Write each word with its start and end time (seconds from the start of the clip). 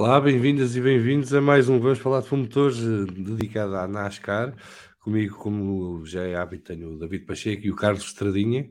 Olá, 0.00 0.20
bem-vindas 0.20 0.76
e 0.76 0.80
bem-vindos 0.80 1.34
a 1.34 1.40
mais 1.40 1.68
um 1.68 1.80
Vamos 1.80 1.98
Falar 1.98 2.20
de 2.20 2.32
Motores 2.32 2.78
dedicado 3.08 3.74
à 3.74 3.88
NASCAR. 3.88 4.54
Comigo, 5.00 5.34
como 5.34 6.06
já 6.06 6.22
é 6.22 6.36
hábito, 6.36 6.66
tenho 6.72 6.92
o 6.92 6.98
David 7.00 7.24
Pacheco 7.24 7.66
e 7.66 7.70
o 7.72 7.74
Carlos 7.74 8.04
Estradinha. 8.04 8.70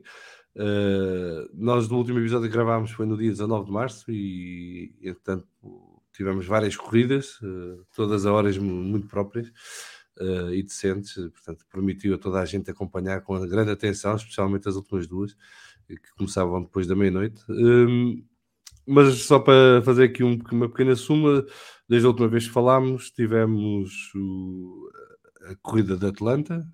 Uh, 0.56 1.46
nós, 1.52 1.86
no 1.86 1.98
último 1.98 2.18
episódio 2.18 2.48
que 2.48 2.54
gravámos, 2.54 2.92
foi 2.92 3.04
no 3.04 3.14
dia 3.14 3.28
19 3.28 3.66
de 3.66 3.70
março 3.70 4.10
e, 4.10 4.96
entretanto, 5.02 5.46
tivemos 6.14 6.46
várias 6.46 6.74
corridas, 6.74 7.38
uh, 7.42 7.84
todas 7.94 8.24
a 8.24 8.32
horas 8.32 8.56
muito 8.56 9.06
próprias 9.06 9.48
uh, 10.18 10.50
e 10.54 10.62
decentes, 10.62 11.14
portanto, 11.14 11.66
permitiu 11.70 12.14
a 12.14 12.18
toda 12.18 12.40
a 12.40 12.44
gente 12.46 12.70
acompanhar 12.70 13.20
com 13.20 13.38
grande 13.46 13.70
atenção, 13.70 14.16
especialmente 14.16 14.66
as 14.66 14.76
últimas 14.76 15.06
duas, 15.06 15.36
que 15.86 16.10
começavam 16.16 16.62
depois 16.62 16.86
da 16.86 16.96
meia-noite. 16.96 17.44
Um, 17.50 18.24
mas 18.88 19.18
só 19.24 19.38
para 19.38 19.82
fazer 19.82 20.04
aqui 20.04 20.24
um, 20.24 20.38
uma 20.50 20.68
pequena 20.68 20.96
suma, 20.96 21.44
desde 21.86 22.06
a 22.06 22.08
última 22.08 22.26
vez 22.26 22.46
que 22.46 22.52
falámos, 22.52 23.10
tivemos 23.10 23.92
o, 24.14 24.90
a 25.42 25.54
corrida 25.56 25.94
de 25.94 26.06
Atlanta, 26.06 26.66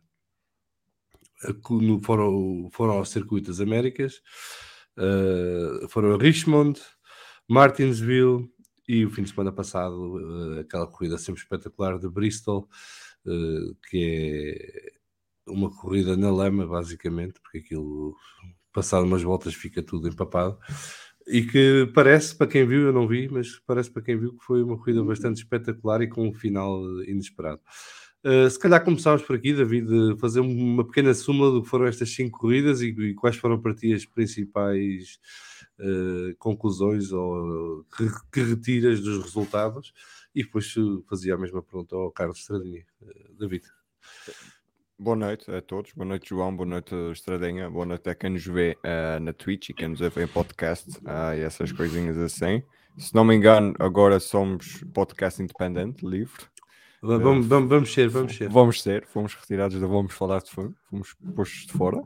no, 1.71 2.01
foram, 2.01 2.71
foram 2.73 2.95
ao 2.95 3.05
Circuito 3.05 3.49
das 3.49 3.61
Américas, 3.61 4.23
uh, 4.97 5.89
foram 5.89 6.15
a 6.15 6.17
Richmond, 6.17 6.81
Martinsville 7.51 8.49
e 8.89 9.05
o 9.05 9.11
fim 9.11 9.25
de 9.25 9.31
semana 9.31 9.51
passado 9.51 10.15
uh, 10.15 10.61
aquela 10.61 10.87
corrida 10.87 11.19
sempre 11.19 11.43
espetacular 11.43 11.99
de 11.99 12.09
Bristol, 12.09 12.69
uh, 13.27 13.75
que 13.91 14.95
é 15.47 15.51
uma 15.51 15.69
corrida 15.69 16.17
na 16.17 16.31
lama, 16.31 16.65
basicamente, 16.65 17.41
porque 17.43 17.59
aquilo, 17.59 18.15
passado 18.73 19.05
umas 19.05 19.23
voltas, 19.23 19.53
fica 19.53 19.83
tudo 19.83 20.09
empapado 20.09 20.57
e 21.27 21.43
que 21.43 21.91
parece, 21.95 22.37
para 22.37 22.47
quem 22.47 22.67
viu, 22.67 22.83
eu 22.83 22.93
não 22.93 23.09
vi, 23.09 23.29
mas 23.29 23.59
parece 23.67 23.91
para 23.91 24.03
quem 24.03 24.19
viu 24.19 24.37
que 24.37 24.45
foi 24.45 24.63
uma 24.63 24.77
corrida 24.77 25.03
bastante 25.03 25.39
espetacular 25.39 26.03
e 26.03 26.09
com 26.09 26.29
um 26.29 26.35
final 26.35 26.83
inesperado. 27.05 27.61
Uh, 28.25 28.49
se 28.49 28.59
calhar 28.59 28.83
começámos 28.83 29.23
por 29.23 29.37
aqui, 29.37 29.53
David, 29.53 30.19
fazer 30.19 30.41
uma 30.41 30.85
pequena 30.85 31.13
suma 31.13 31.51
do 31.51 31.63
que 31.63 31.69
foram 31.69 31.87
estas 31.87 32.11
cinco 32.11 32.39
corridas 32.39 32.81
e, 32.81 32.87
e 32.87 33.15
quais 33.15 33.37
foram 33.37 33.61
para 33.61 33.75
ti 33.75 33.93
as 33.93 34.07
principais 34.07 35.19
uh, 35.79 36.35
conclusões 36.39 37.13
ou 37.13 37.85
que, 37.97 38.09
que, 38.33 38.41
retiras 38.43 39.01
dos 39.01 39.23
resultados 39.23 39.93
e 40.35 40.43
depois 40.43 40.73
fazia 41.07 41.35
a 41.35 41.39
mesma 41.39 41.63
pergunta 41.63 41.95
ao 41.95 42.11
Carlos 42.11 42.39
Estradinha. 42.39 42.85
Uh, 43.03 43.35
David. 43.39 43.65
Boa 44.97 45.17
noite 45.17 45.51
a 45.51 45.61
todos, 45.61 45.91
boa 45.93 46.07
noite 46.07 46.29
João, 46.29 46.55
boa 46.55 46.69
noite 46.69 46.95
Estradinha, 47.11 47.69
boa 47.69 47.85
noite 47.85 48.09
a 48.09 48.15
quem 48.15 48.31
nos 48.31 48.47
vê 48.47 48.79
uh, 48.85 49.19
na 49.21 49.33
Twitch 49.33 49.71
e 49.71 49.75
quem 49.75 49.89
nos 49.89 49.99
vê 49.99 50.23
em 50.23 50.29
podcast 50.29 50.89
uh, 50.99 51.35
e 51.37 51.41
essas 51.41 51.73
coisinhas 51.73 52.17
assim. 52.17 52.63
Se 52.97 53.13
não 53.13 53.25
me 53.25 53.35
engano, 53.35 53.75
agora 53.81 54.21
somos 54.21 54.85
podcast 54.95 55.43
independente, 55.43 56.07
livre. 56.07 56.45
Vamos, 57.03 57.45
vamos, 57.45 57.69
vamos 57.69 57.93
ser, 57.93 58.09
vamos 58.09 58.37
ser. 58.37 58.49
Vamos 58.49 58.83
ser, 58.83 59.05
fomos 59.07 59.35
retirados 59.35 59.81
da 59.81 59.87
Vamos 59.87 60.15
Falar 60.15 60.41
de 60.41 60.51
Fundo, 60.53 60.77
fomos 60.89 61.17
postos 61.35 61.67
de 61.67 61.73
fora. 61.73 62.01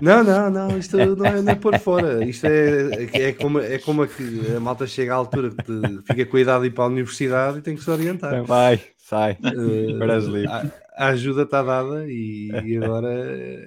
Não, 0.00 0.22
não, 0.22 0.50
não, 0.50 0.78
isto 0.78 0.96
não 0.96 1.26
é, 1.26 1.42
não 1.42 1.52
é 1.52 1.54
por 1.54 1.78
fora. 1.78 2.24
Isto 2.24 2.46
é, 2.46 3.28
é, 3.28 3.32
como, 3.32 3.58
é 3.58 3.78
como 3.78 4.02
a, 4.02 4.06
que 4.06 4.54
a 4.54 4.60
malta 4.60 4.86
chega 4.86 5.14
à 5.14 5.16
altura 5.16 5.50
que 5.50 6.02
fica 6.06 6.26
com 6.26 6.36
a 6.36 6.40
idade 6.40 6.60
de 6.62 6.66
ir 6.68 6.70
para 6.72 6.84
a 6.84 6.88
universidade 6.88 7.58
e 7.58 7.62
tem 7.62 7.74
que 7.74 7.82
se 7.82 7.90
orientar. 7.90 8.44
Vai, 8.44 8.82
sai, 8.96 9.32
uh, 9.42 10.50
a, 10.50 10.85
a, 10.96 11.08
ajuda 11.08 11.42
está 11.42 11.62
dada 11.62 12.06
e, 12.08 12.48
e, 12.64 12.76
agora 12.82 13.12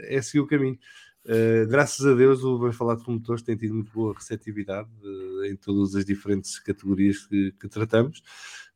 é 0.04 0.22
seguir 0.22 0.42
o 0.42 0.48
caminho. 0.48 0.78
Uh, 1.26 1.68
graças 1.68 2.06
a 2.06 2.14
Deus, 2.14 2.44
o 2.44 2.58
Vamos 2.58 2.76
Falar 2.76 2.96
de 2.96 3.04
Promotores 3.04 3.44
tem 3.44 3.56
tido 3.56 3.76
muito 3.76 3.92
boa 3.92 4.14
receptividade 4.16 4.90
uh, 5.04 5.46
em 5.46 5.56
todas 5.56 5.96
as 5.96 6.06
diferentes 6.06 6.60
categorias 6.60 7.28
que, 7.28 7.54
que 7.60 7.68
tratamos. 7.68 8.24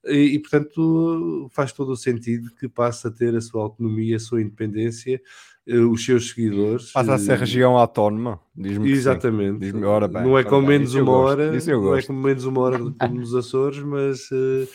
E, 0.05 0.35
e, 0.35 0.39
portanto 0.39 1.49
faz 1.51 1.71
todo 1.71 1.93
o 1.93 1.95
sentido 1.95 2.53
que 2.55 2.67
passe 2.67 3.07
a 3.07 3.11
ter 3.11 3.33
a 3.35 3.41
sua 3.41 3.63
autonomia, 3.63 4.17
a 4.17 4.19
sua 4.19 4.41
independência, 4.41 5.21
eh, 5.65 5.79
os 5.79 6.03
seus 6.03 6.29
seguidores. 6.29 6.91
Passa 6.91 7.13
a 7.15 7.17
ser 7.17 7.37
região 7.37 7.77
autónoma, 7.77 8.39
diz-me 8.55 8.91
Exatamente. 8.91 9.59
Diz 9.59 9.73
ora 9.83 10.07
bem, 10.07 10.23
não 10.23 10.37
é 10.37 10.43
com 10.43 10.61
menos 10.61 10.93
uma 10.93 11.11
hora, 11.13 11.51
não 11.51 11.95
é 11.95 12.01
com 12.01 12.13
menos 12.13 12.45
uma 12.45 12.61
hora 12.61 12.79
como 12.99 13.15
nos 13.15 13.33
Açores, 13.33 13.79
mas 13.79 14.29
uh, 14.31 14.67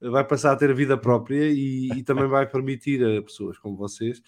vai 0.00 0.24
passar 0.24 0.52
a 0.52 0.56
ter 0.56 0.74
vida 0.74 0.96
própria 0.96 1.48
e, 1.48 1.88
e 1.96 2.02
também 2.02 2.26
vai 2.26 2.46
permitir 2.46 3.04
a 3.04 3.22
pessoas 3.22 3.58
como 3.58 3.76
vocês 3.76 4.22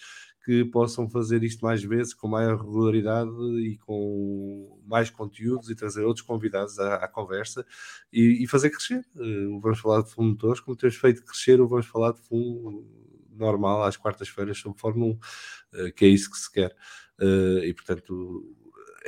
que 0.48 0.64
possam 0.64 1.10
fazer 1.10 1.42
isto 1.42 1.62
mais 1.62 1.82
vezes, 1.82 2.14
com 2.14 2.26
maior 2.26 2.56
regularidade 2.56 3.30
e 3.60 3.76
com 3.84 4.80
mais 4.86 5.10
conteúdos 5.10 5.68
e 5.68 5.74
trazer 5.74 6.04
outros 6.04 6.24
convidados 6.24 6.78
à, 6.78 6.94
à 6.94 7.06
conversa 7.06 7.66
e, 8.10 8.42
e, 8.42 8.46
fazer 8.46 8.70
crescer. 8.70 9.04
Uh, 9.14 9.60
vamos 9.60 9.78
falar 9.78 10.00
de 10.00 10.10
fundo 10.10 10.30
motores, 10.30 10.60
como 10.60 10.74
temos 10.74 10.96
feito 10.96 11.22
crescer 11.22 11.58
Vamos 11.58 11.84
Falar 11.84 12.12
de 12.12 12.20
Fundo 12.22 12.82
normal 13.30 13.84
às 13.84 13.98
quartas-feiras 13.98 14.56
sobre 14.56 14.80
Fórmula 14.80 15.12
1, 15.12 15.16
uh, 15.16 15.92
que 15.92 16.06
é 16.06 16.08
isso 16.08 16.30
que 16.30 16.38
se 16.38 16.50
quer. 16.50 16.74
Uh, 17.20 17.58
e 17.64 17.74
portanto, 17.74 18.56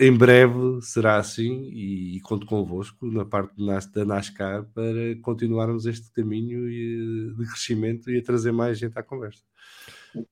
em 0.00 0.16
breve 0.16 0.80
será 0.80 1.16
assim 1.16 1.68
e, 1.70 2.16
e 2.16 2.20
conto 2.20 2.46
convosco 2.46 3.06
na 3.06 3.24
parte 3.24 3.54
da 3.92 4.04
NASCAR 4.04 4.64
para 4.74 5.14
continuarmos 5.22 5.84
este 5.84 6.10
caminho 6.12 6.66
de 6.68 7.46
crescimento 7.46 8.10
e 8.10 8.18
a 8.18 8.22
trazer 8.22 8.50
mais 8.50 8.78
gente 8.78 8.98
à 8.98 9.02
conversa. 9.02 9.42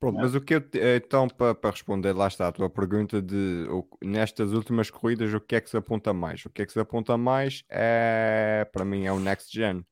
Pronto, 0.01 0.17
mas 0.17 0.35
o 0.35 0.41
que 0.41 0.55
eu 0.55 0.63
então 0.97 1.29
para, 1.29 1.55
para 1.55 1.71
responder 1.71 2.13
lá 2.13 2.27
está 2.27 2.49
a 2.49 2.53
tua 2.53 2.69
pergunta 2.69 3.23
de 3.23 3.67
nestas 4.03 4.53
últimas 4.53 4.91
corridas 4.91 5.33
o 5.33 5.41
que 5.41 5.55
é 5.55 5.61
que 5.61 5.71
se 5.71 5.77
aponta 5.77 6.13
mais? 6.13 6.45
O 6.47 6.51
que 6.51 6.63
é 6.63 6.67
que 6.67 6.73
se 6.73 6.81
aponta 6.81 7.17
mais 7.17 7.63
é 7.69 8.67
para 8.73 8.85
mim 8.85 9.05
é 9.05 9.13
o 9.13 9.21
next 9.21 9.55
gen. 9.55 9.85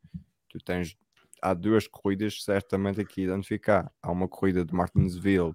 Tu 0.49 0.59
tens 0.65 0.97
há 1.41 1.55
duas 1.55 1.87
corridas 1.87 2.43
certamente 2.43 3.01
aqui 3.01 3.23
identificar. 3.23 3.93
Há 4.03 4.11
uma 4.11 4.27
corrida 4.27 4.65
de 4.65 4.75
Martinsville 4.75 5.55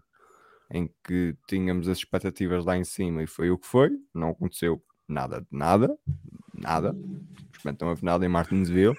em 0.72 0.90
que 1.04 1.36
tínhamos 1.48 1.88
as 1.88 1.98
expectativas 1.98 2.66
lá 2.66 2.78
em 2.78 2.84
cima 2.84 3.24
e 3.24 3.28
foi 3.28 3.52
o 3.52 3.58
que 3.58 3.68
foi, 3.68 3.92
não 4.14 4.30
aconteceu 4.30 4.82
nada 5.08 5.42
de 5.42 5.48
nada, 5.52 5.98
nada. 6.54 6.96
Simplesmente 7.54 7.84
uma 7.84 7.96
final 7.96 8.24
em 8.24 8.30
Martinsville. 8.30 8.96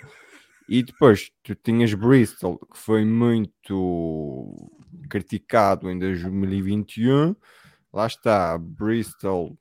E 0.69 0.83
depois 0.83 1.31
tu 1.43 1.55
tinhas 1.55 1.93
Bristol, 1.93 2.59
que 2.59 2.79
foi 2.79 3.05
muito 3.05 4.71
criticado 5.09 5.91
em 5.91 5.99
2021. 5.99 7.35
Lá 7.93 8.07
está, 8.07 8.57
Bristol, 8.59 9.59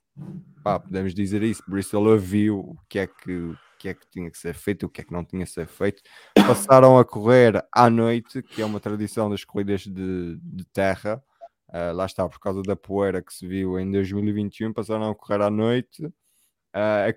pá, 0.64 0.80
podemos 0.80 1.14
dizer 1.14 1.42
isso. 1.44 1.64
Bristol 1.68 2.18
viu 2.18 2.60
o 2.60 2.78
que 2.88 3.00
é 3.00 3.08
que, 3.08 3.54
que 3.80 3.90
é 3.90 3.94
que 3.94 4.08
tinha 4.10 4.30
que 4.30 4.38
ser 4.38 4.54
feito, 4.54 4.86
o 4.86 4.90
que 4.90 5.02
é 5.02 5.04
que 5.04 5.12
não 5.12 5.26
tinha 5.26 5.46
que 5.46 5.52
ser 5.52 5.68
feito. 5.68 6.02
Passaram 6.36 6.98
a 6.98 7.04
correr 7.04 7.64
à 7.74 7.90
noite, 7.90 8.42
que 8.44 8.62
é 8.62 8.66
uma 8.66 8.80
tradição 8.80 9.30
das 9.30 9.44
corridas 9.44 9.82
de, 9.82 10.38
de 10.42 10.66
terra. 10.66 11.22
Uh, 11.72 11.94
lá 11.96 12.06
está, 12.06 12.28
por 12.28 12.40
causa 12.40 12.62
da 12.64 12.76
poeira 12.76 13.22
que 13.22 13.34
se 13.34 13.48
viu 13.48 13.80
em 13.80 13.90
2021, 13.90 14.74
passaram 14.74 15.09
a 15.09 15.16
correr 15.16 15.42
à 15.42 15.50
noite. 15.50 16.06
Uh, 16.06 17.14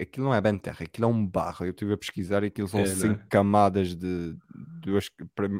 aquilo 0.00 0.26
não 0.26 0.34
é 0.34 0.40
bem 0.40 0.56
terra, 0.56 0.84
aquilo 0.84 1.06
é 1.06 1.10
um 1.10 1.26
barro. 1.26 1.66
Eu 1.66 1.70
estive 1.70 1.92
a 1.92 1.98
pesquisar 1.98 2.42
e 2.42 2.46
aquilo 2.46 2.68
são 2.68 2.80
é, 2.80 2.86
cinco 2.86 3.20
é? 3.20 3.26
camadas 3.28 3.94
de 3.94 4.36
duas, 4.80 5.10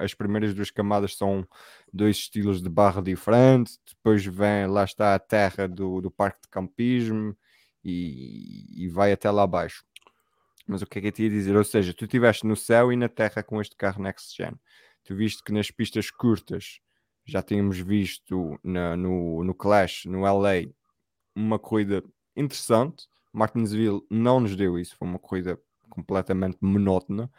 as 0.03 0.15
primeiras 0.15 0.55
duas 0.55 0.71
camadas 0.71 1.17
são 1.17 1.47
dois 1.93 2.17
estilos 2.17 2.62
de 2.62 2.69
barro 2.69 3.03
diferentes, 3.03 3.78
depois 3.86 4.25
vem, 4.25 4.66
lá 4.66 4.84
está 4.84 5.15
a 5.15 5.19
terra 5.19 5.69
do, 5.69 6.01
do 6.01 6.10
parque 6.10 6.42
de 6.42 6.48
campismo 6.48 7.36
e, 7.84 8.84
e 8.84 8.89
vai 8.89 9.13
até 9.13 9.31
lá 9.31 9.42
abaixo. 9.42 9.84
Mas 10.66 10.81
o 10.81 10.86
que 10.86 10.98
é 10.98 11.03
que 11.03 11.09
eu 11.09 11.13
te 11.13 11.22
ia 11.25 11.31
dizer? 11.31 11.57
Ou 11.57 11.65
seja, 11.65 11.92
tu 11.92 12.04
estiveste 12.04 12.47
no 12.47 12.57
céu 12.57 12.92
e 12.92 12.97
na 12.97 13.09
terra 13.09 13.42
com 13.42 13.60
este 13.60 13.77
carro 13.77 14.03
Next 14.03 14.34
Gen. 14.36 14.54
Tu 15.04 15.15
viste 15.15 15.43
que 15.43 15.53
nas 15.53 15.71
pistas 15.71 16.10
curtas 16.10 16.81
já 17.25 17.43
tínhamos 17.43 17.78
visto 17.78 18.59
na, 18.63 18.97
no, 18.97 19.45
no 19.45 19.54
Clash, 19.54 20.04
no 20.07 20.21
LA, 20.22 20.72
uma 21.34 21.59
corrida 21.59 22.03
interessante 22.37 23.07
Martinsville 23.33 24.04
não 24.10 24.41
nos 24.41 24.54
deu 24.54 24.78
isso, 24.78 24.95
foi 24.97 25.09
uma 25.09 25.19
corrida 25.19 25.59
completamente 25.89 26.59
monótona. 26.60 27.31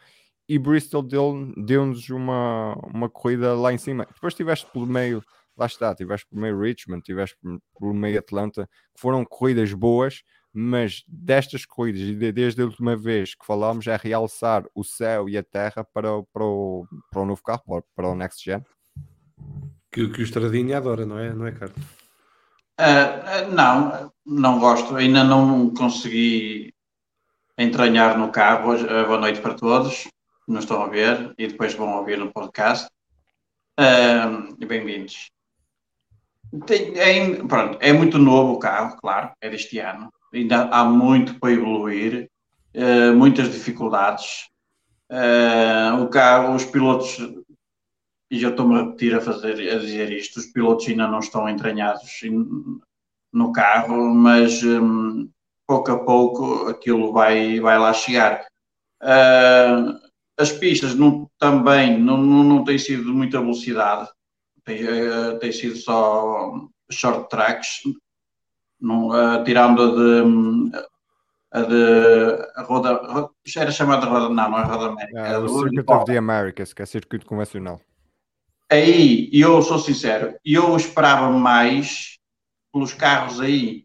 E 0.48 0.58
Bristol 0.58 1.02
deu-nos 1.02 2.10
uma, 2.10 2.74
uma 2.92 3.08
corrida 3.08 3.54
lá 3.54 3.72
em 3.72 3.78
cima. 3.78 4.06
Depois 4.12 4.34
tiveste 4.34 4.66
pelo 4.72 4.86
meio, 4.86 5.22
lá 5.56 5.66
está, 5.66 5.94
tiveste 5.94 6.26
pelo 6.28 6.42
meio 6.42 6.60
Richmond, 6.60 7.02
tiveste 7.02 7.36
pelo 7.78 7.94
meio 7.94 8.18
Atlanta, 8.18 8.68
que 8.94 9.00
foram 9.00 9.24
corridas 9.24 9.72
boas, 9.72 10.22
mas 10.54 11.02
destas 11.08 11.66
corridas, 11.66 12.02
e 12.02 12.32
desde 12.32 12.62
a 12.62 12.64
última 12.64 12.94
vez 12.94 13.34
que 13.34 13.44
falámos, 13.44 13.88
é 13.88 13.96
realçar 13.96 14.64
o 14.72 14.84
céu 14.84 15.28
e 15.28 15.36
a 15.36 15.42
terra 15.42 15.82
para, 15.82 16.22
para, 16.32 16.44
o, 16.44 16.86
para 17.10 17.20
o 17.20 17.26
novo 17.26 17.42
carro, 17.42 17.62
para, 17.66 17.82
para 17.96 18.08
o 18.08 18.14
Next 18.14 18.44
Gen. 18.44 18.64
Que, 19.90 20.08
que 20.08 20.20
o 20.20 20.22
Estradinha 20.22 20.78
adora, 20.78 21.04
não 21.04 21.18
é, 21.18 21.32
não 21.32 21.46
é, 21.46 21.52
Carlos? 21.52 21.76
Uh, 22.80 23.52
não, 23.52 24.12
não 24.24 24.58
gosto. 24.58 24.96
Ainda 24.96 25.22
não 25.22 25.72
consegui 25.74 26.72
entranhar 27.58 28.18
no 28.18 28.30
carro. 28.30 28.74
Uh, 28.74 29.06
boa 29.06 29.18
noite 29.18 29.40
para 29.40 29.54
todos. 29.54 30.08
Não 30.46 30.60
estão 30.60 30.82
a 30.82 30.88
ver 30.88 31.34
e 31.38 31.46
depois 31.48 31.74
vão 31.74 31.96
ouvir 31.96 32.18
no 32.18 32.32
podcast. 32.32 32.88
Uh, 33.78 34.54
Bem-vindos. 34.66 35.30
É, 36.96 37.42
pronto, 37.48 37.78
é 37.80 37.92
muito 37.92 38.16
novo 38.16 38.52
o 38.52 38.58
carro, 38.60 38.96
claro, 38.96 39.32
é 39.40 39.50
deste 39.50 39.80
ano. 39.80 40.12
Ainda 40.34 40.64
há 40.64 40.84
muito 40.84 41.38
para 41.38 41.52
evoluir. 41.52 42.28
uh, 42.74 43.14
muitas 43.16 43.52
dificuldades. 43.52 44.48
Uh, 45.10 46.02
o 46.02 46.08
carro, 46.08 46.54
os 46.54 46.64
pilotos, 46.64 47.18
e 48.30 48.38
já 48.38 48.48
estou-me 48.48 48.74
a 48.74 48.82
repetir 48.82 49.14
a, 49.14 49.20
fazer, 49.20 49.52
a 49.70 49.78
dizer 49.78 50.10
isto, 50.12 50.40
os 50.40 50.46
pilotos 50.46 50.88
ainda 50.88 51.06
não 51.06 51.20
estão 51.20 51.48
entranhados 51.48 52.20
no 53.32 53.52
carro, 53.52 54.14
mas 54.14 54.62
um, 54.64 55.28
pouco 55.66 55.90
a 55.92 56.04
pouco 56.04 56.68
aquilo 56.68 57.12
vai, 57.12 57.60
vai 57.60 57.78
lá 57.78 57.92
chegar. 57.92 58.46
Uh, 59.02 60.00
as 60.38 60.50
pistas 60.50 60.94
não, 60.94 61.30
também 61.38 62.00
não, 62.00 62.16
não, 62.16 62.42
não 62.42 62.64
têm 62.64 62.78
sido 62.78 63.04
de 63.04 63.10
muita 63.10 63.40
velocidade, 63.40 64.08
uh, 64.68 65.38
tem 65.38 65.52
sido 65.52 65.76
só 65.76 66.66
short 66.90 67.28
tracks, 67.28 67.82
não, 68.80 69.08
uh, 69.08 69.42
tirando 69.44 69.82
a 69.82 69.86
de, 69.86 70.86
a 71.52 71.62
de 71.62 72.48
a 72.56 72.62
roda, 72.62 73.30
era 73.56 73.70
chamada 73.70 74.06
roda, 74.06 74.28
não, 74.28 74.50
não 74.50 74.58
é 74.58 74.64
roda 74.64 74.86
América. 74.86 75.20
É, 75.20 75.38
o 75.38 75.48
Circuit 75.48 75.92
of 75.92 76.04
the 76.04 76.16
Americas, 76.16 76.72
que 76.72 76.82
é 76.82 76.86
circuito 76.86 77.26
convencional. 77.26 77.80
Aí, 78.70 79.28
eu 79.32 79.62
sou 79.62 79.78
sincero, 79.78 80.34
eu 80.44 80.76
esperava 80.76 81.30
mais 81.30 82.18
pelos 82.72 82.92
carros 82.92 83.40
aí, 83.40 83.84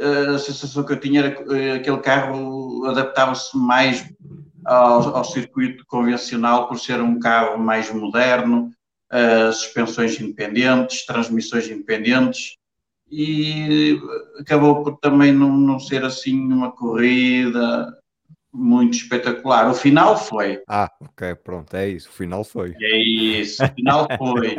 a 0.00 0.38
sensação 0.38 0.82
que 0.82 0.92
eu 0.92 1.00
tinha 1.00 1.20
era 1.20 1.30
que 1.30 1.54
eh, 1.54 1.72
aquele 1.74 1.98
carro 1.98 2.86
adaptava-se 2.86 3.56
mais 3.56 4.10
ao, 4.64 5.16
ao, 5.16 5.24
circuito 5.24 5.84
convencional 5.86 6.68
por 6.68 6.78
ser 6.78 7.00
um 7.00 7.18
carro 7.18 7.58
mais 7.58 7.92
moderno, 7.92 8.70
uh, 9.12 9.52
suspensões 9.52 10.18
independentes, 10.18 11.04
transmissões 11.04 11.68
independentes 11.68 12.56
e 13.10 14.00
acabou 14.38 14.82
por 14.82 14.98
também 14.98 15.32
não, 15.32 15.56
não 15.56 15.78
ser 15.80 16.04
assim 16.04 16.40
uma 16.52 16.70
corrida 16.70 17.92
muito 18.52 18.94
espetacular. 18.94 19.70
O 19.70 19.74
final 19.74 20.16
foi. 20.16 20.62
Ah, 20.68 20.90
ok, 21.00 21.34
pronto, 21.36 21.74
é 21.76 21.88
isso. 21.88 22.08
O 22.08 22.12
final 22.12 22.44
foi. 22.44 22.74
É 22.80 22.98
isso, 22.98 23.64
o 23.64 23.68
final 23.68 24.06
foi. 24.16 24.56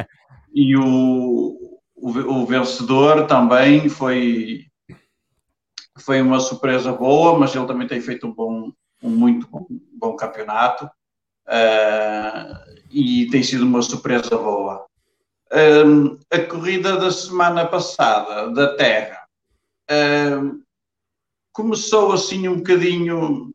e 0.54 0.76
o, 0.76 1.80
o, 1.96 2.10
o 2.10 2.46
vencedor 2.46 3.26
também 3.28 3.88
foi 3.88 4.66
foi 6.00 6.22
uma 6.22 6.40
surpresa 6.40 6.92
boa, 6.92 7.38
mas 7.38 7.56
ele 7.56 7.68
também 7.68 7.88
tem 7.88 8.02
feito 8.02 8.26
um 8.26 8.34
bom, 8.34 8.72
um 9.04 9.10
muito 9.10 9.48
bom, 9.48 9.68
bom 9.94 10.16
campeonato 10.16 10.86
uh, 11.48 12.82
e 12.90 13.28
tem 13.30 13.44
sido 13.44 13.66
uma 13.66 13.82
surpresa 13.82 14.36
boa. 14.38 14.86
Uh, 15.52 16.18
a 16.32 16.40
corrida 16.40 16.98
da 16.98 17.12
semana 17.12 17.66
passada 17.66 18.50
da 18.52 18.76
Terra 18.76 19.26
uh, 19.92 20.62
começou 21.52 22.14
assim 22.14 22.48
um 22.48 22.58
bocadinho. 22.58 23.52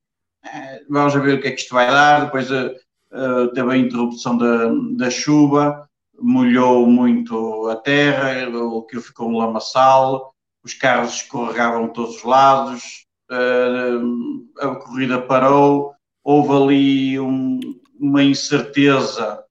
vamos 0.88 1.14
ver 1.14 1.38
o 1.38 1.40
que 1.40 1.48
é 1.48 1.50
que 1.52 1.60
isto 1.60 1.74
vai 1.74 1.86
dar. 1.86 2.26
Depois 2.26 2.48
teve 2.48 3.72
a 3.72 3.76
interrupção 3.76 4.36
da, 4.36 4.70
da 4.96 5.10
chuva, 5.10 5.88
molhou 6.20 6.86
muito 6.86 7.68
a 7.68 7.76
terra, 7.76 8.32
aquilo 8.42 9.00
ficou 9.00 9.30
um 9.30 9.38
lamaçal 9.38 10.36
os 10.66 10.74
carros 10.74 11.14
escorregavam 11.14 11.88
todos 11.88 12.16
os 12.16 12.22
lados, 12.24 13.06
uh, 13.30 14.44
a 14.58 14.74
corrida 14.74 15.22
parou, 15.22 15.94
houve 16.24 16.52
ali 16.52 17.20
um, 17.20 17.60
uma 18.00 18.24
incerteza 18.24 19.44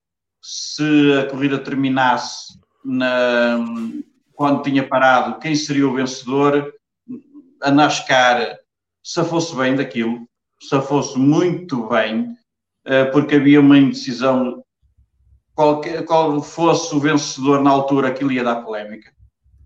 se 0.48 1.14
a 1.20 1.28
corrida 1.28 1.58
terminasse 1.58 2.60
na, 2.84 3.58
quando 4.36 4.62
tinha 4.62 4.88
parado, 4.88 5.40
quem 5.40 5.56
seria 5.56 5.88
o 5.88 5.96
vencedor. 5.96 6.72
A 7.64 7.72
NASCAR 7.72 8.60
se 9.04 9.24
fosse 9.24 9.56
bem 9.56 9.76
daquilo, 9.76 10.28
se 10.62 10.80
fosse 10.82 11.18
muito 11.18 11.88
bem, 11.88 12.38
uh, 12.86 13.12
porque 13.12 13.36
havia 13.36 13.60
uma 13.60 13.78
indecisão. 13.78 14.64
Qual 15.56 16.42
fosse 16.44 16.94
o 16.94 17.00
vencedor 17.00 17.64
na 17.64 17.72
altura, 17.72 18.10
aquilo 18.10 18.32
ia 18.32 18.44
dar 18.44 18.62
polémica, 18.62 19.12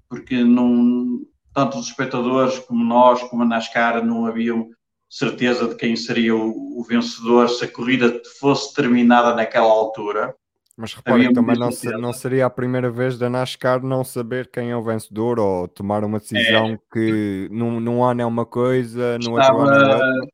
porque 0.07 0.43
não, 0.43 1.25
tanto 1.53 1.77
os 1.77 1.87
espectadores 1.87 2.59
como 2.59 2.85
nós, 2.85 3.21
como 3.23 3.43
a 3.43 3.45
NASCAR, 3.45 4.05
não 4.05 4.25
haviam 4.25 4.69
certeza 5.09 5.67
de 5.67 5.75
quem 5.75 5.95
seria 5.95 6.35
o, 6.35 6.79
o 6.79 6.83
vencedor 6.83 7.49
se 7.49 7.65
a 7.65 7.71
corrida 7.71 8.21
fosse 8.39 8.73
terminada 8.73 9.35
naquela 9.35 9.69
altura. 9.69 10.35
Mas 10.81 10.93
repare, 10.93 11.33
também 11.33 11.57
não, 11.57 11.73
se, 11.73 11.91
não, 11.97 12.13
seria 12.13 12.45
a 12.45 12.49
primeira 12.49 12.89
vez 12.89 13.17
da 13.17 13.29
NASCAR 13.29 13.83
não 13.83 14.01
saber 14.01 14.49
quem 14.49 14.71
é 14.71 14.77
o 14.77 14.81
vencedor 14.81 15.37
ou 15.37 15.67
tomar 15.67 16.05
uma 16.05 16.19
decisão 16.19 16.69
é. 16.69 16.79
que 16.93 17.49
num, 17.51 17.81
num 17.81 18.01
ano 18.01 18.21
é 18.21 18.25
uma 18.25 18.45
coisa, 18.45 19.17
no 19.17 19.37
estava, 19.37 19.57
outro 19.57 19.73
ano 19.73 19.83
é 19.83 19.93
outra. 19.93 20.27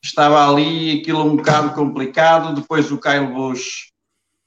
Estava 0.00 0.48
ali 0.48 1.00
aquilo 1.00 1.24
um 1.24 1.34
bocado 1.34 1.74
complicado. 1.74 2.54
Depois 2.54 2.92
o 2.92 3.00
Kyle 3.00 3.26
Busch, 3.26 3.90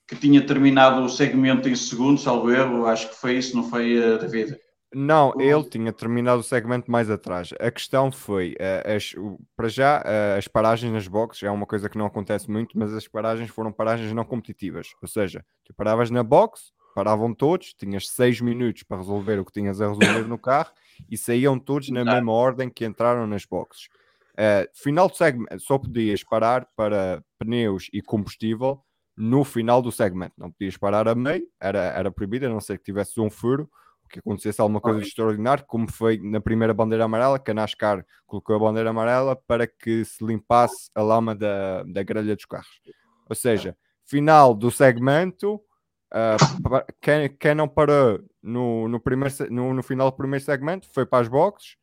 que 0.07 0.15
tinha 0.15 0.41
terminado 0.41 1.03
o 1.03 1.09
segmento 1.09 1.67
em 1.67 1.75
segundo, 1.75 2.17
salvo 2.17 2.49
erro, 2.49 2.85
acho 2.85 3.09
que 3.09 3.15
foi 3.15 3.37
isso, 3.37 3.53
não 3.53 3.69
foi, 3.69 3.99
uh, 3.99 4.17
David? 4.17 4.57
Não, 4.93 5.33
ele 5.39 5.63
tinha 5.65 5.91
terminado 5.91 6.39
o 6.39 6.43
segmento 6.43 6.89
mais 6.89 7.09
atrás. 7.09 7.53
A 7.59 7.69
questão 7.69 8.09
foi, 8.09 8.53
uh, 8.53 8.95
as, 8.95 9.13
para 9.55 9.67
já, 9.67 9.99
uh, 9.99 10.37
as 10.37 10.47
paragens 10.47 10.93
nas 10.93 11.07
boxes 11.07 11.43
é 11.43 11.51
uma 11.51 11.65
coisa 11.65 11.89
que 11.89 11.97
não 11.97 12.05
acontece 12.05 12.49
muito, 12.49 12.77
mas 12.77 12.93
as 12.93 13.05
paragens 13.07 13.49
foram 13.49 13.71
paragens 13.71 14.13
não 14.13 14.23
competitivas. 14.23 14.87
Ou 15.01 15.07
seja, 15.07 15.45
tu 15.65 15.73
paravas 15.73 16.09
na 16.09 16.23
box, 16.23 16.71
paravam 16.95 17.33
todos, 17.33 17.73
tinhas 17.73 18.07
seis 18.07 18.39
minutos 18.39 18.83
para 18.83 18.97
resolver 18.97 19.37
o 19.39 19.45
que 19.45 19.51
tinhas 19.51 19.81
a 19.81 19.89
resolver 19.89 20.25
no 20.25 20.37
carro 20.37 20.71
e 21.09 21.17
saíam 21.17 21.59
todos 21.59 21.89
na 21.89 22.05
mesma 22.05 22.31
ordem 22.31 22.69
que 22.69 22.85
entraram 22.85 23.27
nas 23.27 23.45
boxes. 23.45 23.89
Uh, 24.33 24.69
final 24.73 25.09
do 25.09 25.15
segmento, 25.15 25.59
só 25.59 25.77
podias 25.77 26.23
parar 26.23 26.65
para 26.77 27.21
pneus 27.37 27.89
e 27.91 28.01
combustível 28.01 28.81
no 29.17 29.43
final 29.43 29.81
do 29.81 29.91
segmento. 29.91 30.35
Não 30.37 30.49
podias 30.49 30.77
parar 30.77 31.09
a 31.09 31.15
meio, 31.15 31.45
era, 31.59 31.79
era 31.79 32.09
proibido, 32.09 32.45
a 32.45 32.49
não 32.49 32.61
ser 32.61 32.77
que 32.77 32.85
tivesse 32.85 33.19
um 33.19 33.29
furo 33.29 33.69
que 34.07 34.19
acontecesse 34.19 34.61
alguma 34.61 34.79
coisa 34.79 34.99
de 34.99 35.07
extraordinário, 35.07 35.65
como 35.65 35.91
foi 35.91 36.17
na 36.17 36.39
primeira 36.39 36.73
bandeira 36.73 37.05
amarela, 37.05 37.39
que 37.39 37.51
a 37.51 37.53
NASCAR 37.53 38.05
colocou 38.25 38.55
a 38.55 38.59
bandeira 38.59 38.89
amarela 38.89 39.35
para 39.35 39.67
que 39.67 40.03
se 40.05 40.23
limpasse 40.23 40.89
a 40.95 41.01
lama 41.01 41.35
da, 41.35 41.83
da 41.83 42.03
grelha 42.03 42.35
dos 42.35 42.45
carros. 42.45 42.81
Ou 43.29 43.35
seja, 43.35 43.77
final 44.05 44.53
do 44.53 44.71
segmento, 44.71 45.55
uh, 45.55 46.93
quem, 47.01 47.29
quem 47.29 47.55
não 47.55 47.67
parou 47.67 48.23
no, 48.41 48.87
no, 48.87 48.99
primeiro, 48.99 49.33
no, 49.51 49.73
no 49.73 49.83
final 49.83 50.09
do 50.09 50.17
primeiro 50.17 50.43
segmento 50.43 50.87
foi 50.93 51.05
para 51.05 51.23
as 51.23 51.27
boxes, 51.27 51.75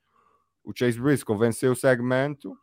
o 0.64 0.72
Chase 0.74 0.98
Briscoe 0.98 1.36
venceu 1.36 1.72
o 1.72 1.76
segmento, 1.76 2.56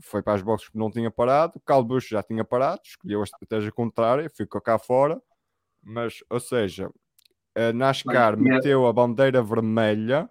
foi 0.00 0.22
para 0.22 0.34
as 0.34 0.42
boxes 0.42 0.68
que 0.68 0.76
não 0.76 0.90
tinha 0.90 1.10
parado, 1.10 1.54
o 1.56 1.60
Carl 1.60 1.84
Busch 1.84 2.08
já 2.08 2.22
tinha 2.22 2.44
parado, 2.44 2.82
escolheu 2.84 3.20
a 3.20 3.24
estratégia 3.24 3.70
contrária, 3.70 4.28
ficou 4.28 4.60
cá 4.60 4.78
fora, 4.78 5.22
mas, 5.80 6.24
ou 6.28 6.40
seja, 6.40 6.90
a 7.54 7.72
NASCAR 7.72 8.36
meteu 8.36 8.86
a 8.86 8.92
bandeira 8.92 9.42
vermelha 9.42 10.28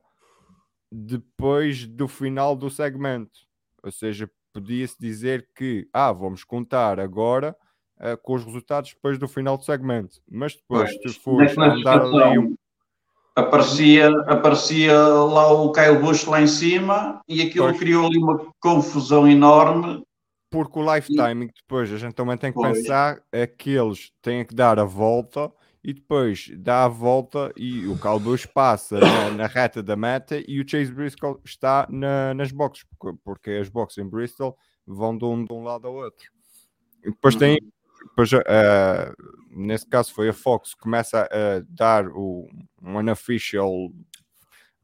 depois 0.91 1.87
do 1.87 2.07
final 2.07 2.55
do 2.55 2.69
segmento. 2.69 3.39
Ou 3.81 3.91
seja, 3.91 4.29
podia-se 4.53 4.95
dizer 4.99 5.47
que, 5.55 5.87
ah, 5.91 6.11
vamos 6.11 6.43
contar 6.43 6.99
agora 6.99 7.55
uh, 7.99 8.17
com 8.21 8.35
os 8.35 8.45
resultados 8.45 8.93
depois 8.93 9.17
do 9.17 9.27
final 9.27 9.57
do 9.57 9.63
segmento. 9.63 10.21
Mas 10.29 10.55
depois, 10.55 10.91
se 10.91 11.19
fores 11.19 11.57
andar 11.57 12.01
ali 12.01 12.37
um... 12.37 12.55
Aparecia, 13.35 14.09
aparecia 14.27 14.95
lá 14.95 15.51
o 15.51 15.71
Kyle 15.71 15.97
Busch 15.97 16.27
lá 16.27 16.39
em 16.39 16.45
cima 16.45 17.19
e 17.27 17.41
aquilo 17.41 17.65
pois. 17.65 17.79
criou 17.79 18.05
ali 18.05 18.19
uma 18.19 18.53
confusão 18.59 19.27
enorme. 19.27 20.03
Porque 20.51 20.77
o 20.77 20.93
lifetime 20.93 21.45
e... 21.45 21.51
depois 21.51 21.91
a 21.91 21.97
gente 21.97 22.13
também 22.13 22.37
tem 22.37 22.51
que 22.51 22.59
pois. 22.59 22.77
pensar 22.77 23.23
é 23.31 23.47
que 23.47 23.71
eles 23.71 24.11
têm 24.21 24.45
que 24.45 24.53
dar 24.53 24.77
a 24.77 24.83
volta 24.83 25.51
e 25.83 25.93
depois 25.93 26.49
dá 26.57 26.85
a 26.85 26.87
volta 26.87 27.51
e 27.57 27.85
o 27.87 27.97
Calbush 27.97 28.45
passa 28.45 28.99
na, 28.99 29.31
na, 29.31 29.47
reta 29.47 29.83
da 29.83 29.95
meta 29.95 30.41
e 30.47 30.61
o 30.61 30.67
Chase 30.67 30.91
Briscoe 30.91 31.37
está 31.43 31.85
na, 31.89 32.33
nas 32.33 32.51
boxes, 32.51 32.85
porque, 32.85 33.19
porque, 33.23 33.51
as 33.51 33.67
boxes 33.67 33.97
em 33.97 34.07
Bristol 34.07 34.57
vão 34.87 35.17
de 35.17 35.25
um, 35.25 35.43
de 35.43 35.51
um 35.51 35.63
lado 35.63 35.87
ao 35.87 35.95
outro. 35.95 36.31
E 37.03 37.11
depois 37.11 37.35
tem, 37.35 37.59
uhum. 37.61 38.07
depois, 38.07 38.31
uh, 38.31 38.43
nesse 39.51 39.85
caso 39.85 40.13
foi 40.13 40.29
a 40.29 40.33
Fox, 40.33 40.73
começa 40.73 41.23
a 41.23 41.61
dar 41.67 42.07
o, 42.07 42.47
um 42.81 42.97
unofficial 42.97 43.69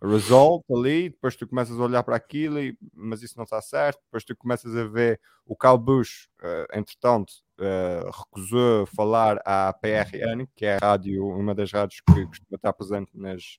result 0.01 0.63
ali, 0.71 1.09
depois 1.09 1.35
tu 1.35 1.47
começas 1.47 1.79
a 1.79 1.83
olhar 1.83 2.03
para 2.03 2.15
aquilo, 2.15 2.59
e, 2.59 2.77
mas 2.93 3.21
isso 3.21 3.35
não 3.37 3.43
está 3.43 3.61
certo, 3.61 3.99
depois 4.05 4.23
tu 4.23 4.35
começas 4.35 4.75
a 4.75 4.85
ver 4.85 5.19
o 5.45 5.55
Cal 5.55 5.77
Bush, 5.77 6.29
uh, 6.41 6.77
entretanto, 6.77 7.33
uh, 7.59 8.09
recusou 8.09 8.85
falar 8.85 9.41
à 9.45 9.73
PRN, 9.73 10.47
que 10.55 10.65
é 10.65 10.75
a 10.75 10.79
rádio, 10.79 11.25
uma 11.27 11.53
das 11.53 11.71
rádios 11.71 12.01
que 12.01 12.25
costuma 12.25 12.55
estar 12.55 12.71
presente 12.73 13.11
nas, 13.13 13.57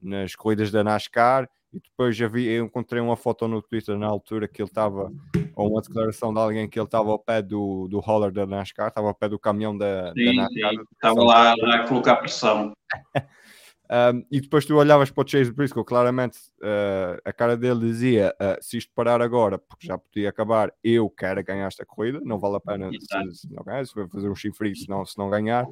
nas 0.00 0.36
corridas 0.36 0.70
da 0.70 0.84
NASCAR, 0.84 1.48
e 1.72 1.80
depois 1.80 2.14
já 2.14 2.28
vi, 2.28 2.46
eu 2.46 2.66
encontrei 2.66 3.00
uma 3.00 3.16
foto 3.16 3.48
no 3.48 3.62
Twitter 3.62 3.98
na 3.98 4.06
altura 4.06 4.46
que 4.46 4.60
ele 4.60 4.68
estava, 4.68 5.10
ou 5.56 5.70
uma 5.70 5.80
declaração 5.80 6.32
de 6.32 6.38
alguém 6.38 6.68
que 6.68 6.78
ele 6.78 6.84
estava 6.84 7.10
ao 7.10 7.18
pé 7.18 7.40
do, 7.40 7.88
do 7.88 7.98
roller 7.98 8.30
da 8.30 8.46
NASCAR, 8.46 8.88
estava 8.88 9.08
ao 9.08 9.14
pé 9.14 9.28
do 9.28 9.38
caminhão 9.38 9.76
da, 9.76 10.12
sim, 10.12 10.26
da 10.26 10.42
NASCAR. 10.42 10.70
Sim, 10.70 10.82
estava 10.92 11.24
lá 11.24 11.54
a 11.54 11.88
colocar 11.88 12.16
pressão. 12.16 12.72
Um, 13.90 14.24
e 14.30 14.40
depois 14.40 14.64
tu 14.64 14.76
olhavas 14.76 15.10
para 15.10 15.24
o 15.24 15.28
Chase 15.28 15.52
Briscoe, 15.52 15.84
claramente 15.84 16.38
uh, 16.62 17.20
a 17.24 17.32
cara 17.32 17.56
dele 17.56 17.80
dizia: 17.80 18.34
uh, 18.40 18.62
se 18.62 18.78
isto 18.78 18.90
parar 18.94 19.20
agora, 19.20 19.58
porque 19.58 19.86
já 19.86 19.98
podia 19.98 20.30
acabar, 20.30 20.72
eu 20.82 21.10
quero 21.10 21.44
ganhar 21.44 21.66
esta 21.66 21.84
corrida, 21.84 22.20
não 22.22 22.38
vale 22.38 22.56
a 22.56 22.60
pena 22.60 22.90
se, 22.90 23.40
se, 23.40 23.52
não 23.52 23.62
ganhar, 23.62 23.84
se 23.86 23.94
vai 23.94 24.08
fazer 24.08 24.30
um 24.30 24.34
chifre 24.34 24.74
se 24.74 24.88
não, 24.88 25.04
se 25.04 25.18
não 25.18 25.28
ganhar. 25.28 25.66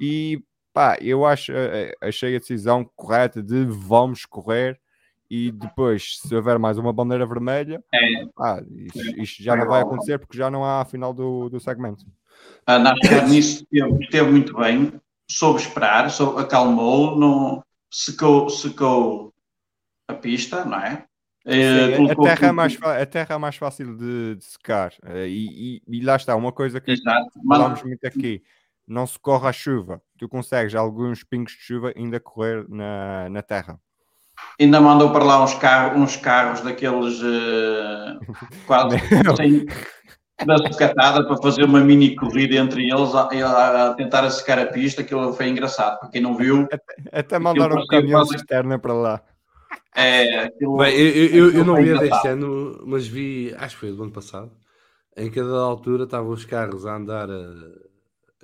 E 0.00 0.42
pá, 0.72 0.98
eu 1.00 1.24
acho, 1.24 1.52
uh, 1.52 1.92
achei 2.02 2.36
a 2.36 2.38
decisão 2.38 2.84
correta 2.94 3.42
de 3.42 3.64
vamos 3.64 4.26
correr. 4.26 4.78
E 5.30 5.50
depois, 5.50 6.18
se 6.18 6.34
houver 6.34 6.58
mais 6.58 6.76
uma 6.76 6.92
bandeira 6.92 7.24
vermelha, 7.24 7.82
é. 7.90 8.26
pá, 8.36 8.62
isto, 8.70 9.18
isto, 9.18 9.42
já 9.42 9.56
não 9.56 9.66
vai 9.66 9.80
acontecer 9.80 10.18
porque 10.18 10.36
já 10.36 10.50
não 10.50 10.62
há 10.62 10.82
a 10.82 10.84
final 10.84 11.14
do, 11.14 11.48
do 11.48 11.58
segmento. 11.58 12.04
A 12.66 12.78
NASCAR 12.78 13.26
nisso 13.26 13.66
esteve 13.72 14.30
muito 14.30 14.54
bem, 14.54 14.92
soube 15.32 15.60
esperar, 15.60 16.10
soube, 16.10 16.40
acalmou, 16.40 17.18
não, 17.18 17.62
secou, 17.90 18.48
secou 18.48 19.32
a 20.08 20.14
pista, 20.14 20.64
não 20.64 20.78
é? 20.78 21.04
Sim, 21.44 22.08
a, 22.08 22.14
terra 22.14 22.48
é 22.48 22.52
mais, 22.52 22.78
a 22.80 23.06
terra 23.06 23.34
é 23.34 23.38
mais 23.38 23.56
fácil 23.56 23.96
de, 23.96 24.36
de 24.36 24.44
secar. 24.44 24.92
Eh, 25.04 25.26
e, 25.26 25.82
e, 25.88 25.98
e, 25.98 26.00
lá 26.00 26.14
está, 26.14 26.36
uma 26.36 26.52
coisa 26.52 26.80
que 26.80 26.92
Exato. 26.92 27.30
falamos 27.48 27.80
Mas... 27.80 27.88
muito 27.88 28.06
aqui: 28.06 28.40
não 28.86 29.06
se 29.06 29.18
corre 29.18 29.48
a 29.48 29.52
chuva. 29.52 30.00
Tu 30.16 30.28
consegues 30.28 30.74
alguns 30.76 31.24
pingos 31.24 31.52
de 31.52 31.58
chuva 31.58 31.92
ainda 31.96 32.20
correr 32.20 32.64
na, 32.68 33.28
na 33.28 33.42
terra. 33.42 33.80
Ainda 34.60 34.80
mandou 34.80 35.12
para 35.12 35.24
lá 35.24 35.42
uns 35.42 35.54
carros, 35.54 36.00
uns 36.00 36.16
carros 36.16 36.60
daqueles 36.60 37.20
uh, 37.20 38.20
quase 38.64 38.98
sem, 39.36 39.66
da 40.46 40.58
sucatada 40.58 41.24
para 41.24 41.36
fazer 41.36 41.64
uma 41.64 41.80
mini 41.80 42.14
corrida 42.14 42.56
entre 42.56 42.88
eles 42.90 43.14
a, 43.14 43.88
a, 43.88 43.94
tentar 43.94 44.28
secar 44.30 44.58
a 44.58 44.66
pista, 44.66 45.02
aquilo 45.02 45.32
foi 45.32 45.48
engraçado, 45.48 45.98
para 46.00 46.08
quem 46.08 46.20
não 46.20 46.36
viu. 46.36 46.68
Até, 46.70 46.94
até 47.12 47.38
mandaram 47.38 47.80
um 47.80 47.86
caminhão 47.86 48.22
externo 48.22 48.78
para 48.78 48.92
lá. 48.92 49.22
É, 49.94 50.44
aquilo, 50.44 50.78
Bem, 50.78 50.94
eu, 50.94 51.26
eu, 51.26 51.50
eu 51.52 51.64
não 51.64 51.76
vi 51.76 51.98
deste 51.98 52.28
ano, 52.28 52.82
mas 52.86 53.06
vi, 53.06 53.54
acho 53.58 53.74
que 53.74 53.80
foi 53.80 53.92
do 53.92 54.02
ano 54.02 54.12
passado, 54.12 54.50
em 55.16 55.30
cada 55.30 55.58
altura 55.58 56.04
estavam 56.04 56.30
os 56.30 56.44
carros 56.44 56.86
a 56.86 56.96
andar 56.96 57.28
uh, 57.28 57.90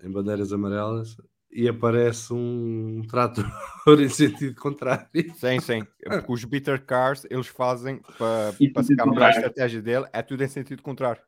em 0.02 0.10
bandeiras 0.10 0.52
amarelas 0.52 1.16
e 1.50 1.66
aparece 1.66 2.32
um 2.34 3.02
trator 3.08 3.46
em 3.98 4.08
sentido 4.08 4.54
contrário. 4.60 5.06
Sim, 5.36 5.60
sim. 5.60 5.86
Porque 6.04 6.32
os 6.32 6.44
bitter 6.44 6.84
cars 6.84 7.26
eles 7.30 7.46
fazem 7.46 8.00
para, 8.18 8.52
para 8.72 8.82
se 8.82 8.94
cambiar 8.94 9.28
a 9.28 9.30
estratégia 9.30 9.80
dele, 9.80 10.06
é 10.12 10.22
tudo 10.22 10.44
em 10.44 10.48
sentido 10.48 10.82
contrário. 10.82 11.22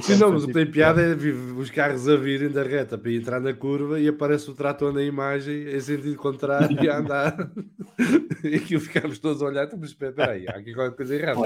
Sim, 0.00 0.16
não, 0.16 0.30
mas 0.30 0.44
o 0.44 0.46
que 0.46 0.52
tem 0.52 0.70
piada 0.70 1.02
é 1.02 1.14
os 1.14 1.68
carros 1.68 2.08
a 2.08 2.14
virem 2.14 2.48
da 2.48 2.62
reta 2.62 2.96
para 2.96 3.10
entrar 3.10 3.40
na 3.40 3.52
curva 3.52 3.98
e 3.98 4.06
aparece 4.06 4.48
o 4.48 4.54
trator 4.54 4.92
na 4.92 5.02
imagem 5.02 5.74
em 5.74 5.80
sentido 5.80 6.14
contrário 6.16 6.78
e 6.80 6.88
a 6.88 6.98
andar. 6.98 7.50
e 8.44 8.54
aquilo 8.54 8.80
ficámos 8.80 9.18
todos 9.18 9.42
a 9.42 9.46
olhar, 9.46 9.68
mas 9.76 9.90
espera 9.90 10.30
aí, 10.30 10.46
há 10.48 10.52
aqui 10.52 10.72
qualquer 10.72 10.96
coisa 10.96 11.16
errada. 11.16 11.40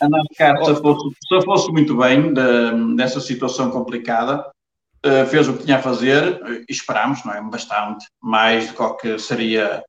A 0.00 0.08
NASCAR 0.08 0.64
se 0.64 0.80
fosse, 0.80 1.16
se 1.26 1.44
fosse 1.44 1.72
muito 1.72 1.96
bem 1.96 2.32
de, 2.32 2.96
dessa 2.96 3.20
situação 3.20 3.72
complicada, 3.72 4.48
uh, 5.04 5.26
fez 5.26 5.48
o 5.48 5.56
que 5.56 5.64
tinha 5.64 5.78
a 5.78 5.82
fazer 5.82 6.40
e 6.68 6.72
esperámos, 6.72 7.24
não 7.24 7.34
é? 7.34 7.42
Bastante, 7.42 8.06
mais 8.22 8.70
do 8.70 8.96
que 8.98 9.18
seria 9.18 9.82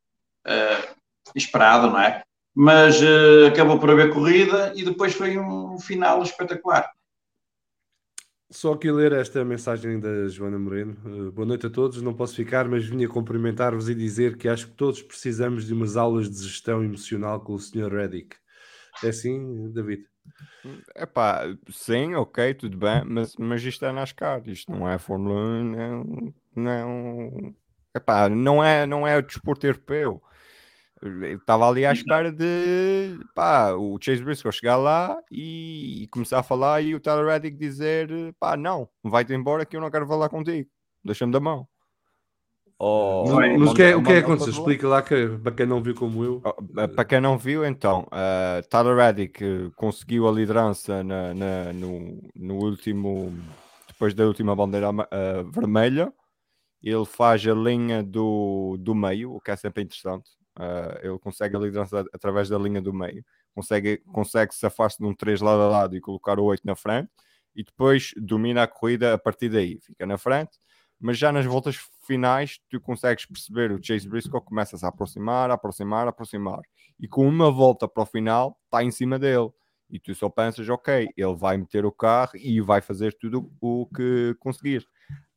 uh, 0.48 0.96
esperado, 1.36 1.92
não 1.92 2.00
é? 2.00 2.24
Mas 2.56 3.00
uh, 3.00 3.46
acabou 3.48 3.78
por 3.78 3.92
haver 3.92 4.12
corrida 4.12 4.74
e 4.76 4.84
depois 4.84 5.14
foi 5.14 5.38
um 5.38 5.78
final 5.80 6.24
espetacular. 6.24 6.90
Só 8.52 8.74
aqui 8.74 8.92
ler 8.92 9.14
esta 9.14 9.46
mensagem 9.46 9.98
da 9.98 10.28
Joana 10.28 10.60
Moreno. 10.60 10.98
Uh, 11.06 11.32
boa 11.32 11.46
noite 11.46 11.68
a 11.68 11.70
todos. 11.70 12.02
Não 12.02 12.14
posso 12.14 12.36
ficar, 12.36 12.68
mas 12.68 12.86
vinha 12.86 13.08
cumprimentar-vos 13.08 13.88
e 13.88 13.96
dizer 13.96 14.36
que 14.36 14.50
acho 14.50 14.68
que 14.68 14.74
todos 14.74 15.02
precisamos 15.02 15.66
de 15.66 15.74
umas 15.74 15.96
aulas 15.96 16.30
de 16.30 16.44
gestão 16.44 16.84
emocional 16.84 17.40
com 17.40 17.54
o 17.54 17.60
Sr. 17.60 17.90
Reddick. 17.90 18.36
É 19.02 19.08
assim, 19.08 19.72
David? 19.72 20.06
É 20.94 21.06
pá, 21.06 21.44
sim, 21.72 22.14
ok, 22.14 22.54
tudo 22.54 22.78
bem, 22.78 23.06
mas, 23.06 23.38
mas 23.38 23.64
isto 23.64 23.86
é 23.86 23.92
NASCAR, 23.94 24.44
isto 24.46 24.70
não 24.70 24.88
é 24.88 25.00
Fórmula 25.00 25.34
1, 25.34 25.64
não, 25.64 26.34
não, 26.54 27.56
epá, 27.96 28.30
não, 28.30 28.64
é, 28.64 28.86
não 28.86 29.08
é 29.08 29.20
desporto 29.22 29.66
europeu 29.66 30.22
estava 31.02 31.68
ali 31.68 31.86
à 31.86 31.92
espera 31.92 32.32
de 32.32 33.20
pá, 33.34 33.74
o 33.74 33.98
Chase 34.00 34.24
Briscoe 34.24 34.52
chegar 34.52 34.78
lá 34.78 35.18
e, 35.32 36.04
e, 36.04 36.08
começar 36.08 36.40
a 36.40 36.44
falar 36.44 36.82
e 36.82 36.94
o 36.94 37.00
Tyler 37.00 37.26
Reddick 37.26 37.58
dizer 37.58 38.10
pá, 38.40 38.56
não, 38.56 38.88
vai-te 39.04 39.34
embora 39.34 39.66
que 39.66 39.76
eu 39.76 39.82
não 39.82 39.90
quero 39.90 40.08
falar 40.08 40.30
contigo, 40.30 40.70
deixa-me 41.04 41.32
da 41.32 41.40
mão. 41.40 41.68
Oh, 42.84 43.26
mas 43.60 43.72
o 43.72 43.74
que 43.76 43.84
é, 43.84 43.96
o 43.96 44.02
que 44.02 44.12
é 44.12 44.14
que 44.16 44.26
aconteceu? 44.26 44.54
Explica 44.54 44.88
lá 44.88 45.04
que, 45.04 45.28
para 45.38 45.52
quem 45.52 45.68
não 45.68 45.84
viu 45.84 45.94
como 45.94 46.24
eu. 46.24 46.42
Oh, 46.44 46.88
para 46.88 47.06
quem 47.06 47.22
não 47.22 47.38
viu, 47.38 47.64
então, 47.64 48.08
uh, 48.08 48.68
Tyler 48.70 48.96
Reddick 48.96 49.72
conseguiu 49.76 50.28
a 50.28 50.32
liderança 50.32 51.04
na, 51.04 51.32
na, 51.32 51.74
no, 51.74 52.20
no 52.36 52.56
último, 52.56 53.38
depois 53.88 54.16
da 54.16 54.26
última 54.26 54.56
bandeira 54.56 54.90
uh, 54.90 55.52
vermelha. 55.52 56.12
Ele 56.82 57.06
faz 57.06 57.46
a 57.46 57.54
linha 57.54 58.02
do, 58.02 58.76
do 58.80 58.96
meio, 58.96 59.36
o 59.36 59.40
que 59.40 59.52
é 59.52 59.56
sempre 59.56 59.84
interessante 59.84 60.32
Uh, 60.60 61.00
ele 61.02 61.20
consegue 61.20 61.56
a 61.56 61.60
liderança 61.60 62.06
através 62.14 62.50
da 62.50 62.58
linha 62.58 62.82
do 62.82 62.94
meio, 62.94 63.24
consegue, 63.56 64.00
consegue 64.12 64.54
safar-se 64.54 64.98
de 64.98 65.06
um 65.06 65.14
3 65.14 65.40
lado 65.40 65.62
a 65.62 65.68
lado 65.68 65.96
e 65.96 66.02
colocar 66.02 66.40
o 66.40 66.44
8 66.44 66.62
na 66.66 66.76
frente, 66.76 67.10
e 67.56 67.64
depois 67.64 68.14
domina 68.18 68.64
a 68.64 68.68
corrida 68.68 69.14
a 69.14 69.18
partir 69.18 69.50
daí, 69.50 69.80
fica 69.82 70.06
na 70.06 70.18
frente. 70.18 70.60
Mas 71.00 71.18
já 71.18 71.32
nas 71.32 71.46
voltas 71.46 71.78
finais, 72.06 72.60
tu 72.70 72.80
consegues 72.80 73.26
perceber 73.26 73.72
o 73.72 73.84
Chase 73.84 74.08
Briscoe 74.08 74.40
começa 74.42 74.78
-se 74.78 74.86
a 74.86 74.90
aproximar, 74.90 75.50
a 75.50 75.56
aproximar, 75.56 76.06
a 76.06 76.10
aproximar, 76.12 76.62
e 77.00 77.08
com 77.08 77.28
uma 77.28 77.50
volta 77.50 77.88
para 77.88 78.04
o 78.04 78.06
final, 78.06 78.58
está 78.66 78.84
em 78.84 78.92
cima 78.92 79.18
dele. 79.18 79.50
E 79.90 80.00
tu 80.00 80.14
só 80.16 80.30
pensas, 80.30 80.70
ok, 80.70 81.10
ele 81.18 81.36
vai 81.36 81.58
meter 81.58 81.86
o 81.86 81.92
carro 81.92 82.32
e 82.36 82.62
vai 82.62 82.82
fazer 82.82 83.14
tudo 83.18 83.52
o 83.60 83.88
que 83.88 84.36
conseguir 84.40 84.88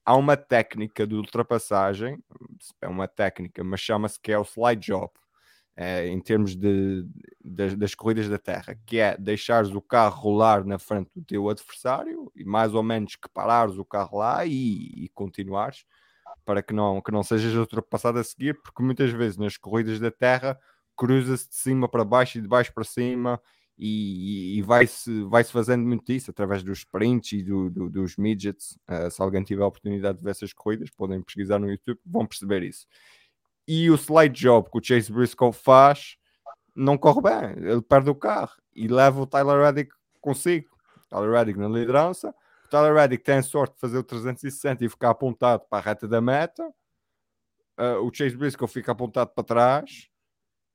há 0.04 0.16
uma 0.16 0.37
técnica 0.37 1.06
de 1.06 1.14
ultrapassagem, 1.14 2.23
é 2.80 2.88
uma 2.88 3.08
técnica, 3.08 3.64
mas 3.64 3.80
chama-se 3.80 4.20
que 4.20 4.32
é 4.32 4.38
o 4.38 4.44
slide 4.44 4.87
job, 4.87 5.11
é, 5.76 6.06
em 6.06 6.20
termos 6.20 6.54
de, 6.54 7.04
de, 7.44 7.76
das 7.76 7.94
corridas 7.94 8.28
da 8.28 8.38
terra, 8.38 8.78
que 8.87 8.99
é 8.99 9.16
deixares 9.16 9.70
o 9.70 9.80
carro 9.80 10.20
rolar 10.20 10.64
na 10.64 10.78
frente 10.78 11.11
do 11.14 11.25
teu 11.25 11.49
adversário 11.49 12.30
e 12.37 12.44
mais 12.44 12.75
ou 12.75 12.82
menos 12.82 13.16
que 13.16 13.28
parares 13.28 13.76
o 13.76 13.84
carro 13.84 14.18
lá 14.18 14.46
e, 14.46 15.04
e 15.04 15.08
continuares 15.14 15.84
para 16.44 16.62
que 16.62 16.75
não, 16.75 17.00
que 17.00 17.11
não 17.11 17.23
sejas 17.23 17.54
ultrapassado 17.54 18.18
a 18.18 18.25
seguir, 18.25 18.61
porque 18.62 18.82
muitas 18.82 19.11
vezes 19.11 19.37
nas 19.37 19.56
corridas 19.56 19.99
da 19.99 20.11
terra 20.11 20.58
cruza-se 20.96 21.49
de 21.49 21.56
cima 21.56 21.88
para 21.88 22.04
baixo 22.04 22.38
e 22.38 22.40
de 22.40 22.46
baixo 22.46 22.73
para 22.73 22.84
cima 22.84 23.40
e, 23.76 24.59
e 24.59 24.62
vai-se 24.62 25.25
vai 25.25 25.43
-se 25.43 25.52
fazendo 25.52 25.85
muito 25.85 26.12
isso 26.12 26.31
através 26.31 26.62
dos 26.62 26.78
sprints 26.78 27.33
e 27.33 27.43
do, 27.43 27.69
do, 27.71 27.90
dos 27.90 28.16
midgets. 28.16 28.78
Uh, 28.88 29.11
se 29.11 29.21
alguém 29.21 29.43
tiver 29.43 29.62
a 29.62 29.66
oportunidade 29.66 30.19
de 30.19 30.25
ver 30.25 30.31
essas 30.31 30.52
corridas, 30.52 30.90
podem 30.90 31.21
pesquisar 31.23 31.59
no 31.59 31.69
YouTube, 31.69 31.99
vão 32.04 32.26
perceber 32.26 32.62
isso. 32.62 32.87
E 33.66 33.90
o 33.90 33.97
slide 33.97 34.38
job 34.38 34.71
que 34.71 34.78
o 34.78 34.85
Chase 34.85 35.12
Briscoe 35.12 35.52
faz 35.52 36.16
não 36.75 36.99
corre 36.99 37.23
bem, 37.23 37.71
ele 37.71 37.83
perde 37.83 38.11
o 38.11 38.14
carro 38.14 38.52
e 38.75 38.88
leva 38.88 39.21
o 39.21 39.26
Tyler 39.26 39.61
Reddick 39.61 39.93
consigo. 40.21 40.69
Tyler 41.09 41.31
Reddick 41.31 41.59
na 41.59 41.69
liderança. 41.69 42.35
O 42.64 42.69
Tyler 42.69 42.95
Reddick 42.95 43.23
tem 43.23 43.37
a 43.37 43.43
sorte 43.43 43.75
de 43.75 43.81
fazer 43.81 43.99
o 43.99 44.02
360 44.02 44.85
e 44.85 44.88
ficar 44.88 45.11
apontado 45.11 45.64
para 45.69 45.78
a 45.78 45.81
reta 45.81 46.09
da 46.09 46.21
meta. 46.21 46.64
Uh, 47.78 48.00
o 48.04 48.12
Chase 48.12 48.37
Briscoe 48.37 48.69
fica 48.69 48.93
apontado 48.93 49.31
para 49.35 49.45
trás 49.45 50.09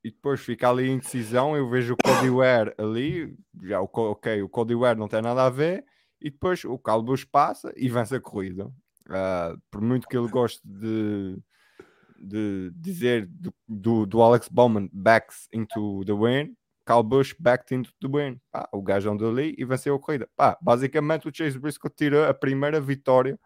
e 0.04 0.12
depois 0.12 0.40
fica 0.42 0.70
ali 0.70 0.90
em 0.90 1.00
decisão. 1.00 1.56
Eu 1.56 1.70
vejo 1.70 1.94
o 1.94 1.98
Cody 1.98 2.30
Ware 2.30 2.74
ali, 2.78 3.36
já 3.64 3.82
o, 3.82 3.90
ok, 3.94 4.42
o 4.42 4.50
Cody 4.50 4.76
Ware 4.76 4.98
não 4.98 5.08
tem 5.08 5.22
nada 5.22 5.46
a 5.46 5.50
ver, 5.50 5.84
e 6.22 6.30
depois 6.30 6.64
o 6.66 6.78
Calbus 6.78 7.24
passa 7.24 7.74
e 7.76 7.90
vence 7.90 8.16
a 8.16 8.22
corrida. 8.22 8.66
Uh, 9.08 9.60
por 9.72 9.82
muito 9.82 10.08
que 10.08 10.16
ele 10.16 10.28
goste 10.28 10.62
de, 10.64 11.38
de 12.20 12.72
dizer 12.76 13.26
do, 13.26 13.54
do, 13.68 14.06
do, 14.06 14.22
Alex 14.22 14.48
Bowman 14.48 14.88
backs 14.94 15.48
into 15.52 16.04
the 16.06 16.14
win, 16.14 16.56
Cal 16.86 17.04
Busch 17.04 17.36
backed 17.40 17.74
into 17.74 17.92
the 18.02 18.08
win. 18.08 18.40
Pá, 18.52 18.68
o 18.72 18.82
gajo 18.82 19.12
andou 19.12 19.30
ali 19.30 19.56
e 19.58 19.66
venceu 19.66 19.96
a 19.96 20.00
corrida. 20.00 20.30
Pá, 20.36 20.58
basicamente 20.62 21.28
o 21.28 21.32
Chase 21.34 21.58
Briscoe 21.58 21.90
tirou 21.90 22.26
a 22.26 22.34
primeira 22.34 22.80
vitória 22.80 23.40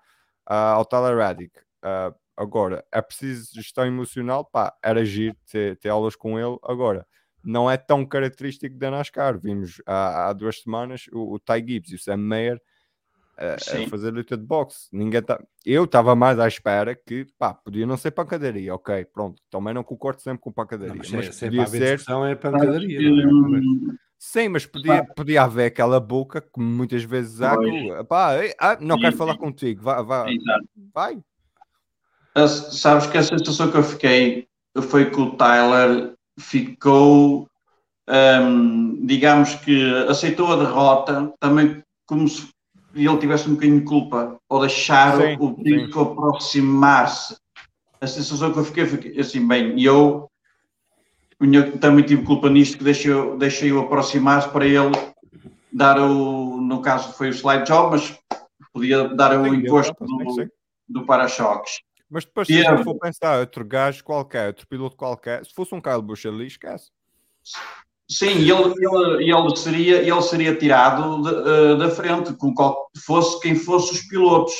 uh, 0.50 0.75
ao 0.75 0.86
Tyler 0.86 1.17
Reddick. 1.17 1.57
Uh, 1.83 2.13
Agora, 2.35 2.83
é 2.91 3.01
preciso 3.01 3.53
gestão 3.53 3.85
emocional, 3.85 4.43
pá, 4.45 4.75
era 4.83 5.01
agir, 5.01 5.35
ter, 5.49 5.77
ter 5.77 5.89
aulas 5.89 6.15
com 6.15 6.39
ele. 6.39 6.57
Agora, 6.63 7.05
não 7.43 7.69
é 7.69 7.77
tão 7.77 8.05
característico 8.05 8.77
da 8.77 8.89
NASCAR. 8.89 9.39
Vimos 9.39 9.81
há, 9.85 10.29
há 10.29 10.33
duas 10.33 10.61
semanas 10.61 11.05
o, 11.11 11.33
o 11.33 11.39
Ty 11.39 11.59
Gibbs 11.65 11.91
e 11.91 11.95
o 11.95 11.99
Sam 11.99 12.17
Mayer 12.17 12.61
a, 13.37 13.55
a 13.55 13.89
fazer 13.89 14.11
luta 14.11 14.37
de 14.37 14.43
boxe. 14.43 14.87
Ninguém 14.91 15.21
tá... 15.21 15.41
Eu 15.65 15.83
estava 15.85 16.15
mais 16.15 16.39
à 16.39 16.47
espera 16.47 16.95
que, 16.95 17.27
pá, 17.37 17.53
podia 17.53 17.85
não 17.85 17.97
ser 17.97 18.11
pancadaria, 18.11 18.73
ok, 18.73 19.05
pronto. 19.05 19.41
Também 19.49 19.73
não 19.73 19.83
concordo 19.83 20.21
sempre 20.21 20.41
com 20.41 20.51
pancadaria. 20.51 20.93
Não, 20.93 20.97
mas, 20.97 21.11
mas 21.11 21.43
é, 21.43 21.45
podia 21.45 21.67
ser. 21.67 22.01
é 22.29 22.35
pancadaria. 22.35 22.99
Não 23.01 23.57
é? 23.57 23.61
Sim, 24.25 24.47
mas 24.47 24.65
podia, 24.65 25.03
podia 25.03 25.43
haver 25.43 25.65
aquela 25.65 25.99
boca 25.99 26.39
que 26.39 26.57
muitas 26.57 27.03
vezes 27.03 27.41
há. 27.41 27.57
Pá, 28.07 28.35
ah, 28.57 28.77
não 28.79 28.97
quero 28.97 29.17
falar 29.17 29.37
contigo, 29.37 29.83
vai, 29.83 30.01
vai, 30.01 30.35
vai. 30.93 31.23
Sabes 32.47 33.07
que 33.07 33.17
a 33.17 33.23
sensação 33.23 33.71
que 33.71 33.77
eu 33.77 33.83
fiquei 33.83 34.47
foi 34.89 35.09
que 35.09 35.19
o 35.19 35.31
Tyler 35.35 36.13
ficou, 36.39 37.47
um, 38.09 39.05
digamos 39.05 39.55
que 39.55 39.93
aceitou 40.07 40.51
a 40.51 40.57
derrota, 40.57 41.31
também 41.39 41.83
como 42.05 42.27
se 42.27 42.49
ele 42.95 43.17
tivesse 43.17 43.49
um 43.49 43.53
bocadinho 43.53 43.79
de 43.79 43.85
culpa, 43.85 44.37
ou 44.49 44.61
deixar 44.61 45.17
sim, 45.17 45.37
o 45.39 45.49
brinco 45.49 45.99
aproximar-se. 46.01 47.35
A 47.99 48.07
sensação 48.07 48.51
que 48.51 48.59
eu 48.59 48.65
fiquei 48.65 48.85
foi 48.85 49.19
assim, 49.19 49.47
bem, 49.47 49.81
eu 49.81 50.29
também 51.79 52.05
tive 52.05 52.23
culpa 52.23 52.49
nisto, 52.49 52.77
que 52.77 52.83
deixei, 52.83 53.13
deixei-o 53.37 53.79
aproximar-se 53.79 54.49
para 54.49 54.65
ele 54.65 54.91
dar 55.71 55.99
o, 55.99 56.61
no 56.61 56.81
caso 56.81 57.13
foi 57.13 57.29
o 57.29 57.33
slide 57.33 57.65
job, 57.65 57.91
mas 57.91 58.17
podia 58.71 59.07
dar 59.09 59.39
o 59.39 59.47
imposto 59.47 59.95
do, 60.05 60.47
do 60.87 61.05
para-choques. 61.05 61.81
Mas 62.13 62.25
depois, 62.25 62.46
se 62.46 62.63
a 62.63 62.84
for 62.84 62.96
pensar, 63.00 63.39
outro 63.39 63.65
gajo 63.65 64.03
qualquer, 64.03 64.46
outro 64.46 64.67
piloto 64.67 64.96
qualquer, 64.96 65.43
se 65.43 65.51
fosse 65.51 65.74
um 65.74 65.82
Kyle 65.82 66.00
Busch 66.00 66.27
ali, 66.27 66.46
esquece. 66.46 66.91
Sim, 68.08 68.38
ele, 68.38 68.51
ele, 68.51 69.32
ele, 69.32 69.55
seria, 69.55 69.98
ele 69.98 70.22
seria 70.22 70.55
tirado 70.55 71.24
de, 71.24 71.29
uh, 71.29 71.75
da 71.75 71.89
frente, 71.89 72.32
com 72.34 72.53
qual, 72.53 72.88
fosse 73.03 73.39
quem 73.41 73.55
fosse 73.55 73.93
os 73.93 74.01
pilotos. 74.03 74.53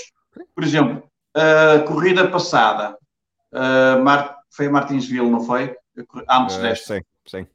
Por 0.56 0.64
exemplo, 0.64 1.04
a 1.36 1.76
uh, 1.76 1.86
corrida 1.86 2.28
passada, 2.28 2.98
uh, 3.54 4.04
Mar, 4.04 4.36
foi 4.50 4.66
a 4.66 4.72
Martinsville, 4.72 5.30
não 5.30 5.42
foi? 5.42 5.76
Antes 6.28 6.58
desta. 6.58 6.96
Sim, 6.96 7.02
sim. 7.28 7.48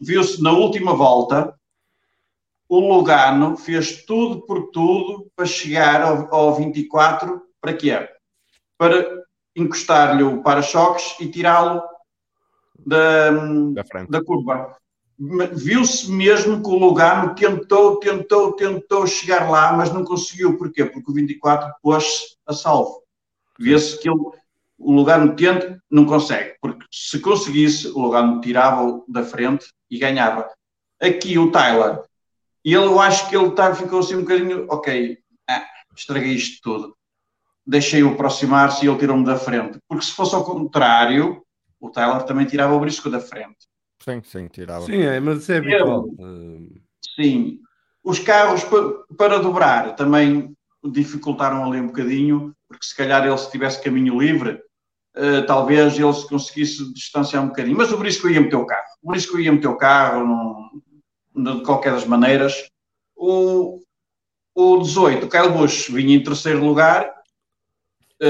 Viu-se 0.00 0.42
na 0.42 0.50
última 0.50 0.92
volta, 0.92 1.54
o 2.68 2.80
Lugano 2.80 3.56
fez 3.56 4.04
tudo 4.04 4.44
por 4.44 4.72
tudo 4.72 5.30
para 5.36 5.46
chegar 5.46 6.02
ao, 6.02 6.34
ao 6.34 6.54
24, 6.56 7.40
para 7.60 7.74
quê? 7.74 8.08
Para 8.76 9.24
encostar-lhe 9.56 10.22
o 10.22 10.42
para-choques 10.42 11.16
e 11.20 11.28
tirá-lo 11.28 11.82
da, 12.84 13.30
da, 13.30 13.82
da, 14.08 14.24
curva. 14.24 14.76
Viu-se 15.18 16.10
mesmo 16.10 16.60
que 16.60 16.68
o 16.68 16.76
Lugano 16.76 17.34
tentou, 17.34 17.98
tentou, 17.98 18.52
tentou 18.56 19.06
chegar 19.06 19.48
lá, 19.48 19.72
mas 19.72 19.92
não 19.92 20.04
conseguiu. 20.04 20.58
Porquê? 20.58 20.84
Porque 20.84 21.10
o 21.10 21.14
24 21.14 21.72
pôs-se 21.80 22.36
a 22.46 22.52
salvo. 22.52 23.02
Vê-se 23.58 24.00
que 24.00 24.08
ele, 24.08 24.18
o 24.76 24.92
Lugano 24.92 25.36
tenta, 25.36 25.80
não 25.88 26.04
consegue. 26.04 26.56
Porque 26.60 26.84
se 26.90 27.20
conseguisse, 27.20 27.88
o 27.88 28.00
Lugano 28.00 28.40
tirava-o 28.40 29.04
da 29.08 29.22
frente 29.22 29.66
e 29.88 29.98
ganhava. 29.98 30.50
Aqui 31.00 31.38
o 31.38 31.52
Tyler, 31.52 32.02
ele, 32.64 32.76
eu 32.76 32.98
acho 32.98 33.28
que 33.28 33.36
ele 33.36 33.52
tá, 33.52 33.74
ficou 33.74 34.00
assim 34.00 34.16
um 34.16 34.22
bocadinho, 34.22 34.66
ok, 34.68 35.18
ah, 35.48 35.64
estraguei 35.94 36.32
isto 36.32 36.60
tudo 36.62 36.96
deixei-o 37.66 38.10
aproximar-se 38.10 38.84
e 38.84 38.88
ele 38.88 38.98
tirou-me 38.98 39.24
da 39.24 39.36
frente. 39.36 39.78
Porque 39.88 40.04
se 40.04 40.12
fosse 40.12 40.34
ao 40.34 40.44
contrário, 40.44 41.42
o 41.80 41.90
Tyler 41.90 42.22
também 42.24 42.46
tirava 42.46 42.74
o 42.74 42.80
brisco 42.80 43.10
da 43.10 43.20
frente. 43.20 43.66
Sim, 44.02 44.20
sim, 44.22 44.48
tirava. 44.48 44.84
Sim, 44.84 45.00
é, 45.00 45.18
mas 45.18 45.42
isso 45.42 45.52
é 45.52 45.56
habitual. 45.56 46.06
Sim. 47.16 47.60
Os 48.02 48.18
carros 48.18 48.62
para 49.16 49.38
dobrar 49.38 49.96
também 49.96 50.54
dificultaram 50.84 51.64
ali 51.64 51.80
um 51.80 51.86
bocadinho, 51.86 52.54
porque 52.68 52.84
se 52.84 52.94
calhar 52.94 53.26
ele 53.26 53.38
se 53.38 53.50
tivesse 53.50 53.82
caminho 53.82 54.20
livre, 54.20 54.60
uh, 55.16 55.46
talvez 55.46 55.98
ele 55.98 56.12
se 56.12 56.28
conseguisse 56.28 56.92
distanciar 56.92 57.42
um 57.42 57.48
bocadinho. 57.48 57.78
Mas 57.78 57.90
o 57.92 57.96
Brisco 57.96 58.28
ia 58.28 58.42
meter 58.42 58.56
o 58.56 58.66
carro. 58.66 58.84
O 59.02 59.10
Brisco 59.10 59.38
ia 59.38 59.50
meter 59.50 59.68
o 59.68 59.78
carro, 59.78 60.26
não, 61.34 61.58
de 61.58 61.64
qualquer 61.64 61.92
das 61.92 62.04
maneiras. 62.04 62.68
O, 63.16 63.80
o 64.54 64.78
18, 64.78 65.24
o 65.24 65.28
Kyle 65.30 65.48
Busch 65.48 65.88
vinha 65.88 66.14
em 66.14 66.22
terceiro 66.22 66.62
lugar 66.62 67.10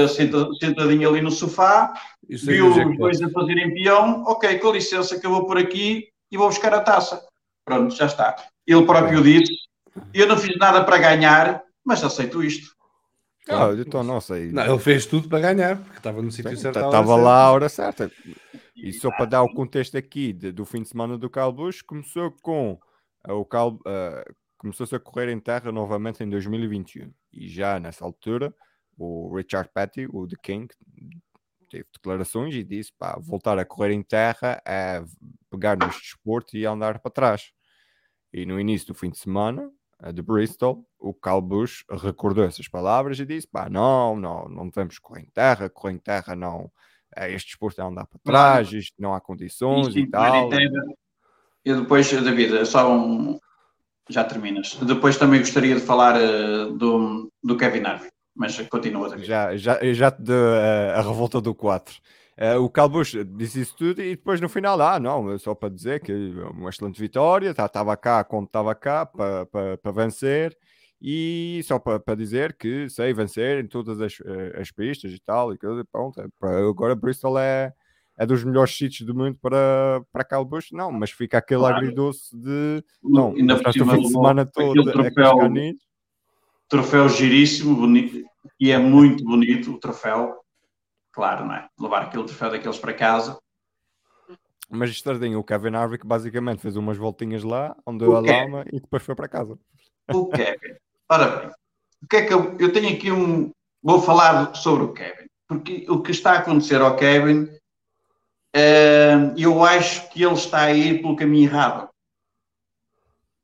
sentadinho 0.07 1.09
ali 1.09 1.21
no 1.21 1.31
sofá, 1.31 1.93
Isso 2.27 2.45
viu 2.45 2.69
os 2.69 2.97
dois 2.97 3.21
a 3.21 3.29
fazerem 3.29 3.73
peão, 3.73 4.23
ok, 4.25 4.59
com 4.59 4.71
licença 4.71 5.19
que 5.19 5.25
eu 5.25 5.31
vou 5.31 5.45
por 5.45 5.57
aqui 5.57 6.07
e 6.31 6.37
vou 6.37 6.47
buscar 6.47 6.73
a 6.73 6.81
taça. 6.81 7.25
Pronto, 7.63 7.95
já 7.95 8.05
está. 8.05 8.35
Ele 8.65 8.85
próprio 8.85 9.23
disse, 9.23 9.53
eu 10.13 10.27
não 10.27 10.37
fiz 10.37 10.57
nada 10.57 10.83
para 10.83 10.97
ganhar, 10.97 11.63
mas 11.83 12.03
aceito 12.03 12.43
isto. 12.43 12.75
Ah, 13.47 13.69
então 13.77 14.03
não 14.03 14.19
sei. 14.19 14.51
Não, 14.51 14.65
ele 14.65 14.79
fez 14.79 15.05
tudo 15.05 15.29
para 15.29 15.39
ganhar, 15.39 15.77
porque 15.77 15.97
estava 15.97 16.21
no 16.21 16.31
sítio 16.31 16.57
certo. 16.57 16.79
Estava 16.79 17.15
lá 17.15 17.43
a 17.43 17.51
hora 17.51 17.69
certa. 17.69 18.11
E 18.75 18.91
só 18.93 19.09
para 19.11 19.25
dar 19.25 19.43
o 19.43 19.53
contexto 19.53 19.97
aqui 19.97 20.33
de, 20.33 20.51
do 20.51 20.65
fim 20.65 20.81
de 20.81 20.89
semana 20.89 21.17
do 21.17 21.29
Calbush, 21.29 21.81
começou 21.81 22.31
com 22.41 22.73
uh, 23.27 23.33
o 23.33 23.45
Cal, 23.45 23.73
uh, 23.73 24.35
começou-se 24.57 24.95
a 24.95 24.99
correr 24.99 25.31
em 25.31 25.39
terra 25.39 25.71
novamente 25.71 26.23
em 26.23 26.29
2021. 26.29 27.11
E 27.31 27.47
já 27.47 27.79
nessa 27.79 28.03
altura 28.03 28.53
o 28.97 29.35
Richard 29.35 29.69
Petty, 29.73 30.07
o 30.11 30.27
The 30.27 30.37
King, 30.41 30.67
teve 31.69 31.85
declarações 31.93 32.55
e 32.55 32.63
disse: 32.63 32.91
pá, 32.97 33.17
voltar 33.19 33.59
a 33.59 33.65
correr 33.65 33.91
em 33.91 34.03
terra 34.03 34.61
é 34.65 35.03
pegar 35.49 35.77
neste 35.77 36.01
desporto 36.01 36.55
e 36.55 36.65
andar 36.65 36.99
para 36.99 37.11
trás. 37.11 37.51
E 38.33 38.45
no 38.45 38.59
início 38.59 38.87
do 38.87 38.93
fim 38.93 39.09
de 39.09 39.17
semana, 39.17 39.69
de 40.13 40.21
Bristol, 40.21 40.85
o 40.99 41.13
Cal 41.13 41.41
Bush 41.41 41.85
recordou 41.89 42.43
essas 42.43 42.67
palavras 42.67 43.19
e 43.19 43.25
disse: 43.25 43.47
pá, 43.47 43.69
não, 43.69 44.15
não, 44.15 44.47
não 44.47 44.69
devemos 44.69 44.99
correr 44.99 45.21
em 45.21 45.29
terra, 45.29 45.69
correr 45.69 45.93
em 45.93 45.99
terra 45.99 46.35
não. 46.35 46.71
É, 47.15 47.31
este 47.31 47.49
desporto 47.49 47.79
é 47.79 47.85
andar 47.85 48.05
para 48.07 48.19
trás, 48.23 48.71
isto 48.73 48.95
não 48.99 49.13
há 49.13 49.21
condições 49.21 49.87
isto 49.87 49.99
e 49.99 50.09
tal. 50.09 50.49
E 51.63 51.73
depois, 51.73 52.11
David, 52.11 52.65
só 52.65 52.93
um. 52.93 53.39
Já 54.07 54.23
terminas. 54.23 54.75
Depois 54.75 55.17
também 55.17 55.39
gostaria 55.39 55.73
de 55.73 55.81
falar 55.81 56.15
uh, 56.15 56.71
do, 56.77 57.31
do 57.41 57.57
Kevin 57.57 57.83
Harvey 57.85 58.11
mas 58.35 58.59
continua 58.67 59.13
a 59.13 59.17
Já, 59.17 59.55
já, 59.55 59.79
já 59.93 60.11
te 60.11 60.21
deu 60.21 60.35
a, 60.35 60.99
a 60.99 61.01
revolta 61.01 61.39
do 61.39 61.55
4. 61.55 61.95
Uh, 61.95 61.99
eh, 62.37 62.57
o 62.57 62.69
Calbush 62.69 63.15
disse 63.37 63.61
isso 63.61 63.75
tudo 63.77 64.01
e 64.01 64.15
depois 64.15 64.41
no 64.41 64.49
final, 64.49 64.79
ah, 64.81 64.99
não, 64.99 65.37
só 65.39 65.55
para 65.55 65.69
dizer 65.69 66.01
que 66.01 66.11
uma 66.51 66.69
excelente 66.69 66.99
vitória, 66.99 67.51
estava 67.51 67.69
tá, 67.69 67.97
cá 67.97 68.23
quando 68.25 68.47
estava 68.47 68.75
cá 68.75 69.05
para, 69.05 69.45
para, 69.45 69.77
para 69.77 69.91
vencer 69.91 70.57
e 71.01 71.61
só 71.63 71.79
para, 71.79 71.99
para 71.99 72.15
dizer 72.15 72.53
que 72.57 72.89
sei 72.89 73.13
vencer 73.13 73.63
em 73.63 73.67
todas 73.67 74.01
as, 74.01 74.17
eh, 74.25 74.59
as 74.59 74.71
pistas 74.71 75.13
e 75.13 75.19
tal, 75.19 75.53
e 75.53 75.57
pronto, 75.91 76.19
é 76.19 76.25
agora 76.67 76.95
Bristol 76.95 77.37
é, 77.39 77.73
é 78.17 78.25
dos 78.25 78.43
melhores 78.43 78.75
sítios 78.75 79.05
do 79.05 79.15
mundo 79.15 79.37
para, 79.41 80.01
para 80.11 80.23
Calbush, 80.23 80.71
não, 80.71 80.91
mas 80.91 81.11
fica 81.11 81.37
aquele 81.37 81.61
claro. 81.61 81.77
agridoce 81.77 82.35
de 82.35 82.83
não, 83.03 83.33
ainda 83.33 83.55
de 83.55 84.09
semana 84.09 84.45
todo 84.45 84.89
é 85.01 85.11
troféu 86.67 87.07
giríssimo, 87.09 87.75
bonito, 87.75 88.23
e 88.59 88.71
é 88.71 88.77
muito 88.77 89.23
bonito 89.23 89.73
o 89.73 89.79
troféu. 89.79 90.39
Claro, 91.11 91.45
não 91.45 91.55
é? 91.55 91.67
Levar 91.79 92.03
aquele 92.03 92.25
troféu 92.25 92.51
daqueles 92.51 92.77
para 92.77 92.93
casa. 92.93 93.39
Mas 94.69 94.89
estardinho, 94.89 95.39
o 95.39 95.43
Kevin 95.43 95.75
Harvick 95.75 96.05
basicamente 96.05 96.61
fez 96.61 96.75
umas 96.75 96.97
voltinhas 96.97 97.43
lá, 97.43 97.75
onde 97.85 97.99
deu 97.99 98.15
a 98.15 98.19
lama 98.19 98.65
e 98.71 98.79
depois 98.79 99.03
foi 99.03 99.15
para 99.15 99.27
casa. 99.27 99.57
O 100.11 100.27
Kevin. 100.29 100.75
Ora 101.09 101.37
bem, 101.37 101.51
o 102.01 102.07
que 102.07 102.15
é 102.17 102.25
que 102.25 102.33
eu, 102.33 102.57
eu 102.59 102.73
tenho 102.73 102.95
aqui 102.95 103.11
um. 103.11 103.51
Vou 103.81 104.01
falar 104.01 104.55
sobre 104.55 104.83
o 104.83 104.93
Kevin, 104.93 105.27
porque 105.47 105.85
o 105.87 106.01
que 106.01 106.11
está 106.11 106.33
a 106.33 106.39
acontecer 106.39 106.81
ao 106.81 106.95
Kevin, 106.95 107.43
uh, 108.55 109.33
eu 109.37 109.63
acho 109.63 110.09
que 110.09 110.23
ele 110.23 110.33
está 110.33 110.63
a 110.63 110.73
ir 110.73 111.01
pelo 111.01 111.15
caminho 111.15 111.45
errado. 111.45 111.89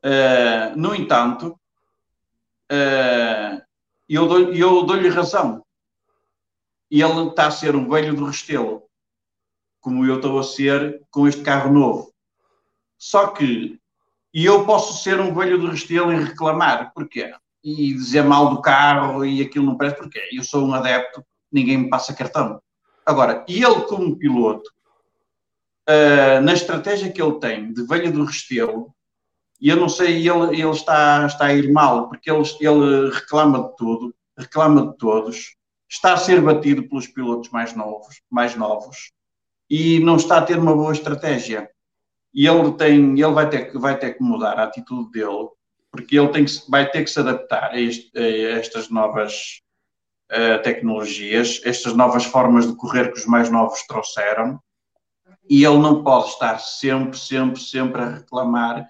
Uh, 0.03 0.75
no 0.75 0.95
entanto, 0.95 1.55
uh, 2.71 3.61
eu 4.07 4.27
dou-lhe 4.27 4.59
dou 4.59 5.09
razão. 5.13 5.63
E 6.89 7.01
ele 7.01 7.29
está 7.29 7.47
a 7.47 7.51
ser 7.51 7.75
um 7.75 7.89
velho 7.89 8.15
do 8.15 8.25
Restelo, 8.25 8.83
como 9.79 10.05
eu 10.05 10.17
estou 10.17 10.39
a 10.39 10.43
ser 10.43 11.01
com 11.09 11.27
este 11.27 11.41
carro 11.41 11.71
novo. 11.73 12.13
Só 12.97 13.27
que 13.27 13.81
e 14.33 14.45
eu 14.45 14.65
posso 14.65 15.03
ser 15.03 15.19
um 15.19 15.33
velho 15.33 15.59
do 15.59 15.67
Restelo 15.67 16.11
e 16.13 16.23
reclamar, 16.23 16.93
porquê? 16.93 17.33
E 17.63 17.93
dizer 17.93 18.23
mal 18.23 18.49
do 18.49 18.61
carro 18.61 19.25
e 19.25 19.41
aquilo 19.41 19.65
não 19.65 19.77
parece, 19.77 19.97
porquê? 19.97 20.21
Eu 20.31 20.43
sou 20.43 20.65
um 20.65 20.73
adepto, 20.73 21.23
ninguém 21.51 21.77
me 21.77 21.89
passa 21.89 22.13
cartão. 22.13 22.61
Agora, 23.05 23.45
ele 23.47 23.81
como 23.81 24.17
piloto, 24.17 24.69
uh, 25.89 26.41
na 26.41 26.53
estratégia 26.53 27.11
que 27.11 27.21
ele 27.21 27.39
tem 27.39 27.73
de 27.73 27.85
velho 27.85 28.11
do 28.11 28.23
Restelo, 28.23 28.93
e 29.61 29.69
eu 29.69 29.77
não 29.77 29.87
sei, 29.87 30.27
ele, 30.27 30.59
ele 30.59 30.71
está, 30.71 31.23
está 31.27 31.45
a 31.45 31.53
ir 31.53 31.71
mal, 31.71 32.09
porque 32.09 32.31
ele, 32.31 32.43
ele 32.59 33.11
reclama 33.11 33.69
de 33.69 33.75
tudo, 33.75 34.15
reclama 34.35 34.87
de 34.87 34.97
todos, 34.97 35.55
está 35.87 36.13
a 36.13 36.17
ser 36.17 36.41
batido 36.41 36.89
pelos 36.89 37.05
pilotos 37.05 37.51
mais 37.51 37.75
novos, 37.75 38.21
mais 38.29 38.55
novos 38.55 39.11
e 39.69 39.99
não 39.99 40.15
está 40.15 40.39
a 40.39 40.41
ter 40.41 40.57
uma 40.57 40.75
boa 40.75 40.91
estratégia. 40.91 41.69
E 42.33 42.47
ele 42.47 42.71
tem, 42.73 43.11
ele 43.11 43.33
vai 43.33 43.49
ter, 43.49 43.71
vai 43.77 43.97
ter 43.99 44.15
que 44.15 44.23
mudar 44.23 44.57
a 44.57 44.63
atitude 44.63 45.11
dele, 45.11 45.49
porque 45.91 46.17
ele 46.17 46.29
tem 46.29 46.43
que, 46.43 46.51
vai 46.69 46.89
ter 46.89 47.03
que 47.03 47.09
se 47.09 47.19
adaptar 47.19 47.71
a, 47.71 47.79
este, 47.79 48.17
a 48.17 48.57
estas 48.57 48.89
novas 48.89 49.61
uh, 50.31 50.61
tecnologias, 50.63 51.61
estas 51.63 51.93
novas 51.93 52.25
formas 52.25 52.65
de 52.65 52.75
correr 52.75 53.11
que 53.11 53.19
os 53.19 53.25
mais 53.27 53.49
novos 53.51 53.85
trouxeram, 53.85 54.59
e 55.47 55.63
ele 55.63 55.77
não 55.77 56.03
pode 56.03 56.29
estar 56.29 56.59
sempre, 56.59 57.17
sempre, 57.17 57.59
sempre 57.61 58.01
a 58.01 58.09
reclamar 58.15 58.89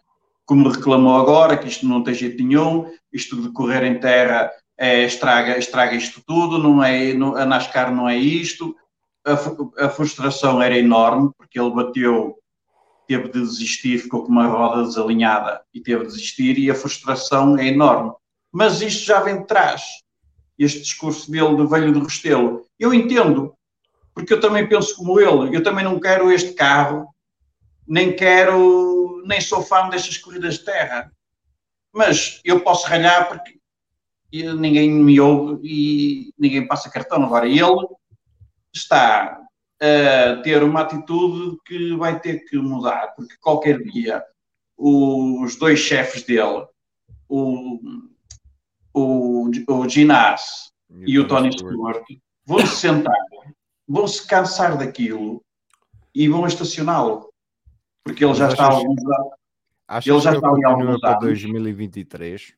como 0.52 0.68
reclamou 0.68 1.16
agora, 1.16 1.56
que 1.56 1.70
isto 1.70 1.88
não 1.88 2.04
tem 2.04 2.14
jeito 2.14 2.44
nenhum, 2.44 2.92
isto 3.14 3.42
de 3.42 3.54
correr 3.54 3.86
em 3.86 3.98
terra 4.02 4.52
é, 4.78 5.06
estraga, 5.06 5.58
estraga 5.58 5.96
isto 5.96 6.22
tudo, 6.28 6.58
não 6.58 6.84
é, 6.84 7.14
não, 7.14 7.38
a 7.38 7.46
NASCAR 7.46 7.96
não 7.96 8.10
é 8.10 8.18
isto. 8.18 8.76
a, 9.26 9.86
a, 9.86 9.90
frustração 9.90 10.62
era 10.62 10.78
enorme, 10.78 11.32
porque 11.38 11.58
ele 11.58 11.72
bateu, 11.72 12.38
teve 13.08 13.30
de 13.30 13.40
desistir, 13.40 14.00
ficou 14.00 14.26
com 14.26 14.30
uma 14.30 14.46
roda 14.46 14.84
desalinhada 14.84 15.62
e 15.74 15.80
teve 15.80 16.02
de 16.04 16.12
desistir, 16.12 16.60
e 16.60 16.70
a 16.70 16.76
frustração 16.76 17.58
é 17.58 17.68
enorme. 17.68 18.12
Mas 18.52 18.82
isto 18.82 19.06
já 19.06 19.22
vem 19.22 19.40
de 19.40 19.48
trás, 19.48 19.84
este 20.60 20.82
discurso 20.82 21.32
dele 21.32 21.56
de 21.56 21.66
velho 21.66 21.94
de 21.94 22.00
Restelo. 22.02 22.66
Eu 22.78 22.94
entendo, 22.94 23.54
porque 24.14 24.34
eu 24.34 24.40
também 24.42 24.68
penso 24.68 24.98
como 24.98 25.18
ele, 25.18 25.56
eu 25.56 25.64
também 25.64 25.86
não 25.86 25.98
quero 25.98 26.30
este 26.30 26.52
carro, 26.52 27.08
nem 27.88 28.14
quero, 28.14 29.01
nem 29.26 29.42
sou 29.42 29.62
fã 29.62 29.90
destas 29.90 30.18
corridas 30.18 30.56
de 30.56 30.66
terra. 30.66 31.12
Mas 31.94 32.40
eu 32.44 32.62
posso 32.62 32.88
ralhar 32.88 33.28
porque 33.28 33.60
ninguém 34.32 34.90
me 34.90 35.20
ouve 35.20 35.62
e 35.64 36.34
ninguém 36.38 36.68
passa 36.68 36.90
cartão. 36.90 37.24
Agora, 37.24 37.48
ele 37.48 37.62
está 38.74 39.42
a 39.82 40.36
ter 40.44 40.64
uma 40.64 40.82
atitude 40.82 41.58
que 41.66 41.96
vai 41.96 42.20
ter 42.20 42.46
que 42.46 42.58
mudar, 42.58 43.14
porque 43.16 43.36
qualquer 43.42 43.82
dia 43.82 44.24
os 44.78 45.56
dois 45.58 45.80
chefes 45.80 46.24
dele, 46.24 46.66
o, 47.28 47.80
o, 48.94 49.50
o 49.68 49.90
Ginás 49.90 50.72
e, 50.90 51.14
e 51.14 51.20
o 51.20 51.28
Tony 51.28 51.52
Stewart, 51.52 52.04
vão 52.46 52.66
se 52.66 52.76
sentar, 52.76 53.16
vão 53.88 54.08
se 54.08 54.26
cansar 54.28 54.78
daquilo 54.78 55.44
e 56.14 56.28
vão 56.28 56.46
estacioná-lo. 56.46 57.31
Porque 58.04 58.26
ele 58.26 58.34
já 58.34 58.50
está 58.50 58.66
alguns 58.66 59.04
anos. 59.04 60.08
Ele 60.08 60.20
já 60.20 60.34
está 60.34 60.50
ali 60.50 60.66
há 60.66 60.70
alguns 60.70 61.00
para 61.00 61.20
2023. 61.20 62.54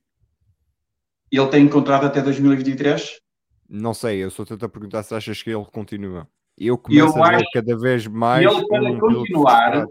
Ele 1.31 1.47
tem 1.47 1.67
contrato 1.67 2.05
até 2.05 2.21
2023? 2.21 3.19
Não 3.67 3.93
sei, 3.93 4.23
eu 4.23 4.29
só 4.29 4.45
tento 4.45 4.69
perguntar 4.69 5.01
se 5.01 5.15
achas 5.15 5.41
que 5.41 5.49
ele 5.49 5.65
continua. 5.65 6.27
Eu 6.55 6.77
começo 6.77 7.17
eu 7.17 7.23
a 7.23 7.37
ver 7.37 7.45
cada 7.51 7.77
vez 7.77 8.05
mais. 8.05 8.45
Ele, 8.45 8.67
para 8.67 8.83
um 8.83 8.99
continuar, 8.99 9.87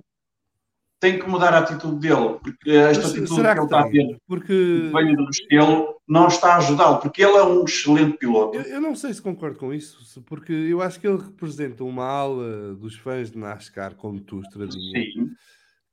tem 1.02 1.18
que 1.18 1.28
mudar 1.28 1.52
a 1.52 1.58
atitude 1.58 1.96
dele, 1.96 2.38
porque 2.40 2.70
esta 2.70 3.02
Mas, 3.02 3.10
atitude 3.10 3.42
que 3.42 3.48
ele 3.48 3.60
está 3.60 3.80
a 3.80 3.90
ter, 3.90 4.16
porque 4.24 4.88
veio 4.94 5.16
do 5.16 5.30
estilo, 5.30 5.96
não 6.06 6.28
está 6.28 6.54
a 6.54 6.58
ajudá-lo, 6.58 6.98
porque 6.98 7.24
ele 7.24 7.38
é 7.38 7.42
um 7.42 7.64
excelente 7.64 8.18
piloto. 8.18 8.56
Eu, 8.56 8.62
eu, 8.62 8.80
não 8.80 8.94
sei 8.94 9.12
se 9.12 9.20
concordo 9.20 9.58
com 9.58 9.74
isso, 9.74 10.22
porque 10.22 10.52
eu 10.52 10.80
acho 10.80 11.00
que 11.00 11.08
ele 11.08 11.16
representa 11.16 11.82
uma 11.82 12.04
ala 12.04 12.76
dos 12.76 12.94
fãs 12.94 13.32
de 13.32 13.36
NASCAR, 13.36 13.96
como 13.96 14.20
tu, 14.20 14.42
Estradinha. 14.42 15.02
Sim 15.02 15.30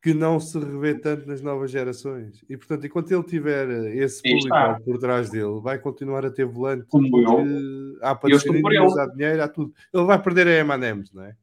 que 0.01 0.13
não 0.13 0.39
se 0.39 0.57
revê 0.57 0.95
tanto 0.95 1.27
nas 1.27 1.41
novas 1.41 1.69
gerações. 1.69 2.41
E 2.49 2.55
portanto, 2.55 2.87
enquanto 2.87 3.11
ele 3.11 3.23
tiver 3.23 3.69
esse 3.97 4.21
público 4.23 4.83
por 4.85 4.97
trás 4.97 5.29
dele, 5.29 5.59
vai 5.61 5.77
continuar 5.77 6.25
a 6.25 6.31
ter 6.31 6.45
volante. 6.45 6.85
Como 6.87 7.19
eu. 7.19 7.97
Há 8.01 8.15
há 8.97 9.07
dinheiro, 9.07 9.43
há 9.43 9.47
tudo. 9.49 9.73
Ele 9.93 10.05
vai 10.05 10.21
perder 10.21 10.47
a 10.47 10.51
M&M's, 10.51 11.11
não 11.11 11.23
é? 11.23 11.35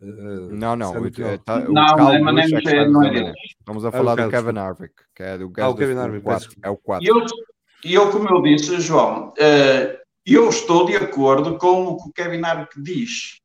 Uh, 0.00 0.48
não, 0.50 0.74
não. 0.74 0.92
O, 0.92 1.06
é, 1.06 1.38
tá, 1.38 1.56
o 1.56 1.72
não, 1.72 2.14
M&M's 2.14 2.66
é, 2.66 2.88
não 2.88 3.04
é 3.04 3.10
dele. 3.10 3.34
Estamos 3.58 3.84
a 3.84 3.92
falar 3.92 4.18
é 4.18 4.24
do 4.24 4.30
Kevin 4.30 4.58
Harvick, 4.58 4.94
que 5.14 5.22
é 5.22 5.36
do 5.36 5.52
ah, 5.58 5.68
o 5.68 5.74
Kevin 5.74 5.98
Harvick, 5.98 6.24
4, 6.24 6.50
é 6.62 6.70
o 6.70 6.76
4. 6.76 7.04
E 7.04 7.08
eu, 7.08 7.26
eu, 7.84 8.10
como 8.10 8.28
eu 8.28 8.40
disse, 8.42 8.80
João, 8.80 9.28
uh, 9.28 9.98
eu 10.24 10.48
estou 10.48 10.86
de 10.86 10.96
acordo 10.96 11.58
com 11.58 11.84
o 11.84 11.96
que 11.98 12.08
o 12.08 12.12
Kevin 12.12 12.42
Harvick 12.42 12.80
diz. 12.80 13.40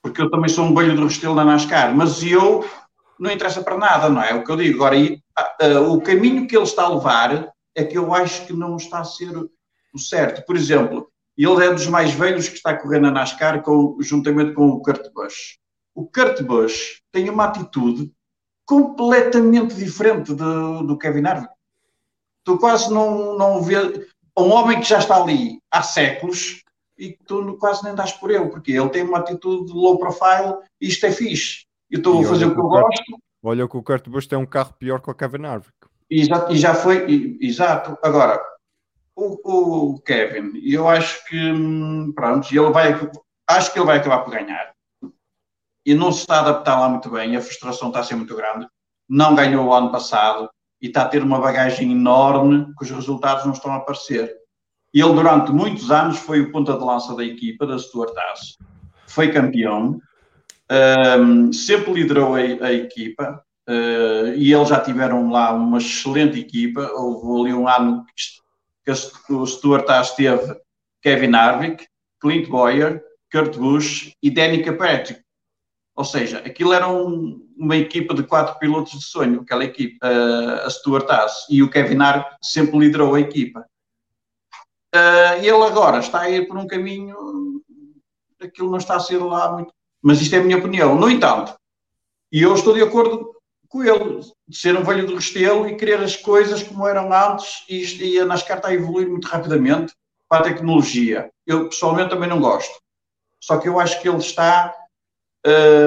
Porque 0.00 0.22
eu 0.22 0.30
também 0.30 0.48
sou 0.48 0.64
um 0.64 0.72
bolho 0.72 0.94
do 0.94 1.04
Restelo 1.04 1.34
da 1.34 1.44
NASCAR, 1.44 1.94
mas 1.94 2.22
eu 2.22 2.64
não 3.18 3.30
interessa 3.30 3.62
para 3.62 3.76
nada, 3.76 4.08
não 4.08 4.22
é? 4.22 4.32
O 4.32 4.44
que 4.44 4.50
eu 4.50 4.56
digo. 4.56 4.76
Agora, 4.76 4.96
e, 4.96 5.20
uh, 5.60 5.92
o 5.92 6.00
caminho 6.00 6.46
que 6.46 6.56
ele 6.56 6.64
está 6.64 6.84
a 6.84 6.94
levar 6.94 7.52
é 7.74 7.84
que 7.84 7.98
eu 7.98 8.14
acho 8.14 8.46
que 8.46 8.52
não 8.52 8.76
está 8.76 9.00
a 9.00 9.04
ser 9.04 9.36
o 9.92 9.98
certo. 9.98 10.44
Por 10.46 10.56
exemplo, 10.56 11.09
ele 11.44 11.64
é 11.64 11.72
dos 11.72 11.86
mais 11.86 12.12
velhos 12.12 12.48
que 12.48 12.56
está 12.56 12.76
correndo 12.76 13.06
a 13.06 13.10
NASCAR 13.10 13.62
com, 13.62 13.96
juntamente 14.00 14.52
com 14.52 14.68
o 14.68 14.82
Kurt 14.82 15.12
Busch. 15.12 15.58
O 15.94 16.04
Kurt 16.06 16.42
Busch 16.42 17.00
tem 17.12 17.28
uma 17.30 17.44
atitude 17.44 18.12
completamente 18.66 19.74
diferente 19.74 20.34
do, 20.34 20.82
do 20.82 20.98
Kevin 20.98 21.26
Harvick. 21.26 21.52
Tu 22.44 22.58
quase 22.58 22.92
não, 22.92 23.36
não 23.36 23.62
vê 23.62 23.76
um 24.38 24.50
homem 24.50 24.80
que 24.80 24.88
já 24.88 24.98
está 24.98 25.20
ali 25.20 25.60
há 25.70 25.82
séculos 25.82 26.62
e 26.98 27.16
tu 27.26 27.56
quase 27.58 27.82
nem 27.84 27.94
das 27.94 28.12
por 28.12 28.30
ele, 28.30 28.48
porque 28.48 28.72
ele 28.72 28.88
tem 28.90 29.02
uma 29.02 29.18
atitude 29.18 29.72
low 29.72 29.98
profile 29.98 30.56
e 30.80 30.88
isto 30.88 31.06
é 31.06 31.10
fixe. 31.10 31.64
Eu 31.90 31.98
estou 31.98 32.20
a 32.20 32.24
fazer 32.24 32.46
o 32.46 32.54
que 32.54 32.60
eu 32.60 32.68
gosto. 32.68 33.18
Olha 33.42 33.66
que 33.66 33.76
o 33.76 33.82
Kurt 33.82 34.08
Busch 34.08 34.26
tem 34.26 34.38
um 34.38 34.46
carro 34.46 34.74
pior 34.78 35.00
que 35.00 35.10
o 35.10 35.14
Kevin 35.14 35.46
Harvick. 35.46 35.72
Exato, 36.10 36.52
e 36.52 36.58
já 36.58 36.74
foi, 36.74 37.38
exato. 37.40 37.96
Agora, 38.02 38.40
o, 39.16 39.92
o, 39.94 40.00
Kevin, 40.00 40.52
eu 40.64 40.88
acho 40.88 41.24
que, 41.26 41.36
hum, 41.36 42.12
pronto, 42.14 42.48
ele 42.50 42.70
vai, 42.70 42.92
acho 43.48 43.72
que 43.72 43.78
ele 43.78 43.86
vai 43.86 43.98
acabar 43.98 44.20
por 44.20 44.32
ganhar. 44.32 44.72
E 45.84 45.94
não 45.94 46.12
se 46.12 46.20
está 46.20 46.36
a 46.36 46.40
adaptar 46.40 46.78
lá 46.78 46.88
muito 46.88 47.10
bem, 47.10 47.36
a 47.36 47.40
frustração 47.40 47.88
está 47.88 48.00
a 48.00 48.04
ser 48.04 48.14
muito 48.14 48.36
grande. 48.36 48.66
Não 49.08 49.34
ganhou 49.34 49.66
o 49.66 49.74
ano 49.74 49.90
passado 49.90 50.48
e 50.80 50.86
está 50.86 51.02
a 51.02 51.08
ter 51.08 51.22
uma 51.22 51.40
bagagem 51.40 51.90
enorme 51.92 52.72
que 52.78 52.84
os 52.84 52.90
resultados 52.90 53.44
não 53.44 53.52
estão 53.52 53.72
a 53.72 53.76
aparecer. 53.76 54.36
Ele, 54.92 55.12
durante 55.12 55.52
muitos 55.52 55.90
anos, 55.90 56.18
foi 56.18 56.40
o 56.40 56.50
ponta 56.50 56.76
de 56.76 56.84
lança 56.84 57.14
da 57.14 57.24
equipa, 57.24 57.66
da 57.66 57.78
Stuart 57.78 58.16
Haas. 58.16 58.56
Foi 59.06 59.32
campeão, 59.32 60.00
um, 61.18 61.52
sempre 61.52 61.92
liderou 61.92 62.34
a, 62.34 62.38
a 62.38 62.72
equipa 62.72 63.42
uh, 63.68 64.34
e 64.36 64.52
eles 64.52 64.68
já 64.68 64.80
tiveram 64.80 65.30
lá 65.30 65.52
uma 65.52 65.78
excelente 65.78 66.38
equipa. 66.38 66.88
Houve 66.94 67.48
ali 67.48 67.54
um 67.54 67.68
ano 67.68 68.04
que, 68.04 68.12
que 68.84 69.32
o 69.32 69.46
Stuart 69.46 69.88
Haas 69.88 70.14
teve 70.14 70.56
Kevin 71.02 71.34
Harvick, 71.34 71.86
Clint 72.20 72.48
Boyer, 72.48 73.02
Kurt 73.30 73.56
Busch 73.56 74.12
e 74.22 74.30
Danny 74.30 74.64
Patrick. 74.64 75.22
Ou 75.96 76.04
seja, 76.04 76.38
aquilo 76.38 76.72
era 76.72 76.88
um, 76.88 77.46
uma 77.56 77.76
equipa 77.76 78.14
de 78.14 78.22
quatro 78.22 78.58
pilotos 78.58 78.92
de 78.92 79.04
sonho, 79.04 79.40
aquela 79.40 79.64
equipa, 79.64 80.06
uh, 80.06 80.66
a 80.66 80.70
Stuart 80.70 81.08
Haas, 81.10 81.46
e 81.50 81.62
o 81.62 81.70
Kevin 81.70 82.00
Harvick 82.00 82.36
sempre 82.42 82.78
liderou 82.78 83.14
a 83.14 83.20
equipa. 83.20 83.66
Uh, 84.94 85.38
ele 85.38 85.62
agora 85.64 85.98
está 85.98 86.20
a 86.22 86.30
ir 86.30 86.48
por 86.48 86.56
um 86.56 86.66
caminho, 86.66 87.62
aquilo 88.40 88.70
não 88.70 88.78
está 88.78 88.96
a 88.96 89.00
ser 89.00 89.18
lá 89.18 89.52
muito 89.52 89.72
mas 90.02 90.20
isto 90.20 90.34
é 90.34 90.38
a 90.38 90.42
minha 90.42 90.58
opinião. 90.58 90.98
No 90.98 91.10
entanto, 91.10 91.54
e 92.32 92.42
eu 92.42 92.54
estou 92.54 92.74
de 92.74 92.82
acordo 92.82 93.34
com 93.70 93.84
ele, 93.84 94.20
de 94.48 94.56
ser 94.56 94.76
um 94.76 94.82
velho 94.82 95.06
do 95.06 95.14
Restelo 95.14 95.66
e 95.68 95.76
querer 95.76 96.00
as 96.00 96.16
coisas 96.16 96.62
como 96.62 96.86
eram 96.86 97.12
antes, 97.12 97.64
e, 97.68 98.14
e 98.14 98.18
a 98.18 98.26
NASCAR 98.26 98.58
está 98.58 98.68
a 98.68 98.74
evoluir 98.74 99.08
muito 99.08 99.28
rapidamente 99.28 99.94
para 100.28 100.40
a 100.40 100.52
tecnologia. 100.52 101.30
Eu 101.46 101.68
pessoalmente 101.68 102.10
também 102.10 102.28
não 102.28 102.40
gosto. 102.40 102.72
Só 103.40 103.58
que 103.58 103.68
eu 103.68 103.78
acho 103.78 104.02
que 104.02 104.08
ele 104.08 104.18
está 104.18 104.74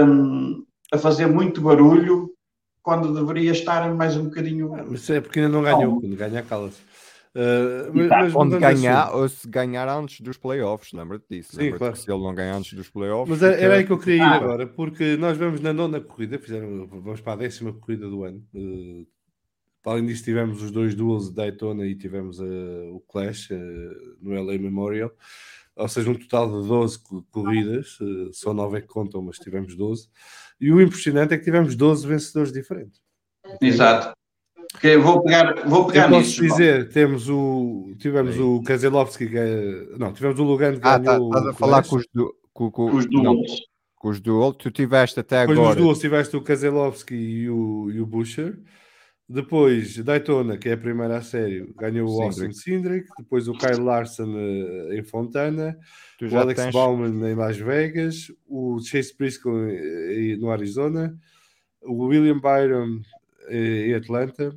hum, 0.07 0.65
a 0.91 0.97
fazer 0.97 1.27
muito 1.27 1.61
barulho 1.61 2.33
quando 2.81 3.13
deveria 3.13 3.51
estar 3.51 3.93
mais 3.93 4.15
um 4.15 4.25
bocadinho. 4.25 4.73
Ah, 4.75 4.85
mas 4.87 5.09
é 5.09 5.19
porque 5.19 5.39
ainda 5.39 5.51
não 5.51 5.61
ganhou, 5.61 5.99
quando 5.99 6.15
ganha 6.15 6.41
cala-se. 6.41 6.81
Uh, 7.35 7.89
mas, 7.91 8.09
mas 8.09 8.35
onde 8.35 8.59
ganhar, 8.59 9.11
ou 9.15 9.27
se 9.27 9.47
ganhar 9.47 9.89
antes 9.89 10.21
dos 10.21 10.37
playoffs, 10.37 10.93
lembra-te 10.93 11.25
disso? 11.29 11.55
Sim, 11.55 11.63
lembra 11.63 11.79
claro. 11.79 11.95
se 11.95 12.11
ele 12.11 12.21
não 12.21 12.35
ganhar 12.35 12.55
antes 12.55 12.73
dos 12.73 12.89
playoffs. 12.89 13.29
Mas 13.29 13.41
era, 13.41 13.55
era 13.55 13.75
aí 13.75 13.85
que 13.85 13.91
eu 13.91 13.97
queria 13.97 14.17
ir 14.17 14.21
ah. 14.21 14.35
agora, 14.35 14.67
porque 14.67 15.17
nós 15.17 15.35
vamos 15.35 15.59
na 15.59 15.73
nona 15.73 15.99
corrida, 15.99 16.37
fizeram, 16.37 16.85
vamos 16.85 17.21
para 17.21 17.33
a 17.33 17.37
décima 17.37 17.73
corrida 17.73 18.07
do 18.07 18.23
ano. 18.23 18.45
Uh, 18.53 19.07
além 19.83 20.05
disso, 20.05 20.23
tivemos 20.23 20.61
os 20.61 20.69
dois 20.69 20.93
duels 20.93 21.29
de 21.29 21.35
Daytona 21.35 21.87
e 21.87 21.95
tivemos 21.95 22.39
uh, 22.39 22.93
o 22.93 22.99
Clash 22.99 23.49
no 24.21 24.33
LA 24.33 24.59
Memorial, 24.59 25.11
ou 25.75 25.87
seja, 25.87 26.11
um 26.11 26.15
total 26.15 26.61
de 26.61 26.67
12 26.67 26.99
corridas, 27.31 27.97
só 28.31 28.53
9 28.53 28.77
é 28.77 28.81
que 28.81 28.87
contam, 28.87 29.23
mas 29.23 29.39
tivemos 29.39 29.75
12. 29.75 30.07
E 30.61 30.71
o 30.71 30.79
impressionante 30.79 31.33
é 31.33 31.37
que 31.37 31.43
tivemos 31.43 31.75
12 31.75 32.07
vencedores 32.07 32.53
diferentes. 32.53 33.01
Exato. 33.59 34.13
Okay, 34.75 34.97
vou 34.97 35.21
pegar, 35.21 35.67
vou 35.67 35.87
pegar 35.87 36.11
Eu 36.11 36.17
posso 36.17 36.41
dizer, 36.41 36.89
temos 36.89 37.29
o, 37.29 37.93
tivemos 37.99 38.35
Sim. 38.35 38.41
o 38.41 38.63
Kazelowski, 38.63 39.27
que 39.27 39.37
é, 39.37 39.97
não, 39.97 40.11
tivemos 40.11 40.39
o 40.39 40.43
Lugano 40.43 40.79
que 40.79 40.87
ah, 40.87 40.99
tá, 40.99 41.13
ganhou. 41.13 41.27
Estás 41.29 41.47
a 41.47 41.53
falar 41.53 41.83
com 41.83 41.95
os, 41.95 42.05
du, 42.13 42.35
com, 42.51 42.71
com, 42.71 42.89
com 42.89 42.97
os 42.97 43.05
duels. 43.05 43.61
Com 43.95 44.09
os 44.09 44.19
duels, 44.19 44.55
tu 44.57 44.71
tiveste 44.71 45.19
até 45.19 45.41
Depois 45.41 45.59
agora. 45.59 45.75
Depois 45.75 45.99
tiveste 45.99 46.35
o 46.35 46.41
Kazelowski 46.41 47.15
e 47.15 47.49
o, 47.49 47.91
e 47.91 48.01
o 48.01 48.05
Busher. 48.05 48.59
Depois 49.29 49.95
Daytona, 49.97 50.57
que 50.57 50.67
é 50.67 50.73
a 50.73 50.77
primeira 50.77 51.17
a 51.17 51.21
sério, 51.21 51.73
ganhou 51.77 52.09
o 52.09 52.21
Austin 52.21 52.51
Cindric. 52.51 53.07
Depois 53.17 53.47
o 53.47 53.53
Kyle 53.53 53.79
Larson 53.79 54.33
uh, 54.35 54.93
em 54.93 55.03
Fontana. 55.03 55.77
o 56.21 56.37
Alex 56.37 56.61
tens... 56.61 56.73
Bauman 56.73 57.25
em 57.25 57.35
Las 57.35 57.57
Vegas. 57.57 58.27
O 58.45 58.79
Chase 58.81 59.15
Briscoe 59.17 59.49
uh, 59.49 60.39
no 60.41 60.51
Arizona. 60.51 61.17
O 61.81 62.07
William 62.07 62.39
Byron 62.39 62.99
uh, 63.47 63.53
em 63.53 63.93
Atlanta 63.93 64.53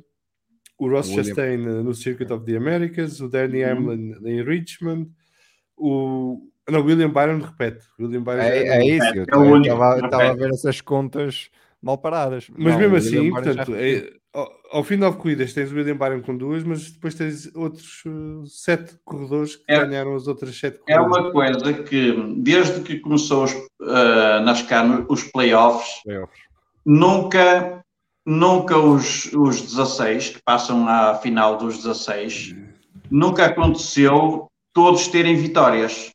o 0.77 0.89
Ross 0.89 1.07
William. 1.09 1.23
Chastain 1.23 1.53
eh, 1.65 1.83
no 1.83 1.93
Circuit 1.93 2.31
of 2.31 2.45
the 2.45 2.55
Americas, 2.57 3.19
o 3.19 3.27
Danny 3.29 3.63
uhum. 3.63 3.71
Hamlin 3.71 4.15
em 4.25 4.43
Richmond, 4.43 5.09
o 5.75 6.41
não, 6.69 6.81
William 6.83 7.09
Byron 7.09 7.39
repete. 7.39 7.85
William 7.99 8.21
Byron 8.23 8.41
é, 8.41 8.57
é, 8.79 8.85
isso, 8.85 9.05
eu 9.15 9.23
estava 9.23 10.29
a 10.29 10.33
ver 10.33 10.49
essas 10.49 10.81
contas 10.81 11.49
mal 11.81 11.97
paradas. 11.97 12.47
Mas 12.57 12.73
Não, 12.73 12.79
mesmo 12.79 12.95
o 12.95 12.97
assim, 12.97 13.29
portanto, 13.31 13.73
é- 13.75 14.09
ao, 14.33 14.51
ao 14.71 14.83
fim 14.83 14.95
de 14.95 15.01
nove 15.01 15.17
corridas 15.17 15.53
tens 15.53 15.71
o 15.71 15.75
William 15.75 15.95
Byron 15.95 16.21
com 16.21 16.35
duas, 16.37 16.63
mas 16.63 16.91
depois 16.91 17.15
tens 17.15 17.49
outros 17.55 18.03
uh, 18.05 18.45
sete 18.45 18.95
corredores 19.05 19.55
que 19.55 19.63
É- 19.67 19.85
ganharam 19.85 20.13
as 20.15 20.27
outras 20.27 20.59
sete 20.59 20.79
É 20.87 20.97
corridas. 20.97 21.17
uma 21.23 21.31
coisa 21.31 21.73
que, 21.83 22.13
desde 22.39 22.81
que 22.81 22.99
começou 22.99 23.45
os, 23.45 23.53
uh, 23.53 24.41
NASCAR, 24.43 25.05
os 25.09 25.23
playoffs, 25.23 26.01
Playoffs. 26.03 26.39
nunca, 26.85 27.76
nunca 28.27 28.77
os, 28.77 29.31
os 29.33 29.61
16, 29.61 30.31
que 30.31 30.41
passam 30.43 30.85
à 30.85 31.15
final 31.15 31.57
dos 31.57 31.77
16, 31.77 32.53
nunca 33.09 33.45
aconteceu 33.45 34.51
todos 34.73 35.07
terem 35.07 35.37
vitórias. 35.37 36.11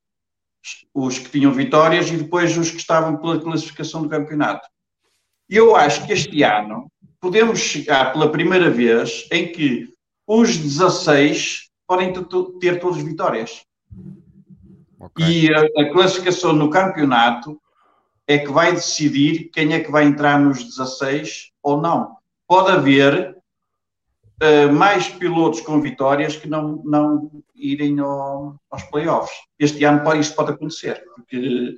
Os 0.94 1.18
que 1.18 1.30
tinham 1.30 1.52
vitórias 1.52 2.10
e 2.10 2.18
depois 2.18 2.56
os 2.58 2.70
que 2.70 2.76
estavam 2.76 3.16
pela 3.16 3.40
classificação 3.40 4.02
do 4.02 4.10
campeonato. 4.10 4.68
Eu 5.48 5.74
acho 5.74 6.06
que 6.06 6.12
este 6.12 6.42
ano 6.42 6.86
podemos 7.18 7.58
chegar 7.58 8.12
pela 8.12 8.30
primeira 8.30 8.70
vez 8.70 9.26
em 9.32 9.50
que 9.50 9.88
os 10.26 10.58
16 10.58 11.70
podem 11.88 12.12
ter, 12.60 12.78
todas 12.78 13.02
vitórias. 13.02 13.62
Ok. 15.00 15.26
E 15.26 15.52
a, 15.52 15.60
a 15.60 15.92
classificação 15.92 16.52
no 16.52 16.68
campeonato 16.68 17.58
é 18.26 18.38
que 18.38 18.50
vai 18.52 18.72
decidir 18.72 19.50
quem 19.52 19.74
é 19.74 19.80
que 19.80 19.90
vai 19.90 20.04
entrar 20.04 20.38
nos 20.38 20.62
16 20.64 21.50
ou 21.62 21.80
não. 21.80 22.16
Pode 22.46 22.70
haver 22.70 23.36
eh, 24.40 24.66
mais 24.66 25.08
pilotos 25.08 25.60
com 25.60 25.80
vitórias 25.80 26.36
que 26.36 26.48
não, 26.48 26.82
não 26.84 27.30
irem 27.54 27.98
ao- 28.00 28.56
aos 28.70 28.82
playoffs. 28.84 29.34
Este 29.58 29.84
ano 29.84 30.02
pode, 30.02 30.20
isso 30.20 30.34
pode 30.34 30.52
acontecer, 30.52 31.02
porque 31.14 31.76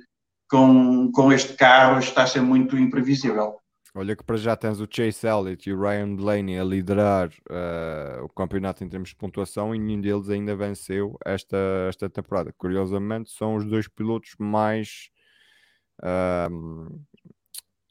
com, 0.49 1.11
com 1.11 1.31
este 1.31 1.53
carro 1.53 1.99
está 1.99 2.23
a 2.23 2.27
ser 2.27 2.41
muito 2.41 2.77
imprevisível. 2.77 3.55
Olha 3.97 4.13
que 4.15 4.23
para 4.25 4.35
já 4.35 4.57
tens 4.57 4.81
o 4.81 4.87
Chase 4.91 5.25
Elliott 5.25 5.69
e 5.69 5.73
o 5.73 5.79
Ryan 5.79 6.15
Blaney 6.15 6.59
a 6.59 6.65
liderar 6.65 7.29
eh, 7.49 8.19
o 8.21 8.27
campeonato 8.29 8.83
em 8.83 8.89
termos 8.89 9.09
de 9.09 9.15
pontuação 9.15 9.73
e 9.73 9.79
nenhum 9.79 10.01
deles 10.01 10.29
ainda 10.29 10.53
venceu 10.55 11.17
esta, 11.25 11.57
esta 11.87 12.09
temporada. 12.09 12.53
Curiosamente, 12.57 13.31
são 13.31 13.55
os 13.55 13.63
dois 13.63 13.87
pilotos 13.87 14.31
mais. 14.37 15.09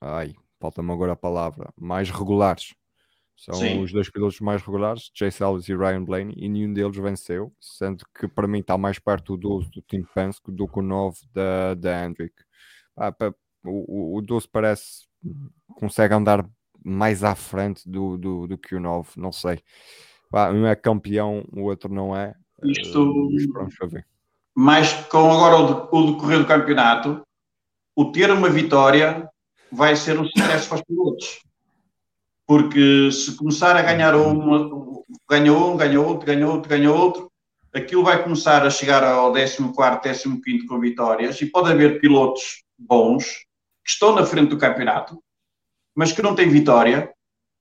Ai, 0.01 0.35
falta-me 0.61 0.93
agora 0.93 1.13
a 1.13 1.17
palavra. 1.17 1.73
Mais 1.79 2.11
regulares. 2.11 2.75
São 3.37 3.55
Sim. 3.55 3.83
os 3.83 3.93
dois 3.93 4.09
pilotos 4.09 4.39
mais 4.41 4.63
regulares, 4.63 5.11
Chase 5.13 5.43
Elliott 5.43 5.71
e 5.71 5.77
Ryan 5.77 6.05
Blaney, 6.05 6.35
e 6.37 6.49
nenhum 6.49 6.73
deles 6.73 6.97
venceu, 6.97 7.53
sendo 7.61 8.05
que 8.17 8.29
para 8.29 8.47
mim 8.47 8.61
está 8.61 8.79
mais 8.79 8.99
perto 9.01 9.35
o 9.35 9.37
12 9.37 9.71
do 9.71 9.83
Team 9.83 10.05
Penske 10.15 10.53
do 10.53 10.69
que 10.69 10.79
o 10.79 10.83
9 10.83 11.19
da, 11.33 11.75
da 11.75 12.05
Hendrick. 12.05 12.35
Ah, 12.97 13.13
o, 13.65 14.15
o, 14.15 14.19
o 14.19 14.23
12 14.23 14.49
parece 14.49 15.09
consegue 15.75 16.15
andar 16.15 16.49
mais 16.85 17.25
à 17.25 17.35
frente 17.35 17.89
do, 17.89 18.17
do, 18.17 18.47
do 18.47 18.57
que 18.59 18.77
o 18.77 18.81
9, 18.81 19.11
não 19.17 19.33
sei. 19.33 19.61
Pá, 20.31 20.51
um 20.53 20.67
é 20.67 20.77
campeão, 20.77 21.45
o 21.53 21.63
outro 21.63 21.93
não 21.93 22.17
é. 22.17 22.35
Isto- 22.63 23.31
ver. 23.89 24.07
Mas 24.55 24.93
com 25.09 25.31
agora 25.31 25.57
o, 25.57 25.89
o 25.91 26.13
decorrer 26.13 26.39
do 26.39 26.47
campeonato, 26.47 27.27
o 27.97 28.11
ter 28.11 28.31
uma 28.31 28.49
vitória 28.49 29.29
vai 29.71 29.97
ser 29.97 30.19
um 30.19 30.27
sucesso 30.27 30.69
para 30.69 30.77
os 30.77 30.83
pilotos. 30.83 31.43
Porque 32.47 33.11
se 33.11 33.37
começar 33.37 33.77
a 33.77 33.83
ganhar 33.83 34.15
um, 34.15 35.03
ganha 35.29 35.53
um, 35.53 35.77
ganha 35.77 36.01
outro, 36.01 36.27
ganha 36.27 36.47
outro, 36.47 36.69
ganha 36.69 36.93
outro, 36.93 37.33
aquilo 37.75 38.05
vai 38.05 38.23
começar 38.23 38.65
a 38.65 38.71
chegar 38.71 39.03
ao 39.03 39.33
14º, 39.33 39.73
15º 39.75 40.67
com 40.69 40.79
vitórias 40.79 41.41
e 41.41 41.47
pode 41.47 41.73
haver 41.73 42.01
pilotos 42.01 42.63
bons 42.79 43.25
que 43.85 43.91
estão 43.91 44.15
na 44.15 44.25
frente 44.25 44.51
do 44.51 44.59
campeonato, 44.59 45.23
mas 45.95 46.13
que 46.13 46.23
não 46.23 46.35
têm 46.35 46.49
vitória 46.49 47.13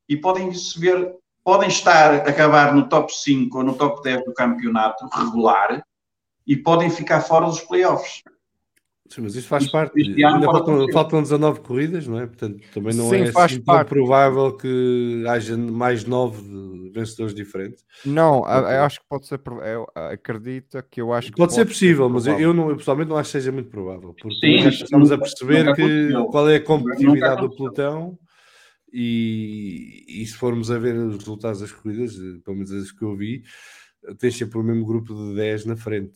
e 0.08 0.16
podem 0.16 0.54
se 0.54 0.80
ver, 0.80 1.16
podem 1.44 1.68
estar, 1.68 2.28
acabar 2.28 2.74
no 2.74 2.88
top 2.88 3.14
5 3.14 3.58
ou 3.58 3.64
no 3.64 3.76
top 3.76 4.02
10 4.04 4.26
do 4.26 4.34
campeonato 4.34 5.08
regular 5.08 5.84
e 6.46 6.56
podem 6.56 6.90
ficar 6.90 7.22
fora 7.22 7.46
dos 7.46 7.62
playoffs. 7.62 8.22
Sim, 9.10 9.22
mas 9.22 9.36
isso 9.36 9.48
faz 9.48 9.68
parte. 9.68 10.00
este 10.00 10.24
Ainda 10.24 10.46
pode 10.46 10.66
faltam, 10.66 10.92
faltam 10.92 11.22
19 11.22 11.60
corridas, 11.60 12.08
não 12.08 12.20
é? 12.20 12.26
Portanto, 12.26 12.64
também 12.74 12.96
não 12.96 13.10
Sim, 13.10 13.22
é 13.22 13.32
faz 13.32 13.52
assim 13.52 13.62
tão 13.62 13.76
parte. 13.76 13.90
provável 13.90 14.56
que 14.56 15.24
haja 15.28 15.58
mais 15.58 16.06
nove 16.06 16.42
de- 16.42 16.92
vencedores 16.92 17.36
diferentes. 17.36 17.84
Não, 18.06 18.38
eu 18.48 18.84
acho 18.84 19.02
que 19.02 19.06
pode 19.10 19.28
ser. 19.28 19.42
Eu, 19.66 19.88
acredita 19.96 20.82
que 20.82 21.02
eu 21.02 21.12
acho 21.14 21.32
que 21.32 21.38
Pode 21.38 21.54
ser 21.54 21.66
possível, 21.66 22.10
mas 22.10 22.26
eu, 22.28 22.54
não, 22.54 22.70
eu 22.70 22.78
pessoalmente 22.78 23.10
não 23.10 23.18
acho 23.18 23.28
que 23.30 23.38
seja 23.40 23.52
muito 23.52 23.70
provável. 23.70 24.14
Porque 24.14 24.40
Sim, 24.40 24.68
estamos 24.68 25.12
a 25.12 25.18
perceber 25.18 25.74
que, 25.76 26.12
qual 26.32 26.50
é 26.50 26.56
a 26.56 26.64
competitividade 26.64 27.42
do 27.42 27.54
pelotão 27.56 28.18
e, 28.92 30.06
e 30.08 30.26
se 30.26 30.34
formos 30.36 30.70
a 30.72 30.78
ver 30.78 30.96
os 30.96 31.18
resultados 31.18 31.60
das 31.62 31.72
corridas, 31.72 32.16
eh, 32.16 32.40
pelo 32.44 32.58
menos 32.58 32.72
as 32.72 32.92
que 32.92 33.04
eu 33.04 33.16
vi, 33.16 33.44
eh, 34.06 34.14
tens 34.16 34.38
sempre 34.38 34.60
o 34.60 34.64
mesmo 34.64 34.86
grupo 34.86 35.14
de 35.16 35.36
10 35.36 35.66
na 35.66 35.76
frente, 35.76 36.14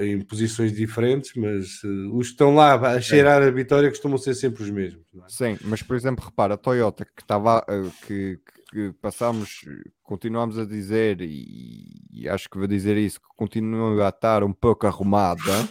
em 0.00 0.20
posições 0.20 0.72
diferentes, 0.72 1.32
mas 1.36 1.80
eh, 1.84 1.88
os 2.12 2.28
que 2.28 2.32
estão 2.32 2.54
lá 2.54 2.74
a 2.74 3.00
cheirar 3.00 3.42
a 3.42 3.50
vitória 3.50 3.88
costumam 3.88 4.18
ser 4.18 4.34
sempre 4.34 4.62
os 4.62 4.70
mesmos. 4.70 5.04
não 5.12 5.24
é? 5.24 5.28
Sim, 5.28 5.58
mas 5.64 5.82
por 5.82 5.96
exemplo, 5.96 6.24
repara, 6.24 6.54
a 6.54 6.56
Toyota 6.56 7.04
que 7.04 7.22
estava 7.22 7.64
eh, 7.68 7.82
que, 8.06 8.38
que 8.70 8.92
passámos, 9.00 9.60
continuamos 10.02 10.58
a 10.58 10.64
dizer, 10.64 11.20
e, 11.20 12.02
e 12.10 12.28
acho 12.28 12.48
que 12.48 12.58
vou 12.58 12.66
dizer 12.66 12.96
isso, 12.96 13.20
que 13.20 13.26
continua 13.36 14.06
a 14.06 14.08
estar 14.08 14.42
um 14.42 14.52
pouco 14.52 14.86
arrumada, 14.86 15.68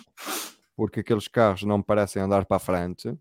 porque 0.76 1.00
aqueles 1.02 1.28
carros 1.28 1.64
não 1.64 1.82
parecem 1.82 2.22
andar 2.22 2.46
para 2.46 2.58
a 2.58 2.60
frente. 2.60 3.14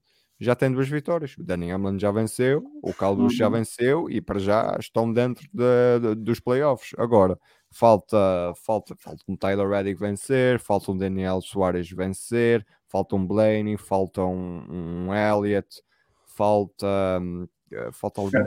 Já 0.43 0.55
tem 0.55 0.73
duas 0.73 0.89
vitórias. 0.89 1.37
O 1.37 1.45
Danny 1.45 1.71
Hamlin 1.71 1.99
já 1.99 2.11
venceu, 2.11 2.65
o 2.83 2.95
Carl 2.95 3.15
Busch 3.15 3.37
já 3.37 3.47
Uhum. 3.47 3.53
venceu 3.53 4.09
e 4.09 4.23
para 4.23 4.39
já 4.39 4.75
estão 4.81 5.13
dentro 5.13 5.47
de- 5.53 6.01
de- 6.01 6.15
dos 6.15 6.41
playoffs. 6.41 6.93
Agora, 6.97 7.39
falta, 7.73 8.53
falta, 8.57 8.95
falta 8.97 9.23
um 9.29 9.37
Tyler 9.37 9.69
Reddick 9.69 9.99
vencer, 9.99 10.59
falta 10.59 10.91
um 10.91 10.97
Daniel 10.97 11.41
Soares 11.41 11.91
vencer, 11.91 12.67
falta 12.89 13.17
um 13.17 13.27
Blaney, 13.27 13.77
falta 13.77 14.23
um, 14.23 15.07
um 15.09 15.15
Elliott, 15.15 15.83
falta, 16.27 16.87
hum, 17.21 17.47
eh, 17.73 17.91
falta 17.93 18.21
algum 18.21 18.39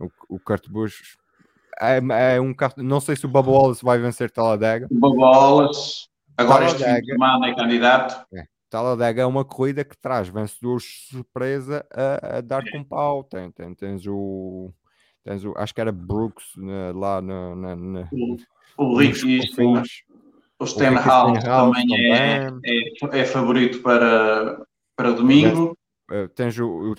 o, 0.00 0.36
o 0.36 0.40
Kurt 0.40 0.68
Busch. 0.68 1.16
É, 1.80 1.98
é 2.34 2.40
um 2.40 2.54
não 2.78 3.00
sei 3.00 3.14
se 3.14 3.24
o 3.24 3.28
Bubba 3.28 3.50
Wallace 3.50 3.84
vai 3.84 3.98
vencer 3.98 4.30
Talladega. 4.30 4.88
Bobolas, 4.90 6.08
agora 6.36 6.64
este 6.64 6.78
fim 6.78 6.84
de 6.84 6.84
Talladega. 6.84 7.12
semana 7.12 7.48
é 7.48 7.54
candidato. 7.54 8.26
Talladega 8.68 9.22
é 9.22 9.26
uma 9.26 9.44
corrida 9.44 9.84
que 9.84 9.96
traz 9.96 10.28
vencedores 10.28 10.82
de 10.82 11.16
surpresa 11.16 11.86
a, 11.90 12.38
a 12.38 12.40
dar 12.40 12.68
com 12.70 12.82
pau. 12.84 13.24
Tem, 13.24 13.50
tem, 13.50 13.74
tens 13.74 14.06
o. 14.06 14.72
Tens 15.28 15.44
o, 15.44 15.52
acho 15.58 15.74
que 15.74 15.80
era 15.82 15.92
Brooks 15.92 16.56
né, 16.56 16.90
lá 16.94 17.20
na, 17.20 17.54
na, 17.54 17.76
na, 17.76 18.08
O, 18.78 18.82
o 18.82 18.96
Ricky, 18.96 19.40
o, 19.40 19.42
Stenhouse 19.42 20.04
Stenhouse 20.66 21.44
também 21.44 22.14
é, 22.14 22.48
é, 22.64 23.18
é 23.20 23.24
favorito 23.26 23.82
para, 23.82 24.64
para 24.96 25.10
domingo. 25.10 25.76
Eh, 26.10 26.28
tens 26.28 26.58
o, 26.58 26.92
o 26.92 26.94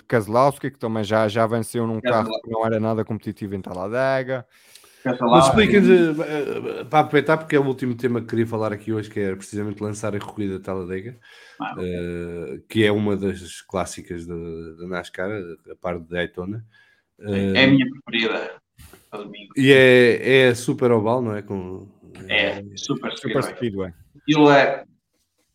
que 0.60 0.70
também 0.78 1.02
já, 1.02 1.26
já 1.26 1.44
venceu 1.44 1.88
num 1.88 2.00
carro 2.00 2.30
que 2.40 2.48
não 2.48 2.64
era 2.64 2.78
nada 2.78 3.04
competitivo 3.04 3.56
em 3.56 3.60
Talladega. 3.60 4.46
Mas 5.04 5.48
expliquem-nos, 5.48 6.20
eh, 6.20 6.84
para 6.84 7.00
aproveitar, 7.00 7.36
porque 7.36 7.56
é 7.56 7.58
o 7.58 7.66
último 7.66 7.96
tema 7.96 8.20
que 8.20 8.28
queria 8.28 8.46
falar 8.46 8.72
aqui 8.72 8.92
hoje, 8.92 9.10
que 9.10 9.18
é 9.18 9.34
precisamente 9.34 9.82
lançar 9.82 10.14
a 10.14 10.20
corrida 10.20 10.58
de 10.58 10.62
Talladega, 10.62 11.18
Ah. 11.60 11.74
eh, 11.80 12.60
que 12.68 12.84
é 12.84 12.92
uma 12.92 13.16
das 13.16 13.60
clássicas 13.62 14.24
da 14.24 14.36
NASCAR, 14.86 15.32
a 15.68 15.74
par 15.74 15.98
de 15.98 16.06
Daytona. 16.06 16.58
Eh, 16.58 16.89
É 17.22 17.64
a 17.64 17.66
minha 17.68 17.86
preferida 17.90 18.60
para 19.10 19.22
domingo. 19.24 19.52
E 19.56 19.72
é, 19.72 20.46
é 20.48 20.54
super 20.54 20.90
oval, 20.92 21.20
não 21.22 21.34
é? 21.36 21.42
Com, 21.42 21.88
É 22.28 22.62
super 22.76 23.12
Super 23.16 23.42
speedway. 23.42 23.92
Aquilo 24.22 24.50
é. 24.50 24.84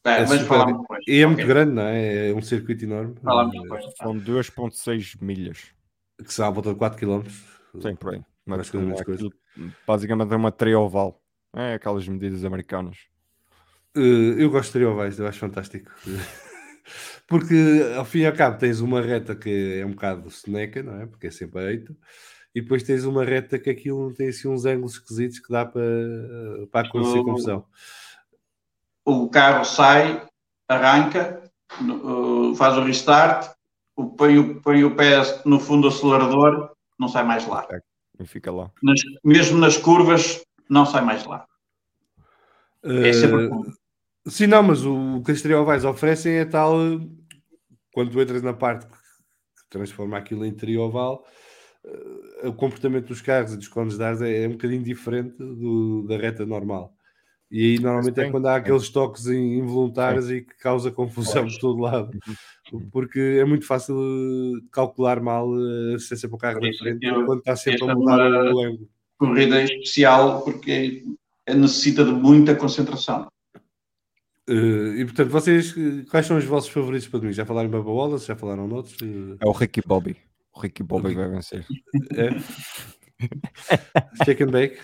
é, 0.05 0.21
É 0.21 0.25
super-. 0.27 0.75
E 1.07 1.21
é 1.21 1.25
muito 1.25 1.39
Ok. 1.39 1.45
grande, 1.47 1.71
não 1.73 1.83
é? 1.83 2.29
É 2.29 2.33
um 2.33 2.41
circuito 2.41 2.83
enorme. 2.85 3.15
Falamos 3.23 3.55
eh, 3.55 3.59
depois. 3.61 3.85
São 3.97 4.15
2,6 4.19 5.15
milhas. 5.21 5.73
que 6.23 6.33
são 6.33 6.47
à 6.47 6.49
volta 6.49 6.69
de 6.71 6.75
4 6.79 6.99
km. 6.99 7.23
Tem 7.81 7.95
por 7.95 8.13
aí. 8.13 8.21
Mas 8.45 8.69
coisa, 8.69 8.71
como 8.71 8.83
menos 8.85 9.01
coisa. 9.01 9.25
aquilo, 9.27 9.73
basicamente 9.87 10.31
é 10.33 10.35
uma 10.35 10.51
trioval. 10.51 11.21
É 11.55 11.73
aquelas 11.75 12.07
medidas 12.07 12.43
americanas. 12.45 12.97
Eh, 13.95 14.35
eu 14.43 14.49
gosto 14.49 14.67
de 14.67 14.73
triovais, 14.73 15.17
eu 15.17 15.25
acho 15.27 15.39
fantástico. 15.39 15.89
Porque 17.27 17.55
ao 17.97 18.05
fim 18.05 18.19
e 18.19 18.25
ao 18.27 18.33
cabo 18.33 18.57
tens 18.59 18.79
uma 18.81 19.01
reta 19.01 19.35
que 19.35 19.79
é 19.79 19.85
um 19.85 19.91
bocado 19.91 20.29
seneca, 20.29 20.83
não 20.83 21.01
é? 21.01 21.05
Porque 21.07 21.27
é 21.27 21.31
sempre 21.31 21.59
a 21.59 21.71
eito. 21.71 21.95
E 22.53 22.61
depois 22.61 22.83
tens 22.83 23.03
uma 23.03 23.25
reta 23.25 23.57
que 23.59 23.69
aquilo 23.69 24.13
tem 24.13 24.29
assim 24.29 24.47
uns 24.47 24.63
ângulos 24.65 24.93
esquisitos 24.93 25.39
que 25.39 25.51
dá 25.51 25.65
para, 25.65 25.81
para 26.71 26.87
acontecer 26.87 27.17
Oh. 27.19 27.23
confusão. 27.25 27.65
O 29.03 29.29
carro 29.29 29.65
sai, 29.65 30.23
arranca, 30.67 31.51
uh, 31.81 32.55
faz 32.55 32.77
o 32.77 32.81
restart, 32.83 33.51
o- 33.95 34.09
põe, 34.09 34.37
o, 34.37 34.61
põe 34.61 34.83
o 34.83 34.95
pé 34.95 35.17
no 35.45 35.59
fundo 35.59 35.89
do 35.89 35.95
acelerador, 35.95 36.71
não 36.97 37.07
sai 37.07 37.23
mais 37.23 37.45
lá. 37.47 37.67
E 38.19 38.25
fica 38.25 38.51
lá. 38.51 38.71
Nas- 38.81 39.01
mesmo 39.23 39.57
nas 39.57 39.77
curvas, 39.77 40.41
não 40.69 40.85
sai 40.85 41.03
mais 41.03 41.25
lá. 41.25 41.45
É 42.83 43.11
sempre. 43.13 43.49
Sim, 44.27 44.47
não, 44.47 44.63
mas 44.63 44.83
o 44.83 45.21
que 45.23 45.31
as 45.31 45.41
triovais 45.41 45.85
oferecem 45.85 46.33
é 46.37 46.45
tal 46.45 46.81
eh, 46.81 46.99
quando 47.93 48.11
tu 48.11 48.19
entras 48.19 48.41
na 48.41 48.53
parte 48.53 48.87
que 48.87 49.69
transforma 49.69 50.17
aquilo 50.17 50.45
em 50.45 50.53
trioval, 50.53 51.23
uh, 51.85 52.49
o 52.49 52.53
comportamento 52.53 53.07
dos 53.07 53.21
carros 53.21 53.53
e 53.53 53.57
dos 53.57 53.67
cones 53.67 53.97
de 53.97 54.03
ar 54.03 54.19
é, 54.23 54.43
é 54.43 54.47
um 54.47 54.53
bocadinho 54.53 54.83
diferente 54.83 55.37
do, 55.37 56.05
da 56.07 56.17
reta 56.17 56.45
normal. 56.45 56.95
E 57.51 57.61
aí 57.61 57.79
normalmente 57.79 58.19
é 58.19 58.31
quando 58.31 58.47
há 58.47 58.55
aqueles 58.55 58.89
toques 58.89 59.27
involuntários 59.27 60.25
Sim. 60.25 60.37
e 60.37 60.41
que 60.41 60.57
causa 60.57 60.91
confusão 60.91 61.43
pois. 61.43 61.53
por 61.53 61.61
todo 61.61 61.81
lado. 61.81 62.19
Porque 62.91 63.37
é 63.39 63.45
muito 63.45 63.65
fácil 63.65 63.95
calcular 64.71 65.21
mal 65.21 65.47
a 65.53 65.95
assistência 65.95 66.27
para 66.27 66.35
o 66.35 66.39
carro 66.39 66.59
da 66.59 66.73
frente 66.73 67.07
quando 67.25 67.39
está 67.39 67.55
sempre 67.55 67.89
a 67.89 67.95
mudar 67.95 68.19
o 68.51 68.59
ângulo. 68.59 68.89
Corrida 69.17 69.61
especial 69.61 70.41
porque 70.43 71.03
necessita 71.47 72.03
de 72.03 72.11
muita 72.11 72.55
concentração. 72.55 73.27
Uh, 74.47 74.95
e 74.95 75.05
portanto, 75.05 75.29
vocês, 75.29 75.73
quais 76.09 76.25
são 76.25 76.37
os 76.37 76.45
vossos 76.45 76.69
favoritos 76.69 77.07
para 77.07 77.19
mim? 77.19 77.33
Já 77.33 77.45
falaram 77.45 77.67
em 77.67 77.71
Baba 77.71 77.89
Wallace? 77.89 78.27
Já 78.27 78.35
falaram 78.35 78.67
noutros? 78.67 78.95
Uh... 79.01 79.37
É 79.39 79.45
o 79.45 79.51
Ricky 79.51 79.81
Bobby. 79.85 80.17
O 80.53 80.59
Ricky 80.59 80.83
Bobby 80.83 81.13
vai 81.13 81.29
vencer. 81.29 81.65
É. 82.15 82.29
Shake 84.25 84.43
and 84.43 84.51
Bake. 84.51 84.77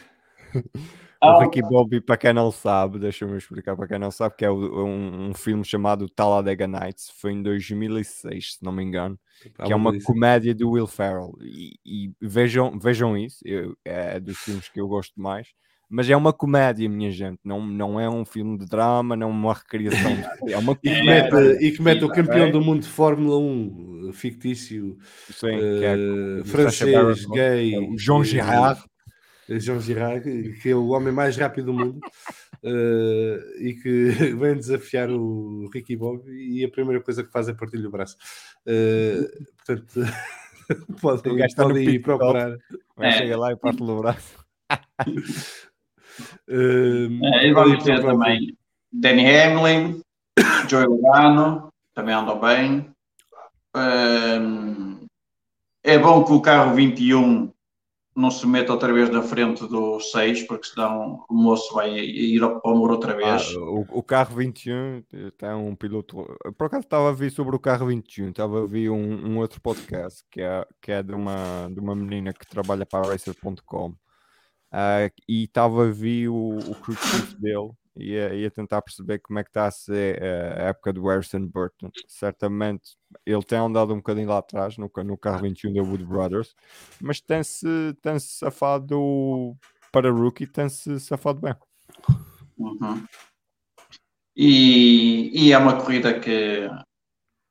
O 1.21 1.39
Ricky 1.39 1.62
Bobby, 1.62 2.02
para 2.02 2.17
quem 2.17 2.34
não 2.34 2.52
sabe, 2.52 2.97
deixa-me 2.97 3.38
explicar 3.38 3.76
para 3.76 3.88
quem 3.88 4.00
não 4.00 4.10
sabe, 4.10 4.36
que 4.36 4.43
é 4.43 4.50
um, 4.50 5.30
um 5.30 5.34
filme 5.34 5.63
chamado 5.63 6.10
Talladega 6.10 6.67
Nights, 6.67 7.12
foi 7.19 7.34
em 7.34 7.43
2006, 7.43 8.54
se 8.54 8.63
não 8.63 8.71
me 8.71 8.84
engano, 8.84 9.19
que 9.63 9.71
é 9.71 9.76
uma 9.76 9.93
comédia 10.02 10.56
do 10.56 10.71
Will 10.71 10.88
Ferrell. 10.88 11.38
E, 11.41 11.76
e 11.86 12.12
vejam, 12.19 12.80
vejam 12.80 13.15
isso, 13.15 13.39
eu, 13.45 13.78
é 13.86 14.19
dos 14.19 14.38
filmes 14.38 14.67
que 14.67 14.82
eu 14.82 14.88
gosto 14.88 15.21
mais 15.21 15.50
mas 15.92 16.10
é 16.10 16.16
uma 16.16 16.32
comédia, 16.32 16.88
minha 16.88 17.12
gente, 17.12 17.40
não, 17.44 17.66
não 17.66 18.00
é 18.00 18.10
um 18.10 18.24
filme 18.24 18.58
de 18.58 18.66
drama, 18.66 19.14
não 19.14 19.28
é 19.28 19.30
uma 19.30 19.54
recriação, 19.54 20.12
é 20.48 20.58
uma 20.58 20.74
comédia. 20.80 21.58
e 21.62 21.70
que 21.70 21.82
mete 21.82 22.06
o 22.06 22.08
campeão 22.08 22.50
do 22.50 22.62
mundo 22.62 22.84
de 22.84 22.88
Fórmula 22.88 23.38
1, 23.38 24.14
fictício, 24.14 24.98
Sim, 25.30 25.48
uh, 25.48 25.84
é, 25.84 26.44
francês, 26.46 27.26
gay, 27.26 27.76
é 27.76 27.98
João 27.98 28.24
Girard. 28.24 28.82
João 29.50 29.82
Girard, 29.82 30.54
que 30.62 30.70
é 30.70 30.76
o 30.76 30.88
homem 30.88 31.12
mais 31.12 31.36
rápido 31.36 31.66
do 31.66 31.74
mundo. 31.74 32.00
Uh, 32.64 33.42
e 33.60 33.74
que 33.74 34.12
vem 34.40 34.56
desafiar 34.56 35.10
o 35.10 35.70
Ricky 35.74 35.98
Bob 35.98 36.24
e 36.32 36.64
a 36.64 36.70
primeira 36.70 37.02
coisa 37.04 37.22
que 37.22 37.32
faz 37.32 37.50
é 37.50 37.54
partir-lhe 37.54 37.88
o 37.88 37.92
braço. 37.92 38.16
Uh, 38.66 39.28
portanto, 39.58 40.00
podem, 41.02 41.48
podem 41.54 41.90
ir 41.90 42.00
procurar. 42.00 42.58
Vai 42.96 43.12
chegar 43.12 43.38
lá 43.38 43.52
e 43.52 43.58
parte-lhe 43.58 43.92
o 43.92 44.00
braço. 44.00 44.40
Uh, 46.50 47.26
é, 47.26 47.54
vamos 47.54 47.84
ter 47.84 48.02
também 48.02 48.58
Danny 48.92 49.26
Hamlin, 49.26 50.02
Joey 50.68 50.86
Logano, 50.86 51.72
também 51.94 52.14
andam 52.14 52.40
bem. 52.40 52.92
Uh, 53.76 55.08
é 55.84 55.98
bom 55.98 56.24
que 56.24 56.34
o 56.34 56.42
carro 56.42 56.76
21 56.76 57.52
não 58.16 58.30
se 58.30 58.46
meta 58.46 58.74
outra 58.74 58.92
vez 58.92 59.10
na 59.10 59.22
frente 59.22 59.66
do 59.68 60.00
6, 60.00 60.44
porque 60.44 60.68
senão 60.68 61.26
o 61.30 61.34
moço 61.34 61.74
vai 61.74 61.98
ir 61.98 62.44
ao 62.44 62.76
muro 62.76 62.94
outra 62.94 63.16
vez. 63.16 63.54
Ah, 63.56 63.60
o, 63.60 63.86
o, 63.90 64.04
carro 64.04 64.36
21 64.36 65.04
tem 65.38 65.50
um 65.54 65.76
piloto. 65.76 66.26
Por 66.58 66.68
acaso 66.68 66.84
estava 66.84 67.10
a 67.10 67.14
ver 67.14 67.32
sobre 67.32 67.56
o 67.56 67.60
carro 67.60 67.88
21, 67.88 68.30
estava 68.30 68.64
a 68.64 68.68
ver 68.68 68.90
um, 68.90 69.28
um 69.28 69.38
outro 69.40 69.62
podcast 69.62 70.24
que 70.30 70.42
é, 70.42 70.66
que 70.82 70.92
é 70.92 71.02
de, 71.02 71.14
uma, 71.14 71.70
de 71.72 71.80
uma 71.80 71.96
menina 71.96 72.34
que 72.34 72.46
trabalha 72.46 72.86
para 72.86 73.08
a 73.08 73.12
Racer.com 73.12 73.96
Uh, 74.72 75.12
e 75.28 75.44
estava 75.44 75.88
a 75.88 75.92
ver 75.92 76.30
o, 76.30 76.58
o 76.58 76.76
crew 76.76 76.96
dele 77.40 77.72
e 77.96 78.12
ia, 78.12 78.34
ia, 78.34 78.50
tentar 78.50 78.82
perceber 78.82 79.20
como 79.20 79.38
é 79.38 79.44
que 79.44 79.50
está 79.50 79.66
a 79.66 79.72
ser 79.72 80.24
a 80.24 80.70
época 80.70 80.94
do 80.94 81.06
Harrison 81.08 81.46
Burton. 81.46 81.90
Certamente 82.08 82.96
ele 83.26 83.44
tem 83.44 83.60
andado 83.60 83.94
um 83.94 83.98
bocadinho 83.98 84.30
lá 84.30 84.38
atrás 84.38 84.78
no, 84.78 84.90
no 85.04 85.18
carro 85.18 85.42
21 85.42 85.74
da 85.74 85.82
Wood 85.82 86.06
Brothers, 86.06 86.56
mas 87.02 87.20
tem-se 87.20 87.68
tem 88.02 88.18
-se 88.18 88.38
safado 88.38 89.58
para 89.92 90.10
rookie, 90.10 90.48
tem-se 90.48 91.00
safado 91.02 91.42
bem. 91.42 91.56
Uhum. 92.58 93.06
E, 94.36 95.48
e, 95.48 95.52
é 95.52 95.58
uma 95.58 95.78
corrida 95.78 96.18
que 96.18 96.70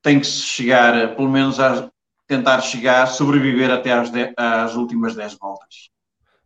tem 0.02 0.18
que 0.18 0.26
se 0.26 0.40
chegar, 0.40 1.14
pelo 1.14 1.28
menos 1.28 1.61
a 1.61 1.90
tentar 2.26 2.61
chegar, 2.62 3.06
sobreviver 3.06 3.70
até 3.70 3.92
às, 3.92 4.11
de, 4.11 4.33
às 4.37 4.74
últimas 4.74 5.14
10 5.14 5.35
voltas. 5.35 5.90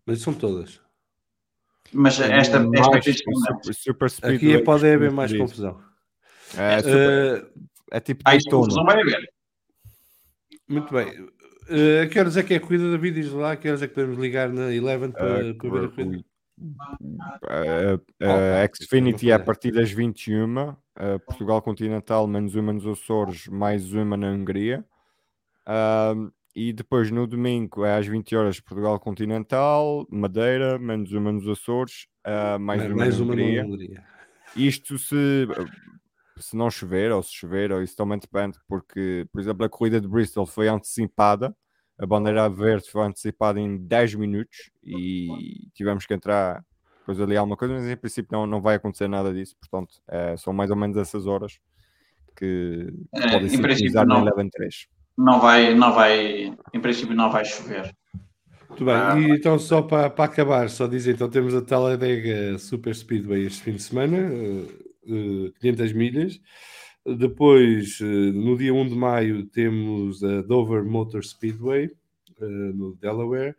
Mas 0.06 0.20
são 0.20 0.34
todas. 0.34 0.80
Mas 1.92 2.18
esta, 2.20 2.34
esta 2.34 2.60
mais, 2.60 3.04
super, 3.04 3.74
super 3.74 4.10
speed 4.10 4.36
Aqui 4.36 4.58
pode 4.62 4.86
haver 4.86 5.10
mais 5.10 5.36
confusão. 5.36 5.80
É, 6.56 6.78
super, 6.78 7.42
uh, 7.42 7.68
é 7.90 8.00
tipo 8.00 8.22
ah, 8.24 8.36
confusão 8.50 8.84
vai 8.84 9.00
haver. 9.00 9.32
Muito 10.68 10.92
bem. 10.92 11.22
Uh, 11.64 12.08
que 12.10 12.18
horas 12.18 12.36
é 12.36 12.42
que 12.42 12.54
é 12.54 12.56
a 12.56 12.60
corrida 12.60 12.90
da 12.90 12.96
vida? 12.96 13.20
Diz 13.20 13.32
lá, 13.32 13.56
que 13.56 13.68
horas 13.68 13.82
é 13.82 13.88
que 13.88 13.94
podemos 13.94 14.18
ligar 14.18 14.50
na 14.50 14.72
Eleven 14.72 15.12
para, 15.12 15.50
uh, 15.50 15.54
para 15.54 15.70
ver 15.70 15.84
a 15.84 15.88
corrida? 15.88 16.24
Uh, 16.56 17.96
uh, 18.22 18.76
Xfinity 18.76 19.30
é 19.30 19.34
a 19.34 19.38
partir 19.38 19.72
das 19.72 19.90
21, 19.90 20.68
uh, 20.68 20.76
Portugal 21.26 21.60
Continental 21.62 22.26
menos 22.26 22.54
uma 22.54 22.72
nos 22.72 22.86
Açores, 22.86 23.46
mais 23.48 23.92
uma 23.92 24.16
na 24.16 24.30
Hungria. 24.30 24.84
Uh, 25.66 26.30
e 26.54 26.72
depois 26.72 27.10
no 27.10 27.26
domingo 27.26 27.84
é 27.84 27.96
às 27.96 28.06
20 28.06 28.36
horas 28.36 28.60
Portugal 28.60 28.98
Continental, 29.00 30.06
Madeira, 30.08 30.78
menos 30.78 31.12
uma 31.12 31.32
nos 31.32 31.48
Açores, 31.48 32.06
uh, 32.24 32.58
mais, 32.60 32.80
mais, 32.80 32.90
uma, 32.90 32.96
mais 32.96 33.20
uma 33.20 33.32
Hungria. 33.32 33.64
Hungria. 33.64 34.04
Isto 34.56 34.96
se, 34.96 35.48
se 36.36 36.56
não 36.56 36.70
chover, 36.70 37.10
ou 37.10 37.22
se 37.22 37.34
chover, 37.34 37.72
ou 37.72 37.82
isso 37.82 37.96
também 37.96 38.18
depende, 38.18 38.58
porque, 38.68 39.26
por 39.32 39.40
exemplo, 39.40 39.64
a 39.64 39.68
corrida 39.68 40.00
de 40.00 40.06
Bristol 40.06 40.46
foi 40.46 40.68
antecipada, 40.68 41.56
a 41.98 42.06
bandeira 42.06 42.48
verde 42.48 42.88
foi 42.88 43.02
antecipada 43.02 43.58
em 43.58 43.76
10 43.76 44.14
minutos 44.14 44.70
e 44.82 45.68
tivemos 45.74 46.06
que 46.06 46.14
entrar 46.14 46.64
depois 47.00 47.20
ali 47.20 47.36
alguma 47.36 47.56
coisa, 47.56 47.74
mas 47.74 47.88
em 47.88 47.96
princípio 47.96 48.30
não, 48.32 48.46
não 48.46 48.62
vai 48.62 48.76
acontecer 48.76 49.08
nada 49.08 49.34
disso, 49.34 49.56
portanto, 49.60 50.00
é, 50.08 50.36
são 50.36 50.52
mais 50.52 50.70
ou 50.70 50.76
menos 50.76 50.96
essas 50.96 51.26
horas 51.26 51.58
que, 52.36 52.92
que 53.14 53.22
é, 53.22 53.32
podem 53.32 53.48
ser 53.48 53.64
utilizadas 53.64 54.08
na 54.08 54.20
Eleven 54.20 54.48
3 54.48 54.88
não 55.16 55.40
vai, 55.40 55.74
não 55.74 55.92
vai, 55.92 56.52
em 56.72 56.80
princípio 56.80 57.14
não 57.14 57.30
vai 57.30 57.44
chover. 57.44 57.94
Muito 58.68 58.84
bem, 58.84 58.94
ah, 58.94 59.18
e 59.18 59.30
então 59.30 59.56
só 59.58 59.82
para, 59.82 60.10
para 60.10 60.24
acabar, 60.24 60.68
só 60.68 60.88
dizer, 60.88 61.14
então 61.14 61.30
temos 61.30 61.54
a 61.54 61.62
Talladega 61.62 62.58
Super 62.58 62.94
Speedway 62.94 63.46
este 63.46 63.62
fim 63.62 63.72
de 63.72 63.82
semana, 63.82 64.18
uh, 64.18 65.46
uh, 65.46 65.52
500 65.60 65.92
milhas. 65.92 66.40
Depois, 67.06 68.00
uh, 68.00 68.04
no 68.04 68.56
dia 68.56 68.74
1 68.74 68.88
de 68.88 68.96
maio, 68.96 69.46
temos 69.46 70.24
a 70.24 70.42
Dover 70.42 70.84
Motor 70.84 71.22
Speedway, 71.24 71.90
no 72.40 72.96
Delaware, 72.96 73.54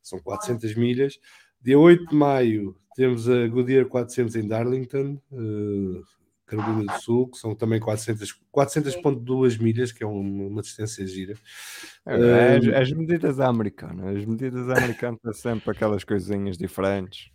são 0.00 0.20
400 0.20 0.76
milhas. 0.76 1.18
Dia 1.60 1.78
8 1.78 2.06
de 2.06 2.14
maio, 2.14 2.76
temos 2.94 3.28
a 3.28 3.48
Goodyear 3.48 3.86
400 3.86 4.36
em 4.36 4.46
Darlington, 4.46 5.20
Carolina 6.50 6.92
do 6.92 7.00
Sul, 7.00 7.28
que 7.28 7.38
são 7.38 7.54
também 7.54 7.78
400, 7.78 8.40
400.2 8.52 9.60
milhas, 9.60 9.92
que 9.92 10.02
é 10.02 10.06
uma, 10.06 10.48
uma 10.48 10.62
distância 10.62 11.06
gira. 11.06 11.34
É, 12.06 12.14
é, 12.14 12.56
as, 12.56 12.66
as, 12.82 12.92
medidas 12.92 13.38
americanas, 13.38 14.16
as 14.16 14.24
medidas 14.24 14.68
americanas 14.68 15.20
são 15.22 15.32
sempre 15.32 15.70
aquelas 15.70 16.02
coisinhas 16.02 16.58
diferentes. 16.58 17.30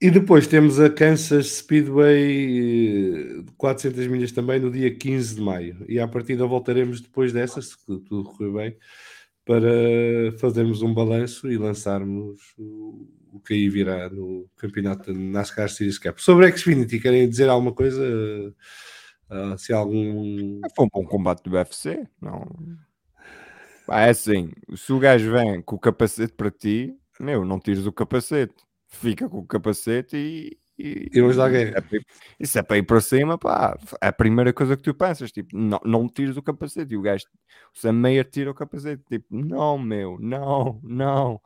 E 0.00 0.10
depois 0.10 0.46
temos 0.46 0.78
a 0.78 0.88
Kansas 0.88 1.56
Speedway 1.56 3.44
400 3.56 3.98
eh, 3.98 4.08
milhas 4.08 4.30
também 4.30 4.60
no 4.60 4.70
dia 4.70 4.94
15 4.94 5.34
de 5.34 5.40
maio. 5.40 5.84
E 5.88 5.98
à 5.98 6.06
partida 6.06 6.46
voltaremos 6.46 7.00
depois 7.00 7.32
dessa, 7.32 7.60
se 7.60 7.76
tudo 7.84 8.22
correr 8.22 8.52
bem, 8.52 8.76
para 9.44 10.38
fazermos 10.38 10.82
um 10.82 10.94
balanço 10.94 11.50
e 11.50 11.58
lançarmos 11.58 12.54
o, 12.56 13.08
o 13.32 13.40
que 13.40 13.54
aí 13.54 13.68
virá 13.68 14.08
no 14.10 14.48
campeonato 14.56 15.12
de 15.12 15.18
NASCAR 15.18 15.68
Series 15.68 15.98
Cup. 15.98 16.18
Sobre 16.18 16.46
a 16.46 16.56
Xfinity, 16.56 17.00
querem 17.00 17.28
dizer 17.28 17.48
alguma 17.48 17.72
coisa? 17.72 18.02
Uh, 19.30 19.58
se 19.58 19.72
algum. 19.72 20.60
Foi 20.74 20.86
um 20.86 20.88
bom 20.92 21.04
combate 21.04 21.42
do 21.42 21.54
UFC, 21.54 22.06
não. 22.20 22.46
é 23.90 24.08
assim, 24.08 24.50
se 24.74 24.92
o 24.92 24.98
gajo 24.98 25.32
vem 25.32 25.60
com 25.60 25.76
o 25.76 25.78
capacete 25.78 26.32
para 26.32 26.50
ti, 26.50 26.94
meu, 27.20 27.44
não 27.44 27.60
tires 27.60 27.86
o 27.86 27.92
capacete, 27.92 28.54
fica 28.86 29.28
com 29.28 29.38
o 29.38 29.46
capacete 29.46 30.16
e. 30.16 30.58
E, 30.80 31.10
e 31.12 31.20
vamos 31.20 31.36
guerra. 31.36 31.84
É, 31.92 31.98
isso 32.38 32.56
é 32.56 32.62
para 32.62 32.78
ir 32.78 32.84
para 32.84 33.00
cima, 33.00 33.36
pá. 33.36 33.76
É 34.00 34.06
a 34.06 34.12
primeira 34.12 34.52
coisa 34.52 34.76
que 34.76 34.82
tu 34.84 34.94
pensas, 34.94 35.32
tipo, 35.32 35.58
não, 35.58 35.80
não 35.84 36.08
tires 36.08 36.36
o 36.36 36.42
capacete. 36.42 36.94
E 36.94 36.96
o 36.96 37.02
gajo, 37.02 37.24
o 37.74 37.78
Sam 37.80 37.94
Meyer 37.94 38.24
tira 38.24 38.52
o 38.52 38.54
capacete, 38.54 39.02
tipo, 39.10 39.26
não, 39.28 39.76
meu, 39.76 40.16
não, 40.20 40.78
não. 40.84 41.40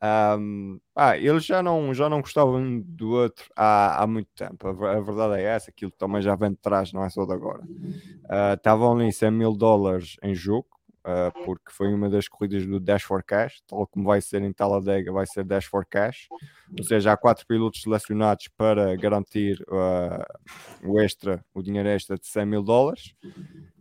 Um, 0.00 0.78
ah, 0.94 1.16
eles 1.16 1.44
já 1.44 1.60
não, 1.60 1.92
já 1.92 2.08
não 2.08 2.20
gostavam 2.20 2.80
do 2.80 3.10
outro 3.10 3.44
há, 3.56 4.02
há 4.02 4.06
muito 4.06 4.28
tempo. 4.34 4.68
A, 4.68 4.92
a, 4.92 5.00
verdade 5.00 5.40
é 5.40 5.44
essa, 5.44 5.70
aquilo 5.70 5.90
também 5.90 6.22
já 6.22 6.36
vem 6.36 6.50
de 6.50 6.56
trás, 6.56 6.92
não 6.92 7.04
é 7.04 7.10
só 7.10 7.24
de 7.24 7.32
agora. 7.32 7.62
Uh, 7.64 8.54
estavam 8.54 8.96
ali 8.96 9.12
100 9.12 9.30
mil 9.32 9.56
dólares 9.56 10.16
em 10.22 10.34
jogo, 10.34 10.68
uh, 11.00 11.44
porque 11.44 11.72
foi 11.72 11.92
uma 11.92 12.08
das 12.08 12.28
corridas 12.28 12.64
do 12.64 12.78
Dash 12.78 13.02
for 13.02 13.24
Cash, 13.24 13.60
tal 13.66 13.86
como 13.88 14.06
vai 14.06 14.20
ser 14.20 14.42
em 14.42 14.52
Talladega, 14.52 15.12
vai 15.12 15.26
ser 15.26 15.42
Dash 15.44 15.64
for 15.64 15.84
Cash. 15.84 16.28
Ou 16.76 16.84
seja, 16.84 17.12
há 17.12 17.16
quatro 17.16 17.44
pilotos 17.44 17.82
selecionados 17.82 18.48
para 18.56 18.94
garantir 18.94 19.60
uh, 19.68 20.88
o 20.88 21.00
extra, 21.00 21.44
o 21.52 21.60
dinheiro 21.60 21.88
extra 21.88 22.16
de 22.16 22.26
100 22.26 22.46
mil 22.46 22.62
dólares. 22.62 23.14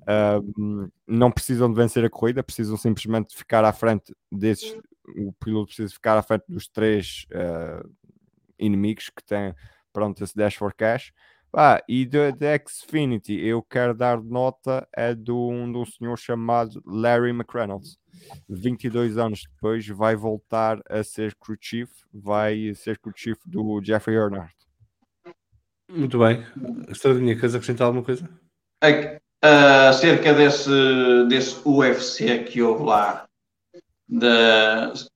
Uh, 0.01 0.89
não 1.05 1.29
precisam 1.29 1.69
de 1.69 1.75
vencer 1.75 2.03
a 2.03 2.09
corrida, 2.09 2.41
precisam 2.41 2.77
simplesmente 2.77 3.35
ficar 3.35 3.63
à 3.63 3.73
frente 3.73 4.15
desses. 4.31 4.75
O 5.15 5.33
piloto 5.33 5.67
precisa 5.67 5.93
ficar 5.93 6.17
à 6.17 6.21
frente 6.21 6.45
dos 6.47 6.67
três 6.67 7.25
uh, 7.31 7.89
inimigos 8.59 9.09
que 9.09 9.23
têm, 9.23 9.53
pronto, 9.93 10.23
esse 10.23 10.35
Dash 10.35 10.55
for 10.55 10.73
Cash. 10.73 11.13
Ah, 11.53 11.81
e 11.87 12.05
da 12.05 12.29
Xfinity, 12.67 13.33
eu 13.33 13.63
quero 13.63 13.93
dar 13.93 14.21
nota 14.21 14.87
é 14.95 15.15
de 15.15 15.31
um, 15.31 15.71
de 15.71 15.77
um 15.77 15.85
senhor 15.85 16.17
chamado 16.17 16.81
Larry 16.85 17.31
McReynolds. 17.31 17.97
22 18.49 19.17
anos 19.17 19.41
depois, 19.41 19.87
vai 19.87 20.15
voltar 20.15 20.81
a 20.89 21.03
ser 21.03 21.35
crew 21.35 21.57
chief, 21.59 21.89
vai 22.13 22.73
ser 22.75 22.99
crew 22.99 23.13
chief 23.15 23.39
do 23.45 23.81
Jeffrey 23.83 24.15
Earnhardt. 24.15 24.55
Muito 25.89 26.19
bem. 26.19 26.45
Estradinha, 26.89 27.35
queres 27.35 27.55
acrescentar 27.55 27.87
alguma 27.87 28.03
coisa? 28.03 28.29
acerca 29.89 30.33
desse, 30.33 30.69
desse 31.29 31.67
UFC 31.67 32.43
que 32.43 32.61
houve 32.61 32.83
lá, 32.83 33.26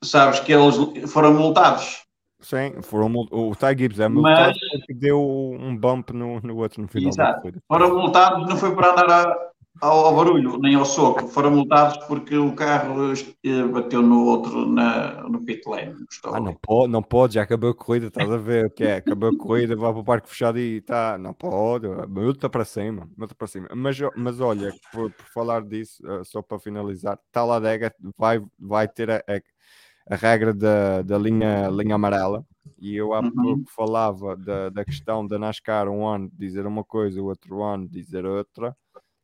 sabes 0.04 0.40
que 0.40 0.54
eles 0.54 0.76
foram 1.12 1.34
multados. 1.34 2.02
Sim, 2.42 2.82
foram, 2.82 3.14
o 3.32 3.56
Ty 3.56 3.78
Gibbs 3.78 4.00
é 4.00 4.10
multado 4.10 4.58
Mas... 4.60 4.80
porque 4.80 4.94
deu 4.96 5.22
um 5.22 5.78
bump 5.78 6.12
no, 6.12 6.40
no 6.42 6.58
outro 6.58 6.82
no 6.82 6.88
final. 6.88 7.10
Exato. 7.10 7.54
Foram 7.68 7.96
multados, 7.96 8.50
não 8.50 8.58
foi 8.58 8.76
para 8.76 8.92
andar 8.92 9.10
a, 9.12 9.51
ao, 9.82 10.06
ao, 10.06 10.16
barulho, 10.16 10.58
nem 10.60 10.76
ao 10.76 10.86
soco. 10.86 11.28
Foram 11.28 11.52
multados 11.52 11.98
porque 12.06 12.38
o 12.38 12.54
carro 12.54 13.12
eh, 13.14 13.64
bateu 13.64 14.02
no 14.02 14.26
outro 14.26 14.66
na, 14.66 15.24
no 15.24 15.44
pit 15.44 15.68
lane. 15.68 15.96
Ah, 16.26 16.40
não 16.40 16.54
pode, 16.54 16.92
não 16.92 17.02
pode, 17.02 17.34
já 17.34 17.42
acabou 17.42 17.72
a 17.72 17.76
corrida, 17.76 18.08
estás 18.08 18.30
a 18.32 18.38
ver 18.38 18.68
o 18.68 18.70
que 18.70 18.84
é? 18.84 18.98
Acabou 18.98 19.30
a 19.30 19.38
corrida, 19.38 19.76
vai 19.76 19.92
para 19.92 20.02
o 20.02 20.04
parque 20.04 20.30
fechado 20.30 20.60
e 20.60 20.78
está. 20.78 21.18
Não 21.18 21.34
pode, 21.34 21.88
multa 22.08 22.48
para 22.48 22.64
cima, 22.64 23.10
multa 23.18 23.34
para 23.34 23.48
cima. 23.48 23.68
Mas, 23.76 23.98
mas 24.16 24.40
olha, 24.40 24.72
por, 24.92 25.12
por 25.12 25.26
falar 25.26 25.64
disso, 25.64 26.02
eh, 26.08 26.24
só 26.24 26.42
para 26.42 26.60
finalizar, 26.60 27.20
Talladega 27.32 27.94
vai, 28.16 28.40
vai 28.60 28.88
ter 28.88 29.10
a, 29.10 29.16
a, 29.18 30.14
a 30.14 30.16
regra 30.16 30.54
da, 30.54 31.02
da 31.02 31.18
linha, 31.18 31.70
linha 31.70 31.96
amarela. 31.96 32.46
E 32.80 32.96
eu 32.96 33.14
há 33.14 33.22
uhum. 33.22 33.32
pouco 33.32 33.72
falava 33.76 34.38
da, 34.38 34.70
da 34.70 34.86
questão 34.86 35.26
da 35.26 35.40
NASCAR 35.40 35.90
um 35.90 36.08
ano 36.08 36.30
dizer 36.34 36.68
uma 36.68 36.84
coisa, 36.84 37.20
o 37.20 37.26
outro 37.26 37.64
ano 37.64 37.88
dizer 37.88 38.26
outra 38.26 38.76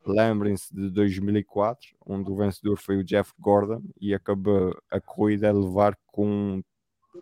Lembrem-se 0.07 0.73
de 0.73 0.89
2004, 0.89 1.89
onde 2.05 2.31
o 2.31 2.35
vencedor 2.35 2.77
foi 2.77 2.95
o 2.95 3.03
Jeff 3.03 3.33
Gordon 3.37 3.81
e 3.99 4.13
acabou 4.13 4.73
a 4.89 5.01
corrida 5.01 5.49
a 5.49 5.53
levar 5.53 5.97
com 6.07 6.63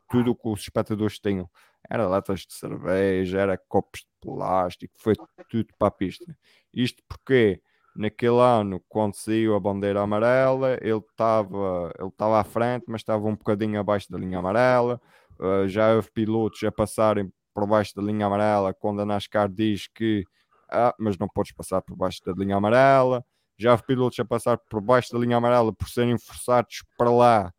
tudo 0.07 0.31
o 0.31 0.35
que 0.35 0.47
os 0.47 0.61
espectadores 0.61 1.17
tinham. 1.17 1.49
Era 1.89 2.07
latas 2.07 2.41
de 2.41 2.53
cerveja, 2.53 3.39
era 3.39 3.57
copos 3.57 4.01
de 4.01 4.07
plástico, 4.21 4.93
foi 4.99 5.15
tudo 5.49 5.67
para 5.79 5.87
a 5.87 5.91
pista. 5.91 6.37
Isto 6.71 7.01
porque 7.09 7.59
naquele 7.95 8.39
ano, 8.39 8.79
quando 8.87 9.15
saiu 9.15 9.55
a 9.55 9.59
bandeira 9.59 10.01
amarela, 10.01 10.77
ele 10.81 10.99
estava 10.99 11.91
ele 11.97 12.09
estava 12.09 12.39
à 12.39 12.43
frente, 12.43 12.85
mas 12.87 13.01
estava 13.01 13.25
um 13.25 13.35
bocadinho 13.35 13.79
abaixo 13.79 14.11
da 14.11 14.17
linha 14.17 14.37
amarela. 14.37 15.01
Uh, 15.39 15.67
já 15.67 15.95
houve 15.95 16.11
pilotos 16.11 16.63
a 16.63 16.71
passarem 16.71 17.31
por 17.53 17.65
baixo 17.65 17.95
da 17.95 18.01
linha 18.01 18.27
amarela 18.27 18.73
quando 18.73 19.01
a 19.01 19.05
NASCAR 19.05 19.49
diz 19.49 19.87
que 19.87 20.23
ah, 20.69 20.95
mas 20.99 21.17
não 21.17 21.27
podes 21.27 21.51
passar 21.51 21.81
por 21.81 21.95
baixo 21.95 22.21
da 22.25 22.33
linha 22.33 22.55
amarela. 22.55 23.25
Já 23.57 23.71
houve 23.71 23.83
pilotos 23.83 24.19
a 24.19 24.25
passar 24.25 24.57
por 24.57 24.81
baixo 24.81 25.13
da 25.13 25.19
linha 25.19 25.37
amarela 25.37 25.71
por 25.71 25.89
serem 25.89 26.17
forçados 26.17 26.83
para 26.97 27.09
lá 27.09 27.53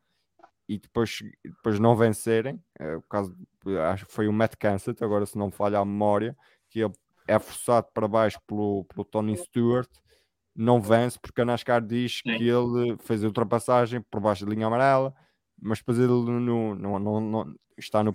e 0.69 0.79
depois, 0.79 1.19
depois 1.45 1.79
não 1.79 1.97
vencerem. 1.97 2.63
É, 2.79 2.97
o 2.97 3.03
caso, 3.03 3.35
acho 3.91 4.07
que 4.07 4.13
foi 4.13 4.29
o 4.29 4.33
Matt 4.33 4.57
Cansett, 4.57 5.03
agora 5.03 5.25
se 5.27 5.39
não 5.39 5.51
falha 5.51 5.79
a 5.79 5.85
memória, 5.85 6.37
que 6.69 6.81
ele 6.81 6.93
é 7.27 7.39
forçado 7.39 7.89
para 7.95 8.07
baixo 8.07 8.41
pelo, 8.47 8.85
pelo 8.85 9.05
Tony 9.05 9.37
Stewart, 9.37 9.89
não 10.55 10.81
vence 10.81 11.19
porque 11.21 11.41
a 11.41 11.45
NASCAR 11.45 11.83
diz 11.83 12.23
que 12.23 12.49
ele 12.49 12.97
fez 13.01 13.23
a 13.23 13.27
ultrapassagem 13.27 14.01
por 14.11 14.21
baixo 14.21 14.45
da 14.45 14.51
linha 14.53 14.67
amarela, 14.67 15.15
mas 15.61 15.79
depois 15.79 15.99
ele 15.99 16.09
no, 16.09 16.75
no, 16.75 16.99
no, 16.99 17.57
está 17.79 18.03
na, 18.03 18.13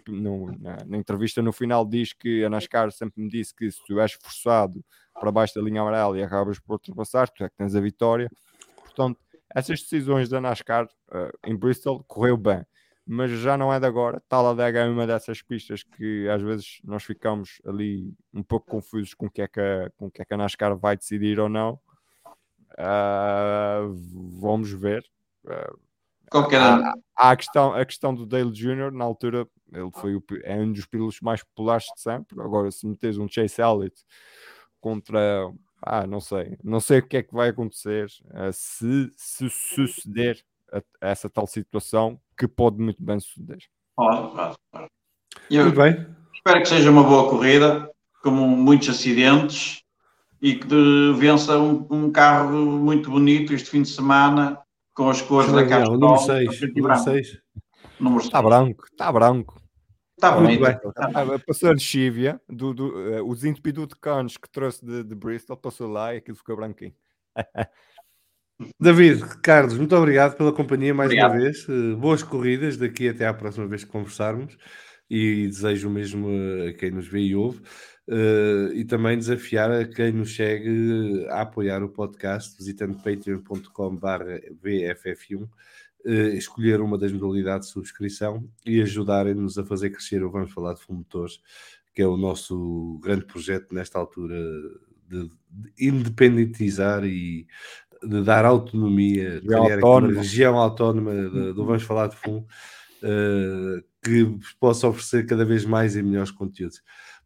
na, 0.86 0.98
entrevista 0.98 1.42
no 1.42 1.52
final 1.52 1.86
diz 1.86 2.14
que 2.14 2.44
a 2.44 2.50
NASCAR 2.50 2.92
sempre 2.92 3.22
me 3.22 3.30
disse 3.30 3.54
que 3.54 3.70
se 3.70 3.80
tu 3.86 4.00
és 4.00 4.14
forçado 4.14 4.84
para 5.14 5.32
baixo 5.32 5.56
da 5.56 5.62
linha 5.62 5.82
amarela 5.82 6.18
e 6.18 6.24
acabas 6.24 6.60
por 6.60 6.74
ultrapassar, 6.74 7.30
tu 7.30 7.44
é 7.44 7.50
que 7.50 7.56
tens 7.56 7.76
a 7.76 7.82
vitória. 7.82 8.30
Portanto, 8.78 9.20
essas 9.54 9.82
decisões 9.82 10.30
da 10.30 10.42
NASCAR 10.42 10.86
uh, 10.86 11.38
em 11.46 11.56
Bristol 11.56 12.04
correu 12.08 12.38
bem, 12.38 12.66
mas 13.06 13.30
já 13.32 13.58
não 13.58 13.74
é 13.74 13.80
de 13.80 13.86
agora. 13.86 14.22
Talladega 14.28 14.80
é 14.80 14.88
uma 14.88 15.06
dessas 15.06 15.42
pistas 15.42 15.84
que 15.84 16.28
às 16.30 16.42
vezes 16.42 16.80
nós 16.84 17.04
ficamos 17.04 17.62
ali 17.66 18.14
um 18.34 18.42
pouco 18.42 18.68
confusos 18.68 19.14
com 19.14 19.26
o 19.26 19.30
que 19.30 19.42
é 19.42 19.48
que 19.48 19.60
a, 19.60 19.92
com 19.98 20.08
o 20.08 20.12
que 20.12 20.22
é 20.22 20.26
que 20.26 20.34
a 20.34 20.38
NASCAR 20.38 20.78
vai 20.78 20.96
decidir 20.96 21.40
ou 21.40 21.50
não. 21.50 21.80
Uh, 22.74 23.94
vamos 24.40 24.72
ver. 24.72 25.06
Uh, 25.46 25.91
Qualquer 26.32 26.62
há, 26.62 26.94
há 27.18 27.32
a, 27.32 27.36
questão, 27.36 27.74
a 27.74 27.86
questão 27.86 28.16
do 28.16 28.26
Dale 28.26 28.52
Jr., 28.52 28.90
na 28.90 29.04
altura, 29.04 29.46
ele 29.70 29.92
foi 29.94 30.16
o, 30.16 30.24
é 30.44 30.56
um 30.56 30.72
dos 30.72 30.86
pilotos 30.86 31.20
mais 31.20 31.44
populares 31.44 31.84
de 31.94 32.02
sempre. 32.02 32.40
Agora, 32.40 32.72
se 32.72 32.88
metes 32.88 33.18
um 33.18 33.28
Chase 33.28 33.62
Elliott 33.62 34.02
contra, 34.80 35.52
ah, 35.82 36.08
não 36.08 36.22
sei, 36.22 36.58
não 36.64 36.80
sei 36.80 37.00
o 37.00 37.06
que 37.06 37.18
é 37.18 37.24
que 37.24 37.34
vai 37.34 37.50
acontecer 37.50 38.06
uh, 38.28 38.54
se, 38.54 39.12
se 39.18 39.50
suceder 39.50 40.42
a, 40.72 40.78
a 41.02 41.10
essa 41.10 41.30
tal 41.30 41.46
situação 41.46 42.18
que 42.38 42.48
pode 42.48 42.78
muito 42.82 43.04
bem 43.04 43.20
suceder. 43.20 43.60
Pode, 43.94 44.56
muito 45.52 45.76
bem. 45.76 46.08
Espero 46.34 46.62
que 46.62 46.70
seja 46.70 46.90
uma 46.90 47.04
boa 47.04 47.30
corrida, 47.30 47.92
como 48.24 48.48
muitos 48.48 48.88
acidentes 48.88 49.84
e 50.42 50.56
que 50.56 51.14
vença 51.18 51.60
um, 51.60 51.86
um 51.92 52.10
carro 52.10 52.58
muito 52.58 53.12
bonito 53.12 53.54
este 53.54 53.70
fim 53.70 53.82
de 53.82 53.90
semana 53.90 54.58
com 55.02 55.10
as 55.10 55.22
cores 55.22 55.52
da 55.52 55.68
caixa. 55.68 55.92
Número 55.92 56.18
6. 56.18 56.62
Número 56.76 56.96
6. 57.04 57.42
Está 58.24 58.42
branco, 58.42 58.86
está 58.86 59.12
branco. 59.12 59.62
Está 60.16 60.32
bonito. 60.34 60.94
Tá. 60.94 61.40
Passou 61.48 61.74
de 61.74 61.82
Chívia, 61.82 62.40
do, 62.48 62.72
do, 62.74 62.90
uh, 62.90 63.28
o 63.28 63.34
desentupido 63.34 63.88
de 63.88 63.96
canos 63.96 64.38
que 64.38 64.48
trouxe 64.52 64.86
de, 64.86 65.04
de, 65.04 65.16
Bristol, 65.16 65.58
passou 65.58 65.90
lá 65.90 66.14
e 66.14 66.18
aquilo 66.18 66.38
ficou 66.38 66.56
branquinho. 66.56 66.94
David, 68.80 69.24
Carlos, 69.42 69.76
muito 69.76 69.96
obrigado 69.96 70.38
pela 70.38 70.54
companhia 70.54 70.94
mais 70.94 71.08
obrigado. 71.08 71.32
uma 71.32 71.40
vez. 71.40 71.68
Uh, 71.68 71.98
boas 71.98 72.22
corridas 72.22 72.78
daqui 72.78 73.10
até 73.10 73.26
à 73.26 73.34
próxima 73.34 73.66
vez 73.66 73.84
que 73.84 73.90
conversarmos 73.90 74.56
e 75.10 75.48
desejo 75.48 75.90
mesmo 75.90 76.28
a 76.70 76.74
quem 76.74 76.92
nos 76.92 77.08
vê 77.08 77.22
e 77.22 77.36
ouve. 77.36 77.60
Uh, 78.12 78.68
e 78.74 78.84
também 78.84 79.18
desafiar 79.18 79.72
a 79.72 79.86
quem 79.86 80.12
nos 80.12 80.36
segue 80.36 81.26
a 81.30 81.44
apoiar 81.44 81.82
o 81.82 81.88
podcast 81.88 82.58
visitando 82.58 83.02
patreon.com/vff1 83.02 85.44
uh, 85.44 85.50
eh, 86.04 86.36
escolher 86.36 86.82
uma 86.82 86.98
das 86.98 87.14
modalidades 87.14 87.70
de 87.70 87.74
subscrição 87.74 88.46
e 88.66 88.82
ajudarem-nos 88.82 89.58
a 89.58 89.64
fazer 89.64 89.92
crescer 89.92 90.26
o 90.26 90.30
Vamos 90.30 90.52
Falar 90.52 90.74
de 90.74 90.82
Fumotores, 90.82 91.40
que 91.94 92.02
é 92.02 92.08
o 92.08 92.18
nosso 92.18 93.00
grande 93.02 93.24
projeto 93.24 93.74
nesta 93.74 93.98
altura 93.98 94.36
de, 95.08 95.32
de 95.50 95.72
independentizar 95.80 97.06
e 97.06 97.48
de 98.04 98.24
dar 98.24 98.44
autonomia, 98.44 99.40
de 99.40 99.56
uma 99.56 100.02
região 100.02 100.58
autónoma 100.58 101.14
do 101.54 101.64
Vamos 101.64 101.84
Falar 101.84 102.08
de 102.08 102.18
Fumo, 102.18 102.46
uh, 103.04 103.82
que 104.04 104.38
possa 104.60 104.90
oferecer 104.90 105.26
cada 105.26 105.46
vez 105.46 105.64
mais 105.64 105.96
e 105.96 106.04
melhores 106.04 106.32
conteúdos. 106.32 106.82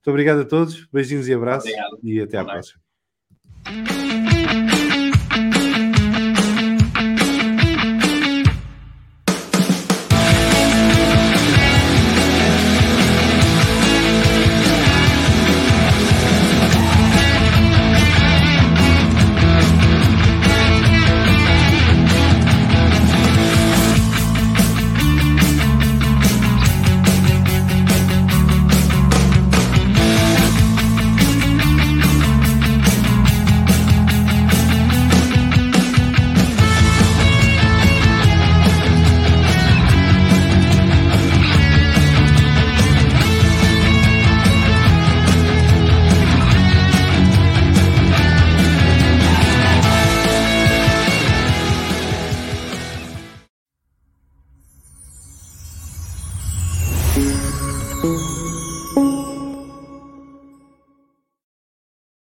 Muito 0.06 0.14
obrigado 0.14 0.42
a 0.42 0.46
todos, 0.46 0.86
beijinhos 0.94 1.28
e 1.28 1.34
abraços 1.34 1.68
obrigado. 1.68 2.00
e 2.04 2.22
até 2.22 2.38
à 2.38 2.46
próxima. 2.46 2.80